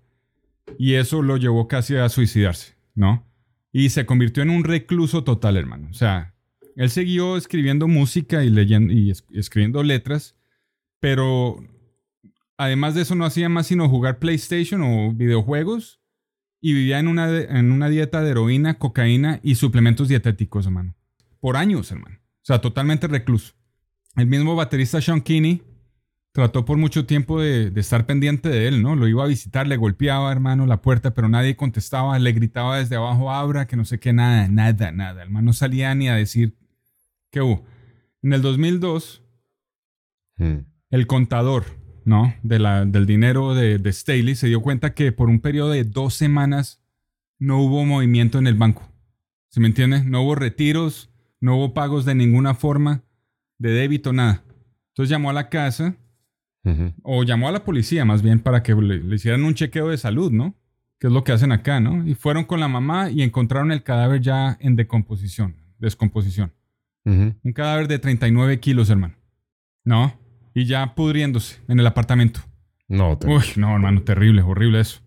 Y 0.78 0.96
eso 0.96 1.22
lo 1.22 1.38
llevó 1.38 1.70
casi 1.70 1.96
a 1.96 2.10
suicidarse, 2.10 2.76
¿no? 2.94 3.26
Y 3.72 3.92
se 3.92 4.06
convirtió 4.06 4.44
en 4.44 4.50
un 4.50 4.66
recluso 4.66 5.24
total, 5.24 5.56
hermano. 5.56 5.88
O 5.90 5.94
sea, 5.94 6.34
él 6.76 6.90
siguió 6.90 7.38
escribiendo 7.38 7.88
música 7.88 8.44
y 8.44 8.50
leyendo 8.50 8.92
y 8.92 9.12
es- 9.12 9.24
escribiendo 9.32 9.82
letras, 9.82 10.36
pero 11.00 11.64
además 12.64 12.96
de 12.96 13.02
eso 13.02 13.16
no 13.16 13.26
hacía 13.26 13.50
más 13.50 13.68
sino 13.68 13.90
jugar 13.90 14.20
PlayStation 14.20 14.82
o 14.84 15.14
videojuegos 15.14 16.00
y 16.62 16.74
vivía 16.74 17.00
en 17.00 17.08
una, 17.08 17.28
en 17.40 17.72
una 17.72 17.90
dieta 17.90 18.22
de 18.22 18.32
heroína, 18.32 18.78
cocaína 18.78 19.40
y 19.44 19.56
suplementos 19.56 20.08
dietéticos, 20.08 20.66
hermano. 20.66 20.96
Por 21.40 21.58
años, 21.58 21.92
hermano. 21.92 22.18
O 22.18 22.44
sea, 22.46 22.62
totalmente 22.62 23.08
recluso. 23.08 23.54
El 24.16 24.28
mismo 24.28 24.56
baterista 24.56 25.02
Sean 25.02 25.22
Kinney 25.22 25.64
trató 26.34 26.64
por 26.64 26.78
mucho 26.78 27.06
tiempo 27.06 27.42
de, 27.42 27.72
de 27.72 27.82
estar 27.82 28.06
pendiente 28.06 28.50
de 28.50 28.68
él, 28.68 28.82
¿no? 28.82 28.96
Lo 28.96 29.08
iba 29.08 29.24
a 29.24 29.28
visitar, 29.28 29.68
le 29.68 29.76
golpeaba, 29.78 30.32
hermano, 30.32 30.66
la 30.66 30.82
puerta, 30.82 31.14
pero 31.14 31.30
nadie 31.30 31.56
contestaba, 31.56 32.18
le 32.20 32.32
gritaba 32.32 32.78
desde 32.78 32.96
abajo, 32.96 33.32
abra, 33.32 33.68
que 33.68 33.76
no 33.76 33.86
sé 33.86 34.00
qué, 34.00 34.14
nada, 34.14 34.48
nada, 34.48 34.92
nada. 34.92 35.24
El 35.24 35.30
man 35.30 35.46
no 35.46 35.54
salía 35.54 35.94
ni 35.96 36.10
a 36.10 36.16
decir 36.16 36.56
qué 37.32 37.42
hubo. 37.42 37.66
En 38.22 38.34
el 38.34 38.42
2002, 38.42 39.24
Mm. 40.38 40.66
el 40.90 41.08
contador, 41.08 41.66
¿no? 42.06 42.34
De 42.44 42.60
la, 42.60 42.86
del 42.86 43.06
dinero 43.06 43.54
de, 43.54 43.78
de 43.78 43.94
Staley 43.94 44.36
se 44.36 44.48
dio 44.48 44.62
cuenta 44.62 44.94
que 44.94 45.12
por 45.12 45.30
un 45.30 45.40
periodo 45.40 45.72
de 45.72 45.84
dos 45.84 46.14
semanas 46.14 46.82
no 47.40 47.60
hubo 47.60 47.86
movimiento 47.86 48.38
en 48.38 48.48
el 48.48 48.56
banco. 48.56 48.88
¿Se 49.50 49.60
me 49.60 49.68
entiende? 49.68 50.04
No 50.04 50.22
hubo 50.22 50.36
retiros, 50.36 51.10
no 51.40 51.58
hubo 51.58 51.74
pagos 51.74 52.06
de 52.06 52.16
ninguna 52.16 52.54
forma, 52.54 53.04
de 53.58 53.72
débito, 53.72 54.14
nada. 54.14 54.44
Entonces 54.90 55.10
llamó 55.10 55.30
a 55.30 55.34
la 55.34 55.50
casa, 55.50 55.96
o 57.02 57.24
llamó 57.24 57.50
a 57.50 57.52
la 57.52 57.64
policía 57.64 58.06
más 58.06 58.22
bien 58.22 58.40
para 58.40 58.62
que 58.62 58.76
le, 58.76 59.00
le 59.00 59.16
hicieran 59.16 59.44
un 59.44 59.56
chequeo 59.56 59.90
de 59.90 59.98
salud, 59.98 60.32
¿no? 60.32 60.56
Que 61.00 61.08
es 61.08 61.14
lo 61.14 61.24
que 61.24 61.32
hacen 61.32 61.52
acá, 61.52 61.80
¿no? 61.80 62.08
Y 62.08 62.14
fueron 62.14 62.44
con 62.44 62.60
la 62.60 62.68
mamá 62.68 63.10
y 63.10 63.24
encontraron 63.24 63.72
el 63.72 63.82
cadáver 63.82 64.22
ya 64.22 64.58
en 64.60 64.76
decomposición, 64.76 65.56
descomposición. 65.80 66.54
Un 67.04 67.54
cadáver 67.56 67.88
de 67.88 67.98
39 67.98 68.60
kilos, 68.60 68.92
hermano. 68.92 69.16
¿No? 69.84 70.14
Y 70.54 70.66
ya 70.66 70.96
pudriéndose 70.96 71.60
en 71.68 71.80
el 71.80 71.88
apartamento. 71.88 72.42
No, 72.88 73.18
te- 73.18 73.28
Uy, 73.28 73.44
no, 73.56 73.74
hermano, 73.74 74.02
terrible, 74.04 74.42
horrible 74.42 74.82
eso. 74.82 75.00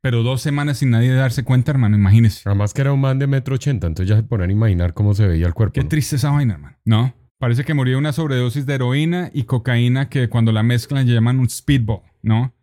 Pero 0.00 0.22
dos 0.22 0.40
semanas 0.42 0.78
sin 0.78 0.90
nadie 0.90 1.12
darse 1.12 1.44
cuenta, 1.44 1.70
hermano, 1.72 1.96
imagínese. 1.96 2.42
Además 2.44 2.72
que 2.74 2.80
era 2.80 2.92
un 2.92 3.00
man 3.00 3.18
de 3.18 3.26
metro 3.26 3.54
ochenta, 3.54 3.86
entonces 3.86 4.08
ya 4.08 4.16
se 4.16 4.22
ponían 4.24 4.50
a 4.50 4.52
imaginar 4.52 4.94
cómo 4.94 5.14
se 5.14 5.26
veía 5.26 5.46
el 5.46 5.54
cuerpo. 5.54 5.74
Qué 5.74 5.82
¿no? 5.82 5.88
triste 5.88 6.16
esa 6.16 6.30
vaina, 6.30 6.54
hermano. 6.54 6.76
¿No? 6.84 7.14
Parece 7.38 7.64
que 7.64 7.74
murió 7.74 7.94
de 7.94 7.98
una 7.98 8.12
sobredosis 8.12 8.66
de 8.66 8.74
heroína 8.74 9.30
y 9.32 9.44
cocaína 9.44 10.08
que 10.08 10.28
cuando 10.28 10.52
la 10.52 10.62
mezclan 10.62 11.06
llaman 11.06 11.40
un 11.40 11.48
speedball, 11.50 12.02
¿no? 12.22 12.54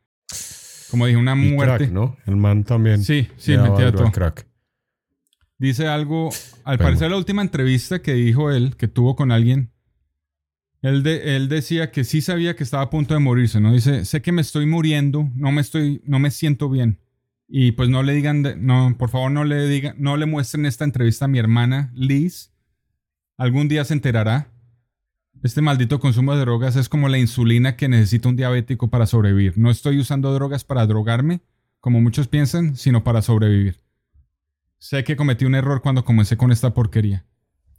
Como 0.91 1.05
dije, 1.05 1.17
una 1.17 1.33
Y 1.33 1.51
muerte. 1.53 1.77
crack, 1.77 1.91
¿no? 1.91 2.17
El 2.25 2.37
man 2.37 2.63
también. 2.63 3.03
Sí, 3.03 3.27
sí, 3.37 3.57
metía 3.57 3.91
todo. 3.91 4.11
crack. 4.11 4.47
Dice 5.57 5.87
algo, 5.87 6.29
al 6.63 6.77
Pero- 6.77 6.87
parecer 6.87 7.11
la 7.11 7.17
última 7.17 7.41
entrevista 7.41 8.01
que 8.01 8.13
dijo 8.13 8.51
él, 8.51 8.75
que 8.77 8.87
tuvo 8.87 9.15
con 9.15 9.31
alguien, 9.31 9.71
él, 10.82 11.03
de- 11.03 11.36
él 11.36 11.49
decía 11.49 11.91
que 11.91 12.03
sí 12.03 12.21
sabía 12.21 12.55
que 12.55 12.63
estaba 12.63 12.84
a 12.84 12.89
punto 12.89 13.13
de 13.13 13.19
morirse, 13.19 13.59
¿no? 13.59 13.73
Dice, 13.73 14.05
sé 14.05 14.21
que 14.21 14.32
me 14.32 14.41
estoy 14.41 14.65
muriendo, 14.65 15.30
no 15.36 15.51
me 15.51 15.61
estoy, 15.61 16.01
no 16.05 16.19
me 16.19 16.32
siento 16.32 16.69
bien. 16.69 16.99
Y 17.47 17.71
pues 17.71 17.89
no 17.89 18.03
le 18.03 18.13
digan, 18.13 18.43
no, 18.59 18.95
por 18.97 19.09
favor 19.09 19.32
no 19.32 19.43
le 19.43 19.67
digan, 19.67 19.95
no 19.97 20.17
le 20.17 20.25
muestren 20.27 20.65
esta 20.65 20.84
entrevista 20.86 21.25
a 21.25 21.27
mi 21.27 21.39
hermana 21.39 21.91
Liz. 21.95 22.51
Algún 23.38 23.67
día 23.67 23.84
se 23.86 23.93
enterará. 23.93 24.51
Este 25.41 25.61
maldito 25.61 25.99
consumo 25.99 26.34
de 26.36 26.41
drogas 26.41 26.75
es 26.75 26.89
como 26.89 27.07
la 27.09 27.17
insulina 27.17 27.75
que 27.75 27.88
necesita 27.88 28.30
un 28.30 28.36
diabético 28.36 28.89
para 28.89 29.05
sobrevivir. 29.05 29.57
No 29.57 29.71
estoy 29.71 29.97
usando 29.99 30.34
drogas 30.34 30.63
para 30.63 30.86
drogarme, 30.86 31.41
como 31.80 32.01
muchos 32.01 32.27
piensan, 32.27 32.75
sino 32.75 33.03
para 33.03 33.21
sobrevivir. 33.21 33.77
Sé 34.77 35.03
que 35.03 35.15
cometí 35.15 35.45
un 35.45 35.55
error 35.55 35.82
cuando 35.82 36.05
comencé 36.05 36.38
con 36.38 36.51
esta 36.51 36.73
porquería. 36.73 37.25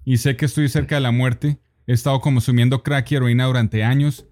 Y 0.05 0.17
sé 0.17 0.37
que 0.37 0.47
estoy 0.47 0.69
cerca 0.69 0.95
de 0.97 1.01
la 1.03 1.13
muerte. 1.13 1.59
He 1.87 1.93
estado 1.93 2.21
consumiendo 2.21 2.83
crack 2.83 3.11
y 3.13 3.17
heroína 3.17 3.47
durante 3.47 3.85
años. 3.85 4.27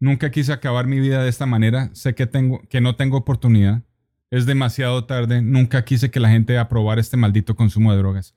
Nunca 0.00 0.30
quise 0.30 0.52
acabar 0.52 0.86
mi 0.86 1.00
vida 1.00 1.22
de 1.22 1.28
esta 1.28 1.46
manera. 1.46 1.90
Sé 1.94 2.14
que, 2.14 2.26
tengo, 2.26 2.62
que 2.68 2.80
no 2.80 2.96
tengo 2.96 3.16
oportunidad. 3.16 3.82
Es 4.30 4.46
demasiado 4.46 5.04
tarde. 5.06 5.42
Nunca 5.42 5.84
quise 5.84 6.10
que 6.10 6.20
la 6.20 6.28
gente 6.28 6.58
aprobara 6.58 7.00
este 7.00 7.16
maldito 7.16 7.56
consumo 7.56 7.92
de 7.92 7.98
drogas. 7.98 8.34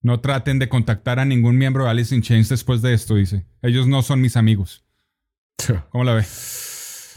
No 0.00 0.20
traten 0.20 0.58
de 0.58 0.68
contactar 0.68 1.18
a 1.18 1.24
ningún 1.24 1.58
miembro 1.58 1.84
de 1.84 1.90
Alice 1.90 2.14
in 2.14 2.22
Chains 2.22 2.48
después 2.48 2.82
de 2.82 2.94
esto, 2.94 3.16
dice. 3.16 3.46
Ellos 3.62 3.86
no 3.86 4.02
son 4.02 4.20
mis 4.20 4.36
amigos. 4.36 4.84
¿Cómo 5.90 6.04
la 6.04 6.14
ve? 6.14 6.24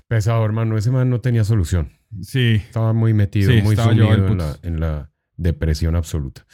Pesado, 0.08 0.44
hermano. 0.44 0.78
Ese 0.78 0.92
man 0.92 1.10
no 1.10 1.22
tenía 1.22 1.44
solución. 1.44 1.92
Sí, 2.22 2.56
Estaba 2.56 2.92
muy 2.92 3.14
metido, 3.14 3.52
Sí, 3.52 3.62
muy 3.62 3.76
sumido 3.76 4.36
la, 4.36 4.58
en 4.64 4.80
la 4.80 5.11
depresión 5.42 5.96
absoluta. 5.96 6.46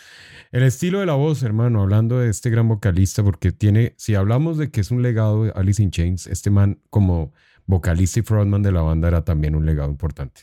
El 0.52 0.64
estilo 0.64 1.00
de 1.00 1.06
la 1.06 1.14
voz, 1.14 1.44
hermano, 1.44 1.82
hablando 1.82 2.20
de 2.20 2.30
este 2.30 2.50
gran 2.50 2.68
vocalista, 2.68 3.24
porque 3.24 3.52
tiene, 3.52 3.94
si 3.98 4.16
hablamos 4.16 4.58
de 4.58 4.72
que 4.72 4.82
es 4.82 4.92
un 4.92 5.02
legado 5.02 5.44
de 5.44 5.52
Alice 5.52 5.84
in 5.84 5.92
Chains, 5.92 6.28
este 6.28 6.50
man 6.50 6.80
como 6.90 7.34
vocalista 7.66 8.22
y 8.22 8.24
frontman 8.24 8.64
de 8.64 8.72
la 8.72 8.82
banda 8.82 9.10
era 9.10 9.26
también 9.26 9.56
un 9.56 9.66
legado 9.66 9.90
importante. 9.90 10.42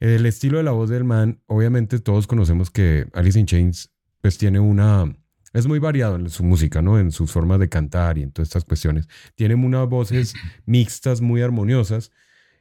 El 0.00 0.26
estilo 0.26 0.58
de 0.58 0.64
la 0.64 0.72
voz 0.72 0.90
del 0.90 1.04
man, 1.04 1.40
obviamente 1.46 2.00
todos 2.00 2.26
conocemos 2.26 2.70
que 2.70 3.06
Alice 3.12 3.38
in 3.38 3.46
Chains 3.46 3.92
pues 4.20 4.36
tiene 4.36 4.58
una... 4.58 5.16
Es 5.52 5.66
muy 5.66 5.78
variado 5.78 6.16
en 6.16 6.30
su 6.30 6.44
música, 6.44 6.80
¿no? 6.80 6.98
En 6.98 7.10
sus 7.10 7.32
formas 7.32 7.58
de 7.58 7.68
cantar 7.68 8.18
y 8.18 8.22
en 8.22 8.30
todas 8.30 8.48
estas 8.48 8.64
cuestiones. 8.64 9.08
Tiene 9.34 9.56
unas 9.56 9.88
voces 9.88 10.34
mixtas 10.64 11.20
muy 11.20 11.42
armoniosas 11.42 12.12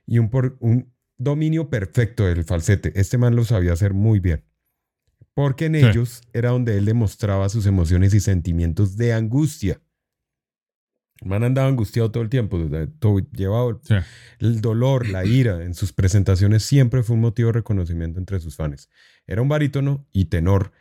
y 0.08 0.18
un, 0.18 0.30
por, 0.30 0.58
un 0.60 0.92
dominio 1.18 1.70
perfecto 1.70 2.26
del 2.26 2.46
falsete. 2.46 2.92
Este 3.00 3.20
man 3.20 3.36
lo 3.36 3.46
sabía 3.46 3.74
hacer 3.74 3.94
muy 3.94 4.20
bien. 4.20 4.49
Porque 5.40 5.68
en 5.68 5.76
Sí. 5.76 5.86
ellos 5.86 6.22
era 6.34 6.50
donde 6.50 6.78
él 6.78 6.84
demostraba 6.84 7.48
sus 7.48 7.66
emociones 7.66 8.14
y 8.14 8.20
sentimientos 8.20 8.98
de 8.98 9.14
angustia. 9.14 9.80
El 11.22 11.30
man 11.30 11.46
andaba 11.46 11.70
angustiado 11.70 12.12
todo 12.12 12.24
el 12.24 12.30
tiempo, 12.30 12.60
todo, 13.00 13.20
llevaba 13.32 13.80
Sí. 13.82 13.94
el 14.40 14.60
dolor, 14.60 15.08
la 15.08 15.24
ira 15.24 15.64
en 15.64 15.76
sus 15.76 15.94
presentaciones 15.94 16.64
siempre 16.64 17.04
fue 17.04 17.16
un 17.16 17.22
motivo 17.22 17.48
de 17.48 17.54
reconocimiento 17.54 18.20
entre 18.20 18.42
sus 18.42 18.58
fans. 18.58 18.90
Era 19.28 19.42
un 19.42 19.48
barítono 19.48 20.06
y 20.12 20.26
tenor 20.26 20.74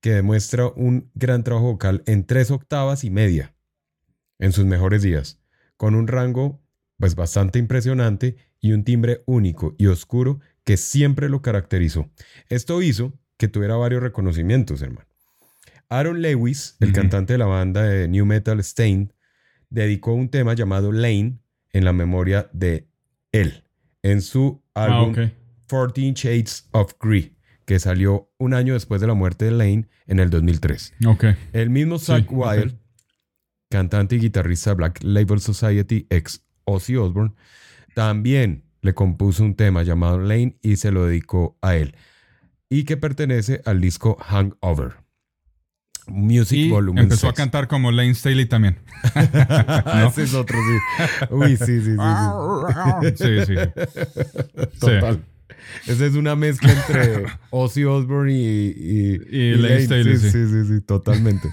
que 0.00 0.10
demuestra 0.12 0.68
un 0.68 1.10
gran 1.14 1.42
trabajo 1.42 1.72
vocal 1.72 2.04
en 2.06 2.24
tres 2.24 2.52
octavas 2.52 3.02
y 3.02 3.10
media 3.10 3.56
en 4.38 4.52
sus 4.52 4.64
mejores 4.64 5.02
días, 5.02 5.40
con 5.76 5.96
un 5.96 6.06
rango 6.06 6.62
pues 6.98 7.16
bastante 7.16 7.58
impresionante 7.58 8.36
y 8.60 8.70
un 8.74 8.84
timbre 8.84 9.24
único 9.26 9.74
y 9.76 9.86
oscuro 9.86 10.38
que 10.62 10.76
siempre 10.76 11.28
lo 11.28 11.42
caracterizó. 11.42 12.08
Esto 12.48 12.80
hizo 12.80 13.12
que 13.36 13.48
tuviera 13.48 13.76
varios 13.76 14.02
reconocimientos, 14.02 14.82
hermano. 14.82 15.06
Aaron 15.88 16.22
Lewis, 16.22 16.76
el 16.80 16.92
cantante 16.92 17.34
de 17.34 17.38
la 17.38 17.46
banda 17.46 17.82
de 17.82 18.08
New 18.08 18.24
Metal 18.26 18.58
Stain, 18.60 19.12
dedicó 19.70 20.12
un 20.14 20.28
tema 20.28 20.54
llamado 20.54 20.92
Lane 20.92 21.38
en 21.72 21.84
la 21.84 21.92
memoria 21.92 22.48
de 22.52 22.88
él 23.32 23.64
en 24.02 24.22
su 24.22 24.62
Ah, 24.74 24.84
álbum 24.84 25.10
ok. 25.10 25.18
14 25.66 26.12
Shades 26.14 26.68
of 26.72 26.94
Grey, 27.00 27.36
que 27.64 27.78
salió 27.78 28.30
un 28.38 28.54
año 28.54 28.74
después 28.74 29.00
de 29.00 29.06
la 29.06 29.14
muerte 29.14 29.46
de 29.46 29.50
Lane 29.52 29.88
en 30.06 30.18
el 30.20 30.30
2003. 30.30 30.94
Ok. 31.06 31.24
El 31.52 31.70
mismo 31.70 31.98
Sí, 31.98 32.06
Zach 32.06 32.24
ok. 32.30 32.32
Wild, 32.46 32.78
cantante 33.70 34.16
y 34.16 34.20
guitarrista 34.20 34.70
de 34.70 34.76
Black 34.76 35.00
Label 35.02 35.40
Society, 35.40 36.06
ex 36.10 36.44
Ozzy 36.64 36.96
Osbourne, 36.96 37.34
también 37.94 38.64
le 38.82 38.94
compuso 38.94 39.44
un 39.44 39.54
tema 39.54 39.82
llamado 39.82 40.18
Lane 40.18 40.58
y 40.62 40.76
se 40.76 40.90
lo 40.90 41.06
dedicó 41.06 41.56
a 41.62 41.76
él, 41.76 41.94
y 42.68 42.84
que 42.84 42.96
pertenece 42.96 43.60
al 43.64 43.80
disco 43.80 44.16
Hangover. 44.20 44.96
Music 46.06 46.58
Y 46.58 46.68
Volume 46.70 47.02
empezó 47.02 47.28
a 47.28 47.30
6. 47.30 47.36
cantar 47.36 47.66
como 47.66 47.90
Lane 47.90 48.14
Staley 48.14 48.46
también. 48.46 48.78
Ese 50.06 50.24
es 50.24 50.34
otro, 50.34 50.58
sí. 50.58 51.24
Uy, 51.30 51.56
sí, 51.56 51.80
sí, 51.80 51.82
sí. 51.82 51.96
sí. 53.16 53.46
Sí, 53.46 53.46
sí. 53.46 54.78
Total. 54.80 55.24
Esa 55.86 56.06
es 56.06 56.14
una 56.14 56.36
mezcla 56.36 56.72
entre 56.72 57.24
Ozzy 57.50 57.84
Osbourne 57.84 58.32
y, 58.32 58.74
y, 58.76 59.36
Y 59.36 59.54
Lane 59.56 59.80
Staley, 59.82 60.18
sí, 60.18 60.30
sí. 60.30 60.46
sí, 60.46 60.48
sí, 60.48 60.74
sí, 60.74 60.80
totalmente. 60.82 61.48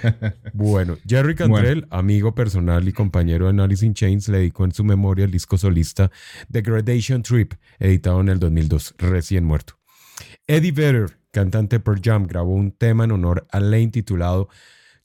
bueno, 0.52 0.98
Jerry 1.06 1.34
Cantrell, 1.34 1.86
amigo 1.90 2.34
personal 2.34 2.86
y 2.86 2.92
compañero 2.92 3.50
de 3.50 3.62
Alice 3.62 3.84
in 3.84 3.94
Chains, 3.94 4.28
le 4.28 4.38
dedicó 4.38 4.64
en 4.64 4.72
su 4.72 4.84
memoria 4.84 5.24
el 5.24 5.30
disco 5.30 5.56
solista 5.56 6.10
The 6.52 6.60
Gradation 6.60 7.22
Trip, 7.22 7.54
editado 7.78 8.20
en 8.20 8.28
el 8.28 8.38
2002, 8.38 8.94
recién 8.98 9.44
muerto. 9.44 9.78
Eddie 10.48 10.70
Vedder, 10.70 11.18
cantante 11.32 11.80
per 11.80 12.00
Jam, 12.00 12.24
grabó 12.26 12.54
un 12.54 12.70
tema 12.70 13.02
en 13.04 13.10
honor 13.10 13.48
a 13.50 13.58
Lane 13.58 13.88
titulado 13.88 14.48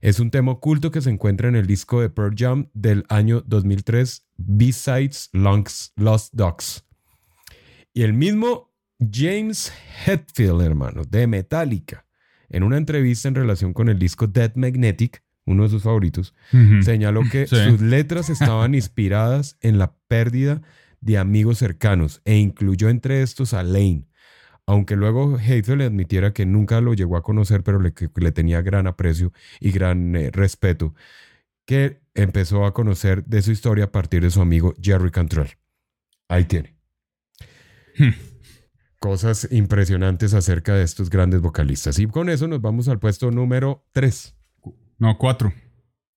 Es 0.00 0.20
un 0.20 0.30
tema 0.30 0.52
oculto 0.52 0.92
que 0.92 1.00
se 1.00 1.10
encuentra 1.10 1.48
en 1.48 1.56
el 1.56 1.66
disco 1.66 2.00
de 2.00 2.08
Pearl 2.08 2.36
Jam 2.36 2.68
del 2.74 3.04
año 3.08 3.40
2003, 3.40 4.24
B-Sides 4.36 5.30
Lost 5.32 6.32
Dogs. 6.32 6.84
Y 7.92 8.04
el 8.04 8.12
mismo 8.12 8.72
James 8.98 9.72
Hetfield, 10.06 10.62
hermano, 10.62 11.02
de 11.04 11.26
Metallica, 11.26 12.06
en 12.48 12.62
una 12.62 12.76
entrevista 12.76 13.28
en 13.28 13.34
relación 13.34 13.72
con 13.72 13.88
el 13.88 13.98
disco 13.98 14.26
Dead 14.26 14.54
Magnetic, 14.54 15.22
uno 15.44 15.64
de 15.64 15.68
sus 15.68 15.82
favoritos, 15.82 16.34
señaló 16.82 17.22
que 17.30 17.46
Sí. 17.46 17.56
sus 17.56 17.80
letras 17.80 18.30
estaban 18.30 18.74
inspiradas 18.74 19.56
en 19.60 19.78
la 19.78 19.94
pérdida 20.08 20.62
de 21.00 21.18
amigos 21.18 21.58
cercanos 21.58 22.20
e 22.24 22.36
incluyó 22.36 22.88
entre 22.88 23.22
estos 23.22 23.54
a 23.54 23.62
Lane. 23.62 24.08
Aunque 24.66 24.96
luego 24.96 25.36
Hazel 25.36 25.78
le 25.78 25.84
admitiera 25.84 26.32
que 26.32 26.46
nunca 26.46 26.80
lo 26.80 26.94
llegó 26.94 27.16
a 27.16 27.22
conocer, 27.22 27.62
pero 27.62 27.78
le 27.80 28.32
tenía 28.32 28.60
gran 28.62 28.88
aprecio 28.88 29.32
y 29.60 29.70
gran 29.70 30.16
eh, 30.16 30.30
respeto, 30.32 30.94
que 31.64 32.00
empezó 32.14 32.64
a 32.66 32.74
conocer 32.74 33.24
de 33.26 33.42
su 33.42 33.52
historia 33.52 33.84
a 33.84 33.92
partir 33.92 34.22
de 34.22 34.30
su 34.30 34.40
amigo 34.40 34.74
Jerry 34.82 35.12
Cantrell. 35.12 35.50
Ahí 36.28 36.44
tiene. 36.46 36.74
Hmm. 37.96 38.10
Cosas 39.06 39.46
impresionantes 39.52 40.34
acerca 40.34 40.74
de 40.74 40.82
estos 40.82 41.10
grandes 41.10 41.40
vocalistas. 41.40 42.00
Y 42.00 42.08
con 42.08 42.28
eso 42.28 42.48
nos 42.48 42.60
vamos 42.60 42.88
al 42.88 42.98
puesto 42.98 43.30
número 43.30 43.86
3. 43.92 44.34
No, 44.98 45.16
cuatro. 45.16 45.52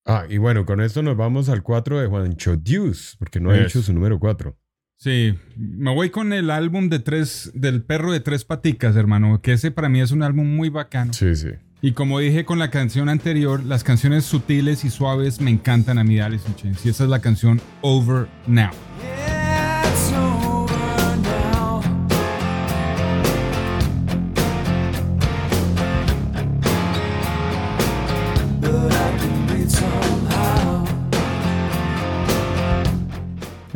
Ah, 0.04 0.24
y 0.28 0.38
bueno, 0.38 0.66
con 0.66 0.80
esto 0.80 1.00
nos 1.00 1.16
vamos 1.16 1.48
al 1.48 1.62
4 1.62 2.00
de 2.00 2.08
Juancho 2.08 2.56
Deuce, 2.56 3.14
porque 3.16 3.38
no 3.38 3.52
ha 3.52 3.58
dicho 3.58 3.80
su 3.80 3.92
número 3.92 4.18
4. 4.18 4.58
Sí, 4.96 5.38
me 5.56 5.94
voy 5.94 6.10
con 6.10 6.32
el 6.32 6.50
álbum 6.50 6.88
de 6.88 6.98
tres, 6.98 7.52
del 7.54 7.84
perro 7.84 8.10
de 8.10 8.18
tres 8.18 8.44
paticas, 8.44 8.96
hermano, 8.96 9.40
que 9.40 9.52
ese 9.52 9.70
para 9.70 9.88
mí 9.88 10.00
es 10.00 10.10
un 10.10 10.24
álbum 10.24 10.56
muy 10.56 10.68
bacano. 10.68 11.12
Sí, 11.12 11.36
sí. 11.36 11.50
Y 11.80 11.92
como 11.92 12.18
dije 12.18 12.44
con 12.44 12.58
la 12.58 12.70
canción 12.70 13.08
anterior, 13.08 13.62
las 13.62 13.84
canciones 13.84 14.24
sutiles 14.24 14.84
y 14.84 14.90
suaves 14.90 15.40
me 15.40 15.52
encantan 15.52 15.98
a 15.98 16.02
mí 16.02 16.16
de 16.16 16.22
Alice 16.22 16.48
in 16.48 16.56
Chains. 16.56 16.84
Y 16.84 16.88
esa 16.88 17.04
es 17.04 17.10
la 17.10 17.20
canción 17.20 17.60
Over 17.82 18.26
Now. 18.48 18.72
Yeah, 19.00 19.29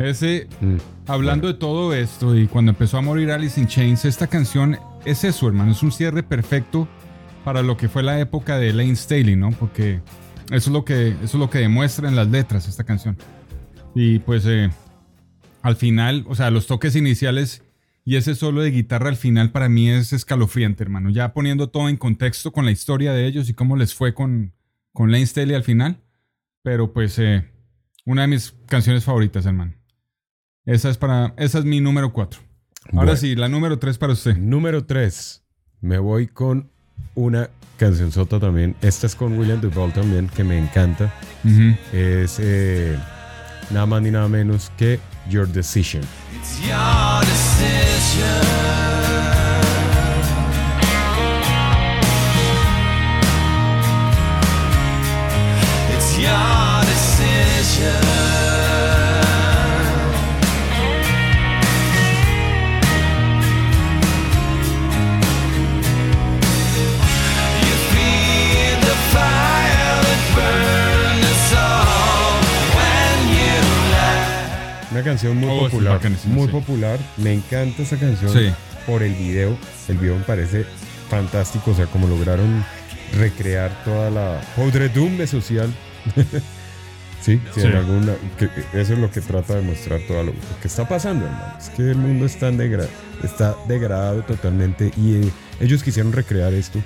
Ese, 0.09 0.47
Mm. 0.61 0.77
hablando 1.07 1.47
de 1.47 1.55
todo 1.55 1.93
esto 1.93 2.37
y 2.37 2.47
cuando 2.47 2.71
empezó 2.71 2.97
a 2.97 3.01
morir 3.01 3.31
Alice 3.31 3.59
in 3.59 3.67
Chains, 3.67 4.05
esta 4.05 4.27
canción 4.27 4.77
es 5.05 5.23
eso, 5.23 5.47
hermano, 5.47 5.71
es 5.71 5.81
un 5.83 5.91
cierre 5.91 6.23
perfecto 6.23 6.87
para 7.43 7.61
lo 7.63 7.77
que 7.77 7.89
fue 7.89 8.03
la 8.03 8.19
época 8.19 8.57
de 8.57 8.73
Lane 8.73 8.95
Staley, 8.95 9.35
¿no? 9.35 9.51
Porque 9.51 10.01
eso 10.51 10.55
es 10.55 10.67
lo 10.67 10.83
que, 10.85 11.09
eso 11.09 11.23
es 11.23 11.33
lo 11.35 11.49
que 11.49 11.59
demuestra 11.59 12.07
en 12.09 12.15
las 12.15 12.27
letras 12.27 12.67
esta 12.67 12.83
canción. 12.83 13.17
Y 13.93 14.19
pues 14.19 14.45
eh, 14.45 14.69
al 15.61 15.75
final, 15.75 16.25
o 16.27 16.35
sea, 16.35 16.51
los 16.51 16.67
toques 16.67 16.95
iniciales 16.95 17.63
y 18.03 18.17
ese 18.17 18.35
solo 18.35 18.61
de 18.61 18.71
guitarra 18.71 19.09
al 19.09 19.15
final 19.15 19.51
para 19.51 19.69
mí 19.69 19.89
es 19.89 20.11
escalofriante, 20.13 20.83
hermano. 20.83 21.09
Ya 21.09 21.33
poniendo 21.33 21.69
todo 21.69 21.87
en 21.89 21.97
contexto 21.97 22.51
con 22.51 22.65
la 22.65 22.71
historia 22.71 23.13
de 23.13 23.25
ellos 23.25 23.49
y 23.49 23.53
cómo 23.53 23.75
les 23.77 23.93
fue 23.95 24.13
con, 24.13 24.53
con 24.91 25.11
Lane 25.11 25.25
Staley 25.25 25.55
al 25.55 25.63
final. 25.63 26.01
Pero 26.61 26.93
pues 26.93 27.17
eh, 27.19 27.45
una 28.05 28.23
de 28.23 28.27
mis 28.27 28.55
canciones 28.67 29.03
favoritas, 29.03 29.45
hermano. 29.45 29.74
Esa 30.65 30.89
es 30.89 30.97
para, 30.97 31.33
esa 31.37 31.59
es 31.59 31.65
mi 31.65 31.79
número 31.79 32.11
4. 32.11 32.39
Ahora 32.93 33.05
Bueno. 33.05 33.15
sí, 33.17 33.35
la 33.35 33.47
número 33.49 33.77
3 33.79 33.97
para 33.97 34.13
usted. 34.13 34.35
Número 34.37 34.85
3. 34.85 35.43
Me 35.81 35.99
voy 35.99 36.27
con 36.27 36.69
una 37.13 37.49
canción 37.77 38.11
sota 38.11 38.39
también. 38.39 38.75
Esta 38.81 39.05
es 39.07 39.15
con 39.15 39.37
William 39.37 39.61
Duvall 39.61 39.93
también, 39.93 40.27
que 40.29 40.43
me 40.43 40.57
encanta. 40.57 41.13
Ujú. 41.43 41.75
Es 41.93 42.37
eh, 42.39 42.97
nada 43.71 43.85
más 43.85 44.01
ni 44.01 44.11
nada 44.11 44.27
menos 44.27 44.71
que 44.77 44.99
Your 45.29 45.47
Decision. 45.47 46.03
It's 46.35 46.59
your 46.61 47.25
decision. 47.25 48.45
It's 55.95 56.17
your 56.17 56.81
decision. 56.85 58.54
Canción 75.05 75.37
muy 75.37 75.49
Oh, 75.49 75.59
popular. 75.69 76.01
Muy 76.25 76.47
sí. 76.47 76.51
popular. 76.51 76.99
Me 77.17 77.31
encanta 77.33 77.83
esa 77.83 77.95
canción 77.97 78.31
Sí. 78.33 78.51
por 78.85 79.01
el 79.03 79.13
video. 79.13 79.57
El 79.87 79.97
video 79.97 80.17
me 80.17 80.23
parece 80.25 80.65
fantástico, 81.09 81.71
o 81.71 81.75
sea, 81.75 81.85
como 81.85 82.07
lograron 82.07 82.65
recrear 83.17 83.71
toda 83.85 84.09
la 84.09 84.41
podredumbre 84.57 85.25
social. 85.27 85.73
sí, 87.21 87.39
sí, 87.53 87.61
en 87.61 87.75
alguna, 87.75 88.13
que- 88.37 88.49
eso 88.79 88.93
es 88.93 88.99
lo 88.99 89.09
que 89.11 89.21
trata 89.21 89.55
de 89.55 89.61
mostrar 89.61 90.01
todo 90.07 90.17
lo, 90.23 90.33
lo 90.33 90.59
que 90.61 90.67
está 90.67 90.87
pasando, 90.87 91.25
hermano. 91.25 91.53
Es 91.57 91.69
que 91.69 91.83
el 91.91 91.95
mundo 91.97 92.25
está, 92.25 92.51
degra- 92.51 92.87
está 93.23 93.55
degradado 93.67 94.23
totalmente 94.23 94.91
y 94.97 95.15
eh, 95.27 95.31
ellos 95.61 95.83
quisieron 95.83 96.11
recrear 96.11 96.53
esto. 96.53 96.79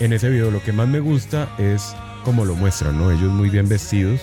En 0.00 0.12
ese 0.12 0.28
video 0.30 0.50
lo 0.50 0.62
que 0.62 0.72
más 0.72 0.88
me 0.88 1.00
gusta 1.00 1.48
es 1.58 1.94
cómo 2.24 2.44
lo 2.44 2.54
muestran, 2.54 2.96
¿no? 2.98 3.10
Ellos 3.10 3.32
muy 3.32 3.48
bien 3.50 3.68
vestidos, 3.68 4.20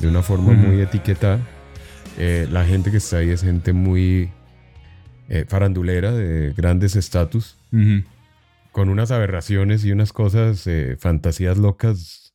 de 0.00 0.08
una 0.08 0.22
forma 0.22 0.52
Ujú. 0.52 0.68
muy 0.68 0.80
etiquetada. 0.80 1.38
Eh, 2.18 2.48
la 2.50 2.64
gente 2.64 2.90
que 2.90 2.96
está 2.98 3.18
ahí 3.18 3.30
es 3.30 3.42
gente 3.42 3.72
muy 3.72 4.30
eh, 5.28 5.44
farandulera, 5.46 6.12
de 6.12 6.52
grandes 6.56 6.96
estatus, 6.96 7.56
Ujú. 7.72 8.02
con 8.72 8.88
unas 8.88 9.10
aberraciones 9.10 9.84
y 9.84 9.92
unas 9.92 10.12
cosas, 10.12 10.66
eh, 10.66 10.96
fantasías 10.98 11.58
locas 11.58 12.32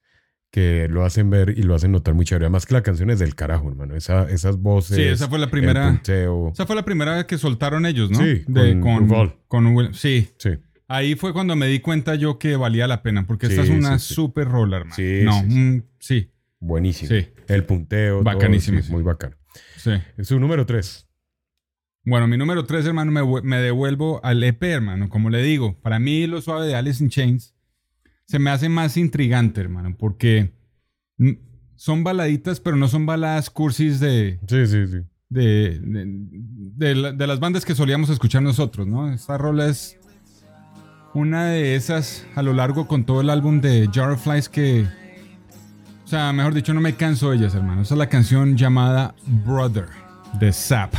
que 0.52 0.88
lo 0.88 1.04
hacen 1.04 1.32
ver 1.32 1.56
y 1.58 1.64
lo 1.64 1.74
hacen 1.74 1.92
notar 1.92 2.14
muy 2.14 2.26
chévere. 2.26 2.46
Además 2.46 2.68
que 2.68 2.76
la 2.76 2.84
canción 2.84 3.10
es 3.10 3.18
del 3.18 3.34
carajo, 3.34 3.68
hermano. 3.70 3.96
Esa, 3.96 4.30
esas 4.30 4.58
voces. 4.58 4.96
Sí, 4.98 5.02
esa 5.04 5.28
fue 5.28 5.40
la 5.40 5.50
primera- 5.50 5.88
punteo. 5.90 6.52
Esa 6.54 6.68
fue 6.68 6.76
la 6.76 6.86
primera 6.86 7.26
que 7.26 7.40
soltaron 7.40 7.88
ellos, 7.88 8.12
¿no? 8.12 8.20
Sí, 8.20 8.44
De- 8.48 8.80
con 8.80 9.08
Duval. 9.08 9.36
con 9.48 9.66
Will- 9.76 9.94
Sí. 9.96 10.30
Sí. 10.38 10.52
Ahí 10.88 11.16
fue 11.16 11.34
cuando 11.34 11.56
me 11.56 11.66
di 11.66 11.80
cuenta 11.80 12.14
yo 12.14 12.38
que 12.38 12.56
valía 12.56 12.86
la 12.88 13.02
pena, 13.02 13.26
porque 13.26 13.48
esta 13.48 13.62
es 13.64 13.68
Sí, 13.70 13.74
una 13.74 13.98
sí, 13.98 14.08
sí. 14.10 14.14
super 14.14 14.48
rola, 14.48 14.78
hermano. 14.78 14.96
Sí, 14.96 15.22
no, 15.24 15.42
sí, 15.42 15.50
sí. 15.50 15.56
mm, 15.58 15.84
sí, 16.00 16.30
Buenísimo. 16.60 17.10
Sí. 17.10 17.28
El 17.48 17.64
punteo. 17.66 18.16
todo, 18.18 18.24
Bacanísimo, 18.24 18.80
sí, 18.80 18.86
sí. 18.88 18.92
Muy 18.94 19.02
bacano. 19.02 19.36
Sí. 19.84 20.24
Su 20.24 20.40
número 20.40 20.66
3. 20.66 21.08
Bueno, 22.06 22.28
mi 22.28 22.38
número 22.38 22.66
3, 22.66 22.86
hermano, 22.86 23.12
me, 23.12 23.42
me 23.44 23.58
devuelvo 23.58 24.20
al 24.26 24.44
EP, 24.44 24.62
hermano. 24.64 25.10
Como 25.10 25.30
le 25.30 25.42
digo, 25.42 25.80
para 25.82 26.00
mí 26.00 26.28
lo 26.28 26.42
suave 26.42 26.68
de 26.68 26.76
Alice 26.76 27.04
in 27.04 27.10
Chains 27.10 27.56
se 28.26 28.40
me 28.40 28.50
hace 28.50 28.68
más 28.70 28.98
intrigante, 28.98 29.62
hermano, 29.62 29.96
porque 29.98 30.54
son 31.76 32.04
baladitas, 32.04 32.60
pero 32.60 32.76
no 32.78 32.88
son 32.88 33.06
baladas 33.06 33.50
cursis 33.50 34.00
de, 34.00 34.40
Sí, 34.48 34.66
sí, 34.68 34.88
sí. 34.88 34.98
de, 35.30 35.80
de, 35.80 36.06
de 36.08 36.96
la- 36.96 37.12
de 37.12 37.28
las 37.28 37.40
bandas 37.40 37.64
que 37.66 37.76
solíamos 37.76 38.10
escuchar 38.10 38.42
nosotros, 38.44 38.88
¿no? 38.88 39.12
Esta 39.14 39.38
rola 39.38 39.68
es 39.68 39.98
una 41.14 41.46
de 41.48 41.76
esas 41.76 42.26
a 42.36 42.42
lo 42.42 42.54
largo 42.54 42.88
con 42.88 43.06
todo 43.06 43.22
el 43.22 43.30
álbum 43.30 43.62
de 43.62 43.90
Jar 43.94 44.12
of 44.12 44.24
Flies 44.24 44.50
que, 44.50 44.88
o 46.04 46.08
sea, 46.08 46.34
mejor 46.34 46.54
dicho, 46.54 46.74
no 46.74 46.82
me 46.82 46.96
canso 46.96 47.30
de 47.32 47.38
ellas, 47.38 47.56
hermano. 47.56 47.82
Esa 47.82 47.94
es 47.96 47.98
la 47.98 48.10
canción 48.10 48.58
llamada 48.58 49.16
Brother 49.46 49.88
de 50.40 50.52
Zap. 50.52 50.94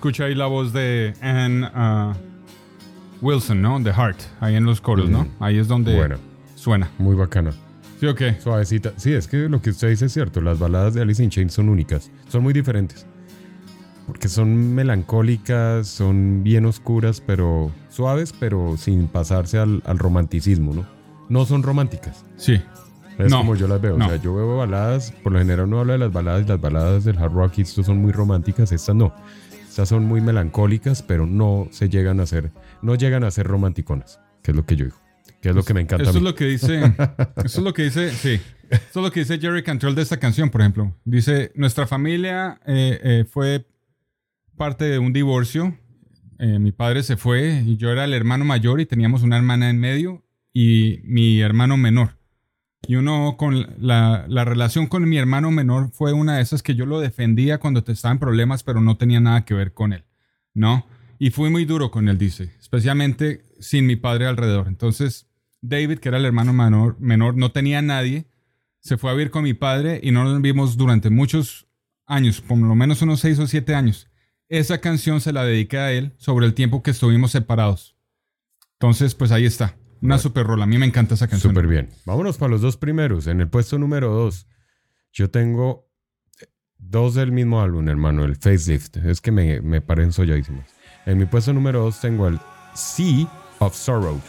Escucha 0.00 0.24
ahí 0.24 0.34
la 0.34 0.46
voz 0.46 0.72
de 0.72 1.12
Ann 1.20 1.62
uh, 1.62 2.14
Wilson, 3.20 3.60
¿no? 3.60 3.82
The 3.82 3.92
Heart, 3.92 4.16
ahí 4.40 4.56
en 4.56 4.64
los 4.64 4.80
coros, 4.80 5.10
¿no? 5.10 5.28
Ahí 5.40 5.58
es 5.58 5.68
donde 5.68 5.94
Bueno. 5.94 6.16
suena. 6.54 6.88
Muy 6.96 7.14
bacana. 7.14 7.52
¿Sí 8.00 8.06
o 8.06 8.14
qué? 8.14 8.40
Suavecita. 8.40 8.94
Sí, 8.96 9.12
es 9.12 9.28
que 9.28 9.36
lo 9.50 9.60
que 9.60 9.68
usted 9.68 9.90
dice 9.90 10.06
es 10.06 10.12
cierto. 10.14 10.40
Las 10.40 10.58
baladas 10.58 10.94
de 10.94 11.02
Alice 11.02 11.22
in 11.22 11.28
Chains 11.28 11.52
son 11.52 11.68
únicas. 11.68 12.10
Son 12.30 12.42
muy 12.42 12.54
diferentes. 12.54 13.04
Porque 14.06 14.28
son 14.28 14.74
melancólicas, 14.74 15.86
son 15.86 16.42
bien 16.42 16.64
oscuras, 16.64 17.20
pero 17.20 17.70
suaves, 17.90 18.32
pero 18.40 18.78
sin 18.78 19.06
pasarse 19.06 19.58
al, 19.58 19.82
al 19.84 19.98
romanticismo, 19.98 20.72
¿no? 20.72 20.86
No 21.28 21.44
son 21.44 21.62
románticas. 21.62 22.24
Sí. 22.38 22.58
Es 23.18 23.30
No, 23.30 23.36
como 23.40 23.54
yo 23.54 23.68
las 23.68 23.82
veo. 23.82 23.98
no. 23.98 24.06
O 24.06 24.08
sea, 24.08 24.16
yo 24.16 24.34
veo 24.34 24.56
baladas, 24.56 25.12
por 25.22 25.32
lo 25.32 25.38
general 25.40 25.66
uno 25.66 25.80
habla 25.80 25.92
de 25.92 25.98
las 25.98 26.10
baladas 26.12 26.46
y 26.46 26.48
las 26.48 26.58
baladas 26.58 27.04
del 27.04 27.18
hard 27.18 27.32
rock 27.34 27.58
y 27.58 27.60
estos 27.60 27.84
son 27.84 27.98
muy 27.98 28.12
románticas. 28.12 28.72
Estas 28.72 28.96
no. 28.96 29.12
Estas 29.70 29.88
son 29.88 30.04
muy 30.04 30.20
melancólicas, 30.20 31.00
pero 31.00 31.26
no 31.26 31.68
se 31.70 31.88
llegan 31.88 32.18
a 32.18 32.26
ser, 32.26 32.50
no 32.82 32.96
llegan 32.96 33.22
a 33.22 33.30
ser 33.30 33.46
romanticonas, 33.46 34.18
que 34.42 34.50
es 34.50 34.56
lo 34.56 34.66
que 34.66 34.74
yo 34.74 34.86
digo. 34.86 34.96
Que 35.40 35.50
es 35.50 35.54
lo 35.54 35.62
que 35.62 35.74
me 35.74 35.80
encanta. 35.80 36.06
a 36.06 36.10
Eso 36.10 36.18
es 36.18 36.24
lo 36.24 36.34
que 36.34 36.46
dice. 36.46 36.82
Eso 37.36 37.58
es 37.58 37.58
lo 37.58 37.72
que 37.72 37.84
dice. 37.84 38.10
Sí. 38.10 38.40
Eso 38.68 38.80
es 38.82 38.96
lo 38.96 39.12
que 39.12 39.20
dice 39.20 39.38
Jerry 39.38 39.62
Cantrell 39.62 39.94
de 39.94 40.02
esta 40.02 40.18
canción, 40.18 40.50
por 40.50 40.60
ejemplo. 40.60 40.92
Dice: 41.04 41.52
Nuestra 41.54 41.86
familia 41.86 42.60
eh, 42.66 42.98
eh, 43.00 43.24
fue 43.30 43.64
parte 44.56 44.86
de 44.86 44.98
un 44.98 45.12
divorcio. 45.12 45.78
Eh, 46.40 46.58
mi 46.58 46.72
padre 46.72 47.04
se 47.04 47.16
fue 47.16 47.62
y 47.64 47.76
yo 47.76 47.90
era 47.90 48.04
el 48.04 48.12
hermano 48.12 48.44
mayor 48.44 48.80
y 48.80 48.86
teníamos 48.86 49.22
una 49.22 49.36
hermana 49.36 49.70
en 49.70 49.78
medio 49.78 50.24
y 50.52 50.98
mi 51.04 51.40
hermano 51.40 51.76
menor. 51.76 52.16
Y 52.86 52.96
uno 52.96 53.36
con 53.36 53.74
la, 53.78 54.24
la 54.28 54.44
relación 54.44 54.86
con 54.86 55.08
mi 55.08 55.18
hermano 55.18 55.50
menor 55.50 55.90
fue 55.92 56.12
una 56.12 56.36
de 56.36 56.42
esas 56.42 56.62
que 56.62 56.74
yo 56.74 56.86
lo 56.86 57.00
defendía 57.00 57.58
cuando 57.58 57.84
estaba 57.86 58.12
en 58.12 58.18
problemas, 58.18 58.62
pero 58.62 58.80
no 58.80 58.96
tenía 58.96 59.20
nada 59.20 59.44
que 59.44 59.54
ver 59.54 59.74
con 59.74 59.92
él. 59.92 60.04
¿No? 60.54 60.86
Y 61.18 61.30
fui 61.30 61.50
muy 61.50 61.66
duro 61.66 61.90
con 61.90 62.08
él, 62.08 62.16
dice, 62.16 62.50
especialmente 62.58 63.44
sin 63.60 63.86
mi 63.86 63.96
padre 63.96 64.26
alrededor. 64.26 64.68
Entonces, 64.68 65.26
David, 65.60 65.98
que 65.98 66.08
era 66.08 66.18
el 66.18 66.24
hermano 66.24 66.54
menor, 66.54 66.96
menor 66.98 67.36
no 67.36 67.52
tenía 67.52 67.82
nadie, 67.82 68.24
se 68.80 68.96
fue 68.96 69.10
a 69.10 69.14
vivir 69.14 69.30
con 69.30 69.44
mi 69.44 69.52
padre 69.52 70.00
y 70.02 70.10
no 70.10 70.24
nos 70.24 70.40
vimos 70.40 70.78
durante 70.78 71.10
muchos 71.10 71.66
años, 72.06 72.40
por 72.40 72.56
lo 72.56 72.74
menos 72.74 73.02
unos 73.02 73.20
seis 73.20 73.38
o 73.38 73.46
siete 73.46 73.74
años. 73.74 74.08
Esa 74.48 74.80
canción 74.80 75.20
se 75.20 75.32
la 75.32 75.44
dediqué 75.44 75.78
a 75.78 75.92
él 75.92 76.12
sobre 76.16 76.46
el 76.46 76.54
tiempo 76.54 76.82
que 76.82 76.90
estuvimos 76.90 77.32
separados. 77.32 77.94
Entonces, 78.72 79.14
pues 79.14 79.30
ahí 79.30 79.44
está. 79.44 79.76
Una 80.02 80.18
super 80.18 80.46
rola. 80.46 80.64
A 80.64 80.66
mí 80.66 80.78
me 80.78 80.86
encanta 80.86 81.14
esa 81.14 81.28
canción. 81.28 81.52
Súper 81.52 81.66
bien. 81.66 81.90
Vámonos 82.06 82.38
para 82.38 82.50
los 82.50 82.60
dos 82.60 82.76
primeros. 82.76 83.26
En 83.26 83.40
el 83.40 83.48
puesto 83.48 83.78
número 83.78 84.10
dos, 84.10 84.46
yo 85.12 85.30
tengo 85.30 85.88
dos 86.78 87.14
del 87.14 87.32
mismo 87.32 87.60
álbum, 87.60 87.88
hermano, 87.88 88.24
el 88.24 88.36
Facelift. 88.36 88.96
Es 88.98 89.20
que 89.20 89.30
me, 89.30 89.60
me 89.60 89.80
parecen 89.80 90.12
solladísimos. 90.12 90.64
En 91.06 91.18
mi 91.18 91.26
puesto 91.26 91.52
número 91.52 91.80
dos 91.82 92.00
tengo 92.00 92.28
el 92.28 92.38
Sea 92.74 93.26
of 93.58 93.74
Sorrow. 93.74 94.20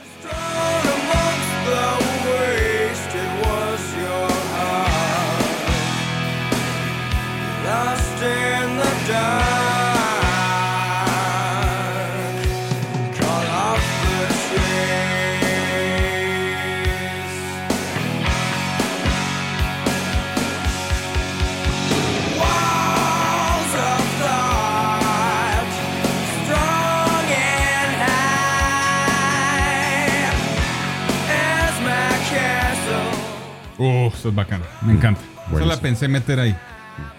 Uh, 33.81 34.07
eso 34.07 34.29
es 34.29 34.35
bacano. 34.35 34.63
Me 34.81 34.93
encanta. 34.93 35.21
Esa 35.21 35.43
la 35.43 35.51
Buenísimo. 35.51 35.81
pensé 35.81 36.07
meter 36.07 36.39
ahí. 36.39 36.55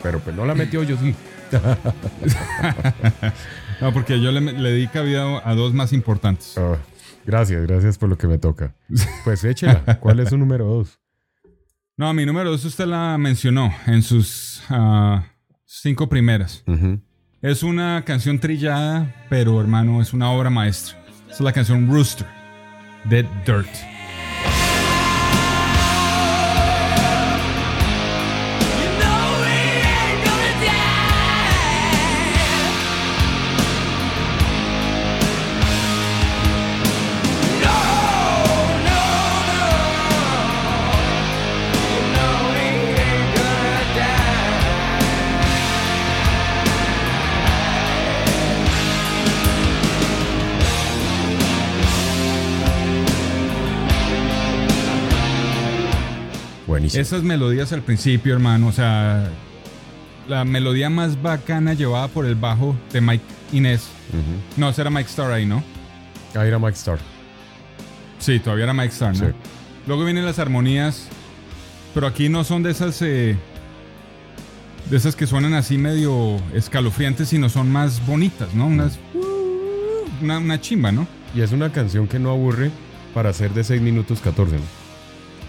Pero 0.02 0.20
pues 0.20 0.34
no 0.36 0.44
la 0.46 0.54
metió 0.54 0.82
yo 0.82 0.96
sí. 0.96 1.14
No, 3.80 3.92
porque 3.92 4.20
yo 4.20 4.30
le, 4.30 4.40
le 4.40 4.72
di 4.74 4.86
cabida 4.86 5.42
a 5.44 5.54
dos 5.54 5.74
más 5.74 5.92
importantes. 5.92 6.56
Ah, 6.56 6.76
gracias, 7.26 7.66
gracias 7.66 7.98
por 7.98 8.08
lo 8.08 8.16
que 8.16 8.28
me 8.28 8.38
toca. 8.38 8.74
Pues 9.24 9.42
échela. 9.42 9.98
¿Cuál 10.00 10.20
es 10.20 10.28
su 10.28 10.38
número 10.38 10.66
dos? 10.66 11.00
No, 11.96 12.14
mi 12.14 12.24
número 12.24 12.50
dos 12.52 12.64
usted 12.64 12.86
la 12.86 13.18
mencionó 13.18 13.74
en 13.86 14.02
sus 14.02 14.62
ah, 14.70 15.24
cinco 15.64 16.08
primeras. 16.08 16.62
Es 17.40 17.64
una 17.64 18.04
canción 18.04 18.38
trillada, 18.38 19.26
pero 19.28 19.60
hermano, 19.60 20.00
es 20.00 20.12
una 20.12 20.30
obra 20.30 20.48
maestra. 20.48 20.96
Es 21.28 21.40
la 21.40 21.52
canción 21.52 21.90
Rooster 21.90 22.26
de 23.04 23.24
Dirt. 23.44 23.91
Buenísimo. 56.92 57.16
Esas 57.16 57.22
melodías 57.22 57.72
al 57.72 57.82
principio, 57.82 58.34
hermano, 58.34 58.68
o 58.68 58.72
sea, 58.72 59.28
la 60.28 60.44
melodía 60.44 60.90
más 60.90 61.20
bacana 61.20 61.74
llevada 61.74 62.08
por 62.08 62.26
el 62.26 62.34
bajo 62.34 62.76
de 62.92 63.00
Mike 63.00 63.24
Inés. 63.52 63.88
No, 64.56 64.68
ese 64.68 64.82
era 64.82 64.90
Mike 64.90 65.08
Starr 65.08 65.32
ahí, 65.32 65.46
¿no? 65.46 65.62
Ahí 66.34 66.48
era 66.48 66.58
Mike 66.58 66.74
Starr. 66.74 66.98
Sí, 68.18 68.38
todavía 68.38 68.64
era 68.64 68.74
Mike 68.74 68.92
Starr, 68.92 69.16
¿no? 69.16 69.26
Sí. 69.26 69.32
Luego 69.86 70.04
vienen 70.04 70.24
las 70.24 70.38
armonías, 70.38 71.08
pero 71.94 72.06
aquí 72.06 72.28
no 72.28 72.44
son 72.44 72.62
de 72.62 72.70
esas, 72.70 73.00
eh, 73.02 73.36
de 74.90 74.96
esas 74.96 75.16
que 75.16 75.26
suenan 75.26 75.54
así 75.54 75.78
medio 75.78 76.36
escalofriantes, 76.54 77.28
sino 77.28 77.48
son 77.48 77.70
más 77.70 78.04
bonitas, 78.06 78.54
¿no? 78.54 78.66
Unas, 78.66 78.98
una, 80.20 80.38
una 80.38 80.60
chimba, 80.60 80.92
¿no? 80.92 81.06
Y 81.34 81.40
es 81.40 81.52
una 81.52 81.72
canción 81.72 82.06
que 82.06 82.18
no 82.18 82.30
aburre 82.30 82.70
para 83.14 83.32
ser 83.32 83.52
de 83.52 83.64
6 83.64 83.80
minutos 83.80 84.20
14. 84.20 84.56
¿no? 84.56 84.81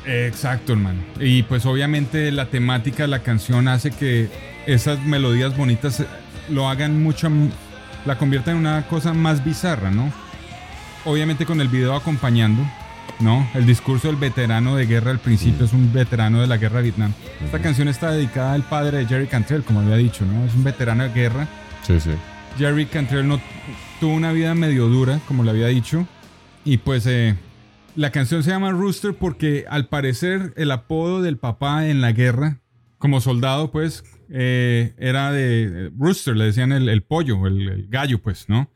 Exacto, 0.05 0.73
hermano. 0.73 0.99
Y 1.19 1.43
pues 1.43 1.65
obviamente 1.65 2.31
la 2.31 2.47
temática 2.47 3.03
de 3.03 3.07
la 3.09 3.19
canción 3.19 3.67
hace 3.67 3.91
que 3.91 4.29
esas 4.65 4.99
melodías 5.03 5.55
bonitas 5.55 5.99
eh, 6.01 6.05
lo 6.49 6.67
hagan 6.69 7.01
mucho, 7.01 7.27
m- 7.27 7.51
la 8.05 8.17
conviertan 8.17 8.55
en 8.55 8.59
una 8.61 8.85
cosa 8.87 9.13
más 9.13 9.43
bizarra, 9.45 9.91
¿no? 9.91 10.11
Obviamente 11.05 11.45
con 11.45 11.61
el 11.61 11.67
video 11.69 11.95
acompañando, 11.95 12.61
¿no? 13.19 13.47
El 13.53 13.65
discurso 13.65 14.07
del 14.07 14.17
veterano 14.17 14.75
de 14.75 14.85
guerra 14.85 15.11
al 15.11 15.19
principio 15.19 15.65
es 15.65 15.73
un 15.73 15.91
veterano 15.93 16.41
de 16.41 16.47
la 16.47 16.57
guerra 16.57 16.77
de 16.77 16.83
Vietnam. 16.83 17.13
Esta 17.43 17.59
canción 17.59 17.87
está 17.87 18.11
dedicada 18.11 18.53
al 18.53 18.63
padre 18.63 18.99
de 18.99 19.05
Jerry 19.05 19.27
Cantrell, 19.27 19.63
como 19.63 19.79
había 19.81 19.95
dicho, 19.95 20.25
¿no? 20.25 20.45
Es 20.45 20.53
un 20.53 20.63
veterano 20.63 21.03
de 21.03 21.09
guerra. 21.13 21.47
Sí, 21.85 21.99
sí. 21.99 22.11
Jerry 22.57 22.85
Cantrell 22.85 23.27
no 23.27 23.39
tuvo 23.99 24.13
una 24.13 24.31
vida 24.33 24.53
medio 24.53 24.87
dura, 24.87 25.19
como 25.27 25.43
le 25.43 25.51
había 25.51 25.67
dicho. 25.67 26.05
Y 26.65 26.77
pues 26.77 27.05
eh, 27.07 27.35
la 27.95 28.11
canción 28.11 28.43
se 28.43 28.49
llama 28.49 28.71
Rooster 28.71 29.13
porque 29.13 29.65
al 29.69 29.87
parecer 29.87 30.53
el 30.57 30.71
apodo 30.71 31.21
del 31.21 31.37
papá 31.37 31.87
en 31.87 32.01
la 32.01 32.11
guerra, 32.11 32.61
como 32.97 33.21
soldado, 33.21 33.71
pues, 33.71 34.03
eh, 34.29 34.93
era 34.97 35.31
de 35.31 35.63
eh, 35.63 35.91
Rooster, 35.97 36.35
le 36.35 36.45
decían 36.45 36.71
el, 36.71 36.89
el 36.89 37.03
pollo, 37.03 37.47
el, 37.47 37.67
el 37.67 37.87
gallo, 37.87 38.21
pues, 38.21 38.47
¿no? 38.49 38.71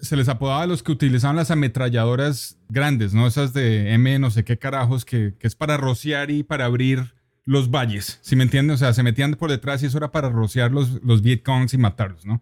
Se 0.00 0.16
les 0.16 0.28
apodaba 0.28 0.62
a 0.62 0.66
los 0.66 0.82
que 0.82 0.92
utilizaban 0.92 1.36
las 1.36 1.50
ametralladoras 1.50 2.58
grandes, 2.68 3.14
¿no? 3.14 3.26
Esas 3.26 3.52
de 3.52 3.92
M 3.92 4.18
no 4.18 4.30
sé 4.30 4.44
qué 4.44 4.58
carajos, 4.58 5.04
que, 5.04 5.34
que 5.38 5.46
es 5.46 5.56
para 5.56 5.76
rociar 5.76 6.30
y 6.30 6.42
para 6.42 6.66
abrir 6.66 7.14
los 7.44 7.70
valles, 7.70 8.18
¿sí 8.22 8.36
me 8.36 8.44
entienden? 8.44 8.74
O 8.74 8.76
sea, 8.76 8.92
se 8.92 9.02
metían 9.02 9.34
por 9.34 9.50
detrás 9.50 9.82
y 9.82 9.86
eso 9.86 9.98
era 9.98 10.12
para 10.12 10.28
rociar 10.28 10.70
los, 10.70 11.02
los 11.02 11.22
Vietcongs 11.22 11.74
y 11.74 11.78
matarlos, 11.78 12.24
¿no? 12.24 12.40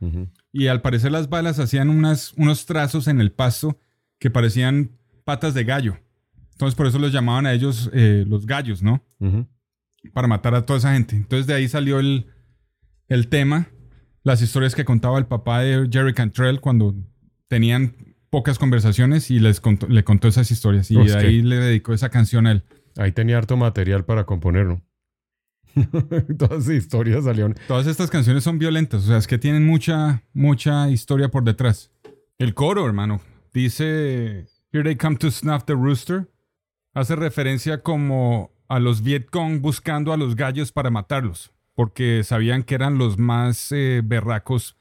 Y 0.53 0.67
al 0.67 0.83
parecer 0.83 1.13
las 1.13 1.29
balas 1.29 1.59
hacían 1.59 1.89
unas, 1.89 2.35
unos 2.37 2.67
trazos 2.67 3.09
en 3.09 3.21
el 3.21 3.33
pasto 3.33 3.79
que 4.19 4.31
parecían 4.31 4.91
patas 5.25 5.55
de 5.55 5.65
gallo. 5.65 5.99
Entonces 6.59 6.75
por 6.75 6.89
eso 6.89 6.99
los 6.99 7.13
llamaban 7.13 7.47
a 7.47 7.53
ellos 7.53 7.89
eh, 7.93 8.25
los 8.27 8.45
gallos, 8.45 8.83
¿no? 8.83 9.05
Para 10.13 10.27
matar 10.27 10.57
a 10.57 10.67
toda 10.67 10.81
esa 10.81 10.93
gente. 10.93 11.15
Entonces 11.15 11.47
de 11.47 11.55
ahí 11.55 11.69
salió 11.69 12.01
el, 12.01 12.27
el 13.07 13.29
tema, 13.29 13.69
las 14.25 14.43
historias 14.43 14.75
que 14.75 14.85
contaba 14.85 15.19
el 15.19 15.27
papá 15.27 15.61
de 15.61 15.89
Jerry 15.89 16.15
Cantrell 16.15 16.61
cuando 16.61 16.97
tenían 17.47 17.95
pocas 18.29 18.59
conversaciones 18.59 19.31
y 19.31 19.39
les 19.39 19.61
contó, 19.61 19.87
le 19.87 20.03
contó 20.03 20.27
esas 20.27 20.51
historias. 20.51 20.91
Y 20.91 20.97
de 20.97 21.05
que- 21.21 21.27
ahí 21.29 21.43
le 21.43 21.59
dedicó 21.59 21.95
esa 21.95 22.09
canción 22.09 22.49
a 22.49 22.51
él. 22.51 22.65
Ahí 22.97 23.13
tenía 23.13 23.39
harto 23.39 23.57
material 23.57 24.05
para 24.05 24.25
componer, 24.27 24.67
¿no? 24.67 24.83
Todas 26.39 26.65
esas 26.65 26.75
historias 26.75 27.23
salieron. 27.25 27.55
Todas 27.69 27.87
estas 27.87 28.11
canciones 28.11 28.43
son 28.43 28.59
violentas, 28.59 29.05
o 29.05 29.07
sea, 29.07 29.17
es 29.19 29.29
que 29.29 29.39
tienen 29.39 29.65
mucha, 29.65 30.25
mucha 30.33 30.91
historia 30.91 31.29
por 31.29 31.45
detrás. 31.45 31.93
El 32.37 32.55
coro, 32.55 32.85
hermano, 32.85 33.21
dice 33.55 34.47
Here 34.73 34.83
they 34.83 34.97
come 34.97 35.17
to 35.19 35.31
snuff 35.31 35.65
the 35.67 35.75
rooster. 35.75 36.29
Hace 36.99 37.15
referencia 37.17 37.83
como 37.83 38.51
a 38.69 38.81
los 38.81 39.03
Vietcong 39.03 39.61
buscando 39.61 40.13
a 40.13 40.17
los 40.17 40.35
gallos 40.35 40.73
para 40.73 40.91
matarlos, 40.91 41.53
porque 41.75 42.23
sabían 42.25 42.63
que 42.65 42.75
eran 42.75 42.99
los 42.99 43.19
más 43.19 43.71
eh, 43.73 44.01
berracos, 44.05 44.77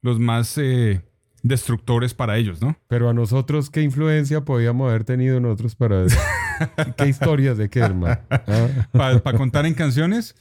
los 0.00 0.18
más 0.18 0.58
eh, 0.58 1.02
destructores 1.44 2.14
para 2.14 2.36
ellos, 2.36 2.60
¿no? 2.60 2.76
Pero 2.88 3.08
a 3.08 3.14
nosotros, 3.14 3.70
¿qué 3.70 3.80
influencia 3.82 4.40
podíamos 4.44 4.88
haber 4.90 5.04
tenido 5.04 5.38
nosotros 5.40 5.76
para... 5.76 6.04
¿Qué 6.96 7.08
historias 7.08 7.56
de 7.58 7.68
qué, 7.70 7.78
hermano? 7.80 8.18
Ah, 8.28 8.66
Para 8.92 9.20
contar 9.36 9.64
en 9.66 9.74
canciones, 9.74 10.34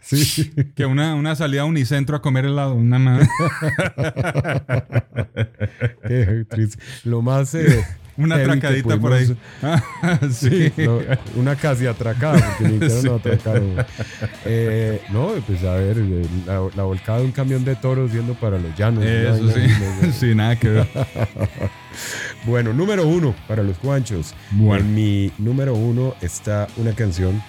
sí. 0.00 0.52
que 0.76 0.86
una, 0.86 1.14
una 1.16 1.34
salida 1.34 1.62
a 1.62 1.64
Unicentro 1.64 2.16
a 2.16 2.22
comer 2.22 2.44
helado, 2.46 2.74
una 2.74 2.98
ma- 3.00 3.20
Qué 6.06 6.44
triste. 6.48 6.82
Lo 7.04 7.20
más... 7.22 7.52
eh, 7.54 7.84
una 8.16 8.36
atracadita 8.36 8.98
por 8.98 9.12
ahí. 9.12 9.26
sí. 10.30 10.72
No, 10.76 11.00
una 11.36 11.56
casi 11.56 11.86
atracada, 11.86 12.56
porque. 12.58 12.86
Eh, 14.44 15.02
no, 15.10 15.32
pues 15.46 15.62
a 15.64 15.74
ver, 15.74 15.98
eh, 15.98 16.26
la, 16.46 16.68
la 16.74 16.82
volcada 16.84 17.18
de 17.18 17.24
un 17.24 17.32
camión 17.32 17.64
de 17.64 17.74
toros 17.76 18.12
yendo 18.12 18.34
para 18.34 18.58
los 18.58 18.76
llanos. 18.76 19.04
Eso 19.04 19.50
sí. 19.50 19.60
no 20.02 20.12
sí, 20.20 20.34
nada 20.34 20.56
que 20.56 20.68
ver. 20.68 20.88
Bueno, 22.44 22.72
número 22.72 23.06
uno 23.06 23.34
para 23.48 23.62
los 23.62 23.78
guanchos. 23.80 24.34
Bueno. 24.52 24.84
En 24.84 24.94
mi 24.94 25.32
número 25.38 25.74
uno 25.74 26.14
está 26.20 26.68
una 26.76 26.92
canción 26.92 27.42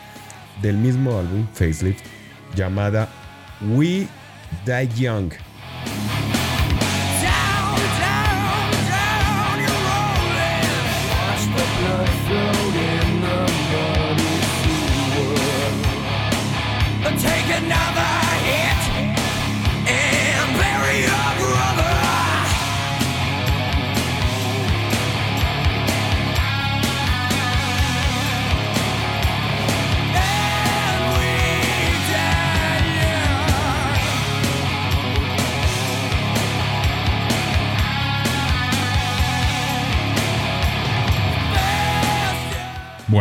del 0.61 0.78
mismo 0.78 1.18
álbum, 1.18 1.47
Facelift, 1.53 2.03
llamada 2.55 3.07
We 3.61 4.07
Die 4.65 4.89
Young. 4.95 5.32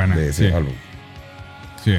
Buena. 0.07 0.23
de 0.23 0.31
ese 0.31 0.49
sí, 0.49 0.55
álbum. 0.55 0.73
sí. 1.83 1.95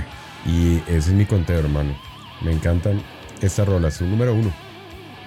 Y 0.45 0.77
ese 0.87 1.09
es 1.09 1.11
mi 1.11 1.25
conteo, 1.25 1.59
hermano. 1.59 1.95
Me 2.41 2.51
encantan 2.51 3.01
estas 3.41 3.67
rolas. 3.67 3.95
Su 3.95 4.05
número 4.05 4.33
uno. 4.33 4.53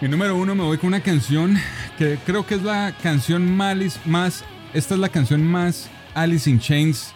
Mi 0.00 0.08
número 0.08 0.34
uno 0.36 0.54
me 0.54 0.62
voy 0.62 0.78
con 0.78 0.88
una 0.88 1.00
canción 1.00 1.58
que 1.98 2.18
creo 2.24 2.46
que 2.46 2.54
es 2.54 2.62
la 2.62 2.94
canción 3.02 3.54
más, 3.54 3.76
más 4.06 4.44
esta 4.72 4.94
es 4.94 5.00
la 5.00 5.10
canción 5.10 5.44
más 5.44 5.90
Alice 6.14 6.48
in 6.48 6.58
Chains 6.58 7.12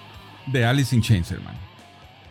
de 0.46 0.64
Alice 0.66 0.94
in 0.94 1.00
Chains, 1.00 1.30
hermano. 1.30 1.58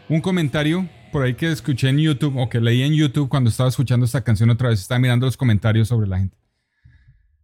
Un 0.10 0.22
comentario 0.22 0.88
por 1.12 1.24
ahí 1.24 1.34
que 1.34 1.52
escuché 1.52 1.90
en 1.90 1.98
YouTube 1.98 2.38
o 2.38 2.50
que 2.50 2.60
leí 2.60 2.84
en 2.84 2.94
YouTube 2.94 3.30
cuando 3.30 3.50
estaba 3.50 3.70
escuchando 3.70 4.06
esta 4.06 4.24
canción 4.24 4.50
otra 4.50 4.70
vez, 4.70 4.80
estaba 4.80 5.00
mirando 5.00 5.26
los 5.26 5.38
comentarios 5.38 5.88
sobre 5.88 6.08
la 6.08 6.20
gente. 6.20 6.38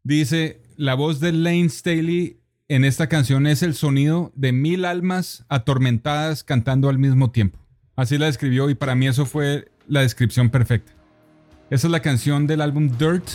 Dice, 0.04 0.62
la 0.76 0.94
voz 0.94 1.20
de 1.20 1.32
Lane 1.32 1.70
Staley 1.70 2.39
en 2.70 2.86
esta 2.86 3.08
canción 3.08 3.48
es 3.48 3.64
el 3.64 3.74
sonido 3.74 4.32
de 4.36 4.52
mil 4.52 4.86
almas 4.86 5.44
atormentadas 5.50 6.44
cantando 6.44 6.88
al 6.88 7.00
mismo 7.00 7.32
tiempo. 7.32 7.58
Así 7.96 8.18
la 8.18 8.28
describió 8.28 8.70
y 8.70 8.76
para 8.76 8.96
mí 8.96 9.08
eso 9.08 9.26
fue 9.26 9.72
la 9.88 10.02
descripción 10.02 10.52
perfecta. 10.52 10.94
Esa 11.72 11.88
es 11.88 11.92
la 11.92 12.02
canción 12.02 12.46
del 12.46 12.62
álbum 12.62 12.90
Dirt 12.98 13.28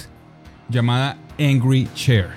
llamada 0.68 1.18
Angry 1.38 1.88
Chair. 1.94 2.28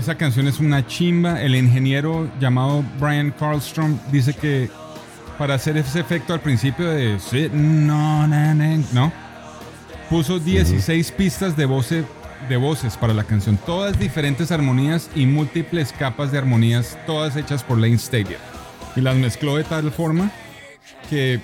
Esa 0.00 0.14
canción 0.14 0.46
es 0.48 0.60
una 0.60 0.86
chimba. 0.86 1.42
El 1.42 1.54
ingeniero 1.54 2.26
llamado 2.40 2.82
Brian 2.98 3.32
Carlstrom 3.38 3.98
dice 4.10 4.32
que 4.32 4.70
para 5.36 5.52
hacer 5.56 5.76
ese 5.76 6.00
efecto 6.00 6.32
al 6.32 6.40
principio 6.40 6.88
de 6.88 7.20
"Sitting 7.20 7.90
on 7.90 8.32
an 8.32 8.62
ang-", 8.62 8.86
no, 8.94 9.12
puso 10.08 10.38
16 10.38 11.12
pistas 11.12 11.54
de 11.54 11.66
voces 11.66 12.06
de 12.48 12.56
voces 12.56 12.96
para 12.96 13.12
la 13.12 13.24
canción. 13.24 13.58
Todas 13.66 13.98
diferentes 13.98 14.50
armonías 14.50 15.10
y 15.14 15.26
múltiples 15.26 15.92
capas 15.92 16.32
de 16.32 16.38
armonías, 16.38 16.96
todas 17.06 17.36
hechas 17.36 17.62
por 17.62 17.76
Lane 17.78 17.98
Staley. 17.98 18.38
Y 18.96 19.02
las 19.02 19.16
mezcló 19.16 19.56
de 19.58 19.64
tal 19.64 19.90
forma 19.90 20.30
que, 21.10 21.40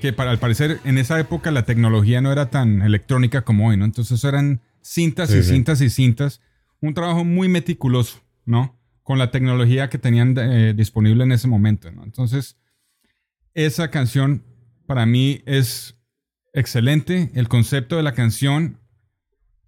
que 0.00 0.12
para 0.12 0.30
al 0.30 0.38
parecer 0.38 0.78
en 0.84 0.96
esa 0.96 1.18
época 1.18 1.50
la 1.50 1.64
tecnología 1.64 2.20
no 2.20 2.30
era 2.30 2.50
tan 2.50 2.82
electrónica 2.82 3.42
como 3.42 3.66
hoy, 3.66 3.76
¿no? 3.76 3.84
Entonces 3.84 4.22
eran 4.22 4.60
cintas 4.80 5.30
Sí, 5.30 5.38
y 5.38 5.42
sí. 5.42 5.50
cintas 5.50 5.80
y 5.80 5.90
cintas. 5.90 6.40
Un 6.80 6.94
trabajo 6.94 7.24
muy 7.24 7.48
meticuloso, 7.48 8.20
¿no? 8.44 8.78
Con 9.02 9.18
la 9.18 9.30
tecnología 9.30 9.88
que 9.88 9.98
tenían 9.98 10.36
eh, 10.38 10.74
disponible 10.74 11.24
en 11.24 11.32
ese 11.32 11.48
momento, 11.48 11.90
¿no? 11.90 12.04
Entonces, 12.04 12.58
esa 13.54 13.90
canción 13.90 14.44
para 14.86 15.06
mí 15.06 15.42
es 15.46 15.98
excelente. 16.52 17.30
El 17.34 17.48
concepto 17.48 17.96
de 17.96 18.02
la 18.02 18.14
canción 18.14 18.80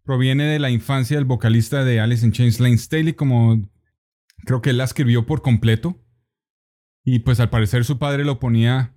proviene 0.05 0.45
de 0.45 0.59
la 0.59 0.71
infancia 0.71 1.17
del 1.17 1.25
vocalista 1.25 1.85
de 1.85 2.01
Alice 2.01 2.25
in 2.25 2.33
Chains, 2.33 2.61
Lane 2.61 2.79
Staley, 2.79 3.13
como 3.13 3.69
creo 4.45 4.63
que 4.63 4.71
él 4.71 4.79
la 4.79 4.85
escribió 4.85 5.27
por 5.27 5.43
completo. 5.43 6.03
Y 7.05 7.21
pues 7.21 7.41
al 7.41 7.51
parecer 7.51 7.85
su 7.85 7.99
padre 7.99 8.25
lo 8.25 8.39
ponía 8.41 8.95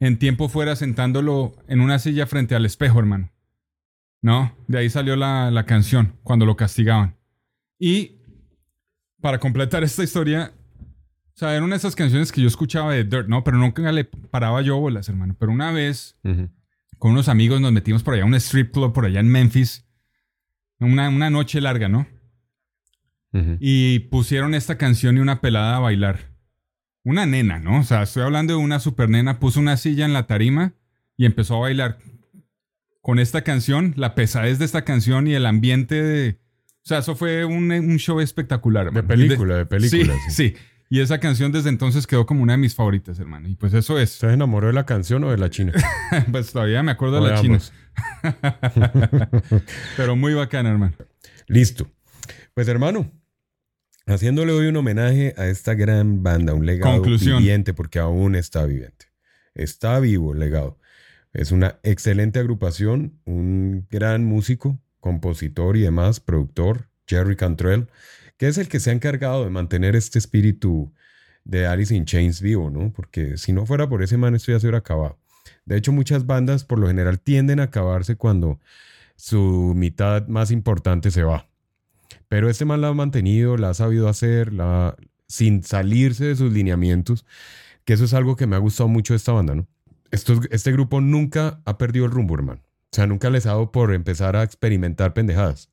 en 0.00 0.18
tiempo 0.18 0.48
fuera 0.48 0.76
sentándolo 0.76 1.56
en 1.68 1.80
una 1.80 1.98
silla 1.98 2.26
frente 2.26 2.54
al 2.54 2.66
espejo, 2.66 2.98
hermano. 2.98 3.32
¿No? 4.22 4.56
De 4.66 4.78
ahí 4.78 4.90
salió 4.90 5.16
la, 5.16 5.50
la 5.50 5.64
canción, 5.64 6.16
cuando 6.22 6.46
lo 6.46 6.56
castigaban. 6.56 7.17
Y 7.78 8.16
para 9.20 9.38
completar 9.38 9.84
esta 9.84 10.02
historia, 10.02 10.52
o 11.34 11.38
sea, 11.38 11.54
era 11.54 11.64
una 11.64 11.74
de 11.74 11.78
esas 11.78 11.94
canciones 11.94 12.32
que 12.32 12.40
yo 12.40 12.48
escuchaba 12.48 12.92
de 12.92 13.04
Dirt, 13.04 13.28
¿no? 13.28 13.44
Pero 13.44 13.58
nunca 13.58 13.92
le 13.92 14.04
paraba 14.04 14.60
yo 14.62 14.78
bolas, 14.78 15.08
hermano. 15.08 15.36
Pero 15.38 15.52
una 15.52 15.70
vez, 15.70 16.18
con 16.98 17.12
unos 17.12 17.28
amigos, 17.28 17.60
nos 17.60 17.72
metimos 17.72 18.02
por 18.02 18.14
allá 18.14 18.24
a 18.24 18.26
un 18.26 18.34
strip 18.34 18.72
club 18.72 18.92
por 18.92 19.04
allá 19.04 19.20
en 19.20 19.28
Memphis. 19.28 19.86
Una, 20.80 21.08
una 21.08 21.30
noche 21.30 21.60
larga, 21.60 21.88
¿no? 21.88 22.06
Y 23.60 24.00
pusieron 24.00 24.54
esta 24.54 24.78
canción 24.78 25.16
y 25.16 25.20
una 25.20 25.40
pelada 25.40 25.76
a 25.76 25.80
bailar. 25.80 26.36
Una 27.04 27.24
nena, 27.24 27.60
¿no? 27.60 27.78
O 27.80 27.84
sea, 27.84 28.02
estoy 28.02 28.24
hablando 28.24 28.54
de 28.54 28.64
una 28.64 28.80
super 28.80 29.08
nena. 29.08 29.38
Puso 29.38 29.60
una 29.60 29.76
silla 29.76 30.04
en 30.04 30.12
la 30.12 30.26
tarima 30.26 30.74
y 31.16 31.24
empezó 31.24 31.56
a 31.56 31.60
bailar. 31.60 31.98
Con 33.00 33.18
esta 33.18 33.42
canción, 33.42 33.94
la 33.96 34.14
pesadez 34.14 34.58
de 34.58 34.64
esta 34.64 34.84
canción 34.84 35.28
y 35.28 35.34
el 35.34 35.46
ambiente 35.46 36.02
de... 36.02 36.40
O 36.88 36.92
sea, 36.96 36.98
eso 37.00 37.14
fue 37.14 37.44
un, 37.44 37.70
un 37.70 37.98
show 37.98 38.18
espectacular. 38.18 38.84
De 38.84 39.00
hermano. 39.00 39.08
Película, 39.08 39.56
de 39.56 39.66
película. 39.66 40.14
Sí, 40.26 40.30
sí. 40.30 40.54
sí. 40.54 40.56
Y 40.88 41.00
esa 41.00 41.20
canción 41.20 41.52
desde 41.52 41.68
entonces 41.68 42.06
quedó 42.06 42.24
como 42.24 42.42
una 42.42 42.54
de 42.54 42.56
mis 42.56 42.74
favoritas, 42.74 43.18
hermano. 43.18 43.46
Y 43.46 43.56
pues 43.56 43.74
eso 43.74 43.98
es. 43.98 44.14
¿Usted 44.14 44.28
se 44.28 44.34
enamoró 44.34 44.68
de 44.68 44.72
la 44.72 44.86
canción 44.86 45.22
o 45.24 45.30
de 45.30 45.36
la 45.36 45.50
china? 45.50 45.74
pues 46.32 46.50
todavía 46.50 46.82
me 46.82 46.92
acuerdo 46.92 47.20
O 47.20 47.24
de 47.24 47.30
la 47.30 47.36
de 47.36 47.42
china. 47.42 47.60
Pero 49.98 50.16
muy 50.16 50.32
bacana, 50.32 50.70
hermano. 50.70 50.94
Listo. 51.46 51.90
Pues 52.54 52.68
hermano, 52.68 53.12
haciéndole 54.06 54.52
hoy 54.52 54.68
un 54.68 54.76
homenaje 54.76 55.34
a 55.36 55.46
esta 55.48 55.74
gran 55.74 56.22
banda, 56.22 56.54
un 56.54 56.64
legado 56.64 56.94
Conclusión. 56.94 57.36
viviente 57.40 57.74
porque 57.74 57.98
aún 57.98 58.34
está 58.34 58.64
viviente. 58.64 59.08
Está 59.54 60.00
vivo 60.00 60.32
el 60.32 60.38
legado. 60.38 60.78
Es 61.34 61.52
una 61.52 61.80
excelente 61.82 62.38
agrupación, 62.38 63.20
un 63.26 63.86
gran 63.90 64.24
músico, 64.24 64.80
compositor 65.00 65.76
y 65.76 65.82
demás, 65.82 66.20
productor, 66.20 66.88
Jerry 67.06 67.36
Cantrell, 67.36 67.88
que 68.36 68.48
es 68.48 68.58
el 68.58 68.68
que 68.68 68.80
se 68.80 68.90
ha 68.90 68.92
encargado 68.92 69.44
de 69.44 69.50
mantener 69.50 69.96
este 69.96 70.18
espíritu 70.18 70.92
de 71.44 71.66
Alice 71.66 71.94
in 71.94 72.04
Chains 72.04 72.40
vivo, 72.40 72.70
¿no? 72.70 72.92
Porque 72.92 73.36
si 73.36 73.52
no 73.52 73.66
fuera 73.66 73.88
por 73.88 74.02
ese 74.02 74.16
man, 74.16 74.34
esto 74.34 74.52
ya 74.52 74.60
se 74.60 74.66
hubiera 74.66 74.78
acabado. 74.78 75.18
De 75.64 75.76
hecho, 75.76 75.92
muchas 75.92 76.26
bandas 76.26 76.64
por 76.64 76.78
lo 76.78 76.86
general 76.88 77.20
tienden 77.20 77.60
a 77.60 77.64
acabarse 77.64 78.16
cuando 78.16 78.60
su 79.16 79.72
mitad 79.74 80.28
más 80.28 80.50
importante 80.50 81.10
se 81.10 81.22
va. 81.22 81.48
Pero 82.28 82.50
este 82.50 82.64
man 82.64 82.80
la 82.80 82.88
ha 82.88 82.94
mantenido, 82.94 83.56
la 83.56 83.70
ha 83.70 83.74
sabido 83.74 84.08
hacer, 84.08 84.52
la, 84.52 84.96
sin 85.26 85.62
salirse 85.62 86.26
de 86.26 86.36
sus 86.36 86.52
lineamientos, 86.52 87.24
que 87.84 87.94
eso 87.94 88.04
es 88.04 88.14
algo 88.14 88.36
que 88.36 88.46
me 88.46 88.56
ha 88.56 88.60
gustado 88.60 88.88
mucho 88.88 89.14
de 89.14 89.16
esta 89.16 89.32
banda, 89.32 89.54
¿no? 89.54 89.66
Este 90.10 90.72
grupo 90.72 91.00
nunca 91.00 91.60
ha 91.64 91.78
perdido 91.78 92.06
el 92.06 92.10
rumbo, 92.10 92.34
hermano. 92.34 92.62
O 92.90 92.96
sea, 92.96 93.06
nunca 93.06 93.30
les 93.30 93.46
ha 93.46 93.50
dado 93.50 93.70
por 93.70 93.92
empezar 93.92 94.36
a 94.36 94.42
experimentar 94.42 95.12
pendejadas. 95.14 95.70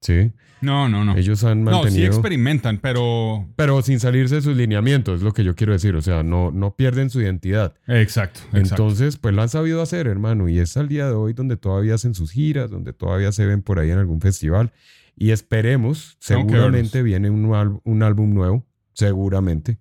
¿Sí? 0.00 0.32
No, 0.60 0.88
no, 0.88 1.04
no. 1.04 1.16
Ellos 1.16 1.44
han 1.44 1.64
no, 1.64 1.70
sí 1.70 1.76
mantenido... 1.84 2.06
experimentan, 2.08 2.78
pero... 2.78 3.48
pero 3.56 3.82
sin 3.82 4.00
salirse 4.00 4.36
de 4.36 4.42
sus 4.42 4.56
lineamientos, 4.56 5.18
es 5.18 5.22
lo 5.22 5.32
que 5.32 5.44
yo 5.44 5.54
quiero 5.54 5.72
decir. 5.72 5.94
O 5.96 6.02
sea, 6.02 6.22
no, 6.22 6.50
no 6.50 6.76
pierden 6.76 7.10
su 7.10 7.20
identidad. 7.20 7.74
Exacto, 7.86 8.40
exacto. 8.52 8.58
Entonces, 8.58 9.16
pues 9.16 9.34
lo 9.34 9.42
han 9.42 9.48
sabido 9.48 9.82
hacer, 9.82 10.06
hermano. 10.06 10.48
Y 10.48 10.58
es 10.58 10.76
al 10.76 10.88
día 10.88 11.06
de 11.06 11.14
hoy 11.14 11.32
donde 11.32 11.56
todavía 11.56 11.94
hacen 11.94 12.14
sus 12.14 12.30
giras, 12.30 12.70
donde 12.70 12.92
todavía 12.92 13.32
se 13.32 13.46
ven 13.46 13.62
por 13.62 13.78
ahí 13.78 13.90
en 13.90 13.98
algún 13.98 14.20
festival. 14.20 14.72
Y 15.16 15.30
esperemos, 15.30 16.16
seguramente 16.20 17.02
viene 17.02 17.30
un, 17.30 17.80
un 17.82 18.02
álbum 18.02 18.34
nuevo, 18.34 18.66
seguramente. 18.92 19.78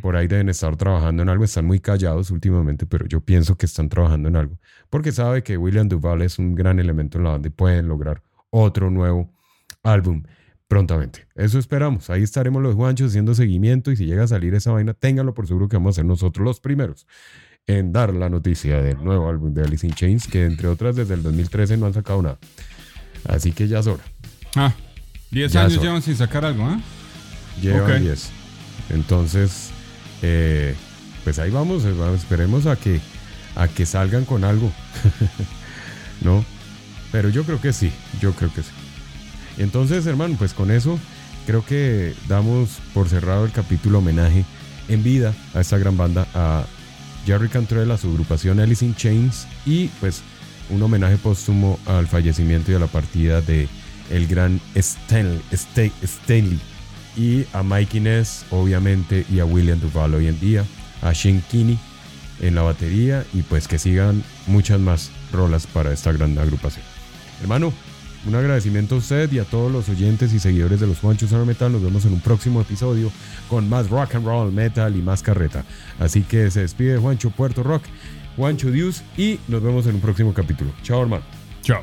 Por 0.00 0.16
ahí 0.16 0.26
deben 0.26 0.48
estar 0.48 0.76
trabajando 0.76 1.22
en 1.22 1.28
algo. 1.28 1.44
Están 1.44 1.66
muy 1.66 1.80
callados 1.80 2.30
últimamente, 2.30 2.86
pero 2.86 3.06
yo 3.06 3.20
pienso 3.20 3.56
que 3.56 3.66
están 3.66 3.88
trabajando 3.88 4.28
en 4.28 4.36
algo. 4.36 4.58
Porque 4.90 5.12
sabe 5.12 5.42
que 5.42 5.56
William 5.56 5.88
Duval 5.88 6.22
es 6.22 6.38
un 6.38 6.54
gran 6.54 6.78
elemento 6.78 7.18
en 7.18 7.24
la 7.24 7.30
banda 7.30 7.48
y 7.48 7.50
pueden 7.50 7.88
lograr 7.88 8.22
otro 8.50 8.90
nuevo 8.90 9.30
álbum 9.82 10.22
prontamente. 10.68 11.26
Eso 11.34 11.58
esperamos. 11.58 12.10
Ahí 12.10 12.22
estaremos 12.22 12.62
los 12.62 12.74
guanchos 12.74 13.10
haciendo 13.10 13.34
seguimiento 13.34 13.90
y 13.90 13.96
si 13.96 14.04
llega 14.06 14.24
a 14.24 14.28
salir 14.28 14.54
esa 14.54 14.72
vaina, 14.72 14.94
ténganlo 14.94 15.34
por 15.34 15.46
seguro 15.46 15.68
que 15.68 15.76
vamos 15.76 15.94
a 15.94 15.96
ser 15.96 16.04
nosotros 16.04 16.44
los 16.44 16.60
primeros 16.60 17.06
en 17.66 17.92
dar 17.92 18.14
la 18.14 18.30
noticia 18.30 18.80
del 18.80 19.02
nuevo 19.04 19.28
álbum 19.28 19.52
de 19.52 19.62
Alice 19.62 19.86
in 19.86 19.92
Chains, 19.92 20.26
que 20.26 20.46
entre 20.46 20.68
otras 20.68 20.96
desde 20.96 21.14
el 21.14 21.22
2013 21.22 21.76
no 21.76 21.86
han 21.86 21.92
sacado 21.94 22.22
nada. 22.22 22.38
Así 23.26 23.52
que 23.52 23.68
ya 23.68 23.80
es 23.80 23.86
hora. 23.86 24.02
Ah, 24.56 24.72
10 25.30 25.52
Ya 25.52 25.64
años 25.64 25.82
llevan 25.82 26.00
sin 26.00 26.16
sacar 26.16 26.44
algo, 26.46 26.64
¿ah? 26.64 26.80
Llevan 27.60 27.82
Ok. 27.82 27.98
10. 27.98 28.32
Entonces, 28.90 29.70
eh, 30.22 30.74
pues 31.24 31.38
ahí 31.38 31.50
vamos, 31.50 31.84
eh, 31.84 31.94
esperemos 32.14 32.66
a 32.66 32.76
que, 32.76 33.00
a 33.56 33.68
que 33.68 33.86
salgan 33.86 34.24
con 34.24 34.44
algo. 34.44 34.72
¿No? 36.22 36.44
Pero 37.12 37.28
yo 37.28 37.44
creo 37.44 37.60
que 37.60 37.72
sí, 37.72 37.90
yo 38.20 38.32
creo 38.32 38.52
que 38.52 38.62
sí. 38.62 38.70
Entonces, 39.58 40.06
hermano, 40.06 40.36
pues 40.38 40.52
con 40.52 40.70
eso 40.70 40.98
creo 41.46 41.64
que 41.64 42.14
damos 42.28 42.78
por 42.94 43.08
cerrado 43.08 43.44
el 43.44 43.52
capítulo 43.52 43.98
homenaje 43.98 44.44
en 44.88 45.02
vida 45.02 45.34
a 45.54 45.60
esta 45.60 45.78
gran 45.78 45.96
banda, 45.96 46.26
a 46.34 46.64
Jerry 47.26 47.48
Cantrell, 47.48 47.90
a 47.90 47.98
su 47.98 48.08
agrupación 48.08 48.60
Alice 48.60 48.84
in 48.84 48.94
Chains 48.94 49.46
y 49.66 49.86
pues 50.00 50.22
un 50.70 50.82
homenaje 50.82 51.16
póstumo 51.16 51.78
al 51.86 52.06
fallecimiento 52.06 52.70
y 52.72 52.74
a 52.74 52.78
la 52.78 52.86
partida 52.86 53.40
de 53.40 53.68
el 54.10 54.26
gran 54.26 54.60
Stanley, 54.74 55.40
Sta- 55.52 55.90
Stanley 56.02 56.58
y 57.18 57.44
a 57.52 57.62
Mike 57.62 57.98
Inez, 57.98 58.44
obviamente, 58.50 59.26
y 59.30 59.40
a 59.40 59.44
William 59.44 59.80
Duval 59.80 60.14
hoy 60.14 60.28
en 60.28 60.38
día, 60.38 60.64
a 61.02 61.12
Shane 61.12 61.42
Kinney 61.50 61.78
en 62.40 62.54
la 62.54 62.62
batería 62.62 63.24
y 63.34 63.42
pues 63.42 63.66
que 63.66 63.78
sigan 63.78 64.22
muchas 64.46 64.78
más 64.78 65.10
rolas 65.32 65.66
para 65.66 65.92
esta 65.92 66.12
gran 66.12 66.38
agrupación. 66.38 66.84
Hermano, 67.42 67.72
un 68.26 68.34
agradecimiento 68.34 68.94
a 68.94 68.98
usted 68.98 69.30
y 69.32 69.38
a 69.38 69.44
todos 69.44 69.70
los 69.70 69.88
oyentes 69.88 70.32
y 70.32 70.38
seguidores 70.38 70.80
de 70.80 70.86
los 70.86 70.98
Juanchos 71.00 71.30
Sound 71.30 71.46
Metal. 71.46 71.72
Nos 71.72 71.82
vemos 71.82 72.04
en 72.04 72.12
un 72.12 72.20
próximo 72.20 72.60
episodio 72.60 73.10
con 73.48 73.68
más 73.68 73.90
rock 73.90 74.14
and 74.14 74.24
roll, 74.24 74.52
metal 74.52 74.96
y 74.96 75.02
más 75.02 75.22
carreta. 75.22 75.64
Así 75.98 76.22
que 76.22 76.50
se 76.50 76.60
despide 76.60 76.98
Juancho 76.98 77.30
Puerto 77.30 77.62
Rock, 77.62 77.82
Juancho 78.36 78.70
Dios 78.70 79.02
y 79.16 79.40
nos 79.48 79.62
vemos 79.62 79.86
en 79.86 79.96
un 79.96 80.00
próximo 80.00 80.32
capítulo. 80.32 80.70
Chao, 80.82 81.02
hermano. 81.02 81.24
Chao. 81.62 81.82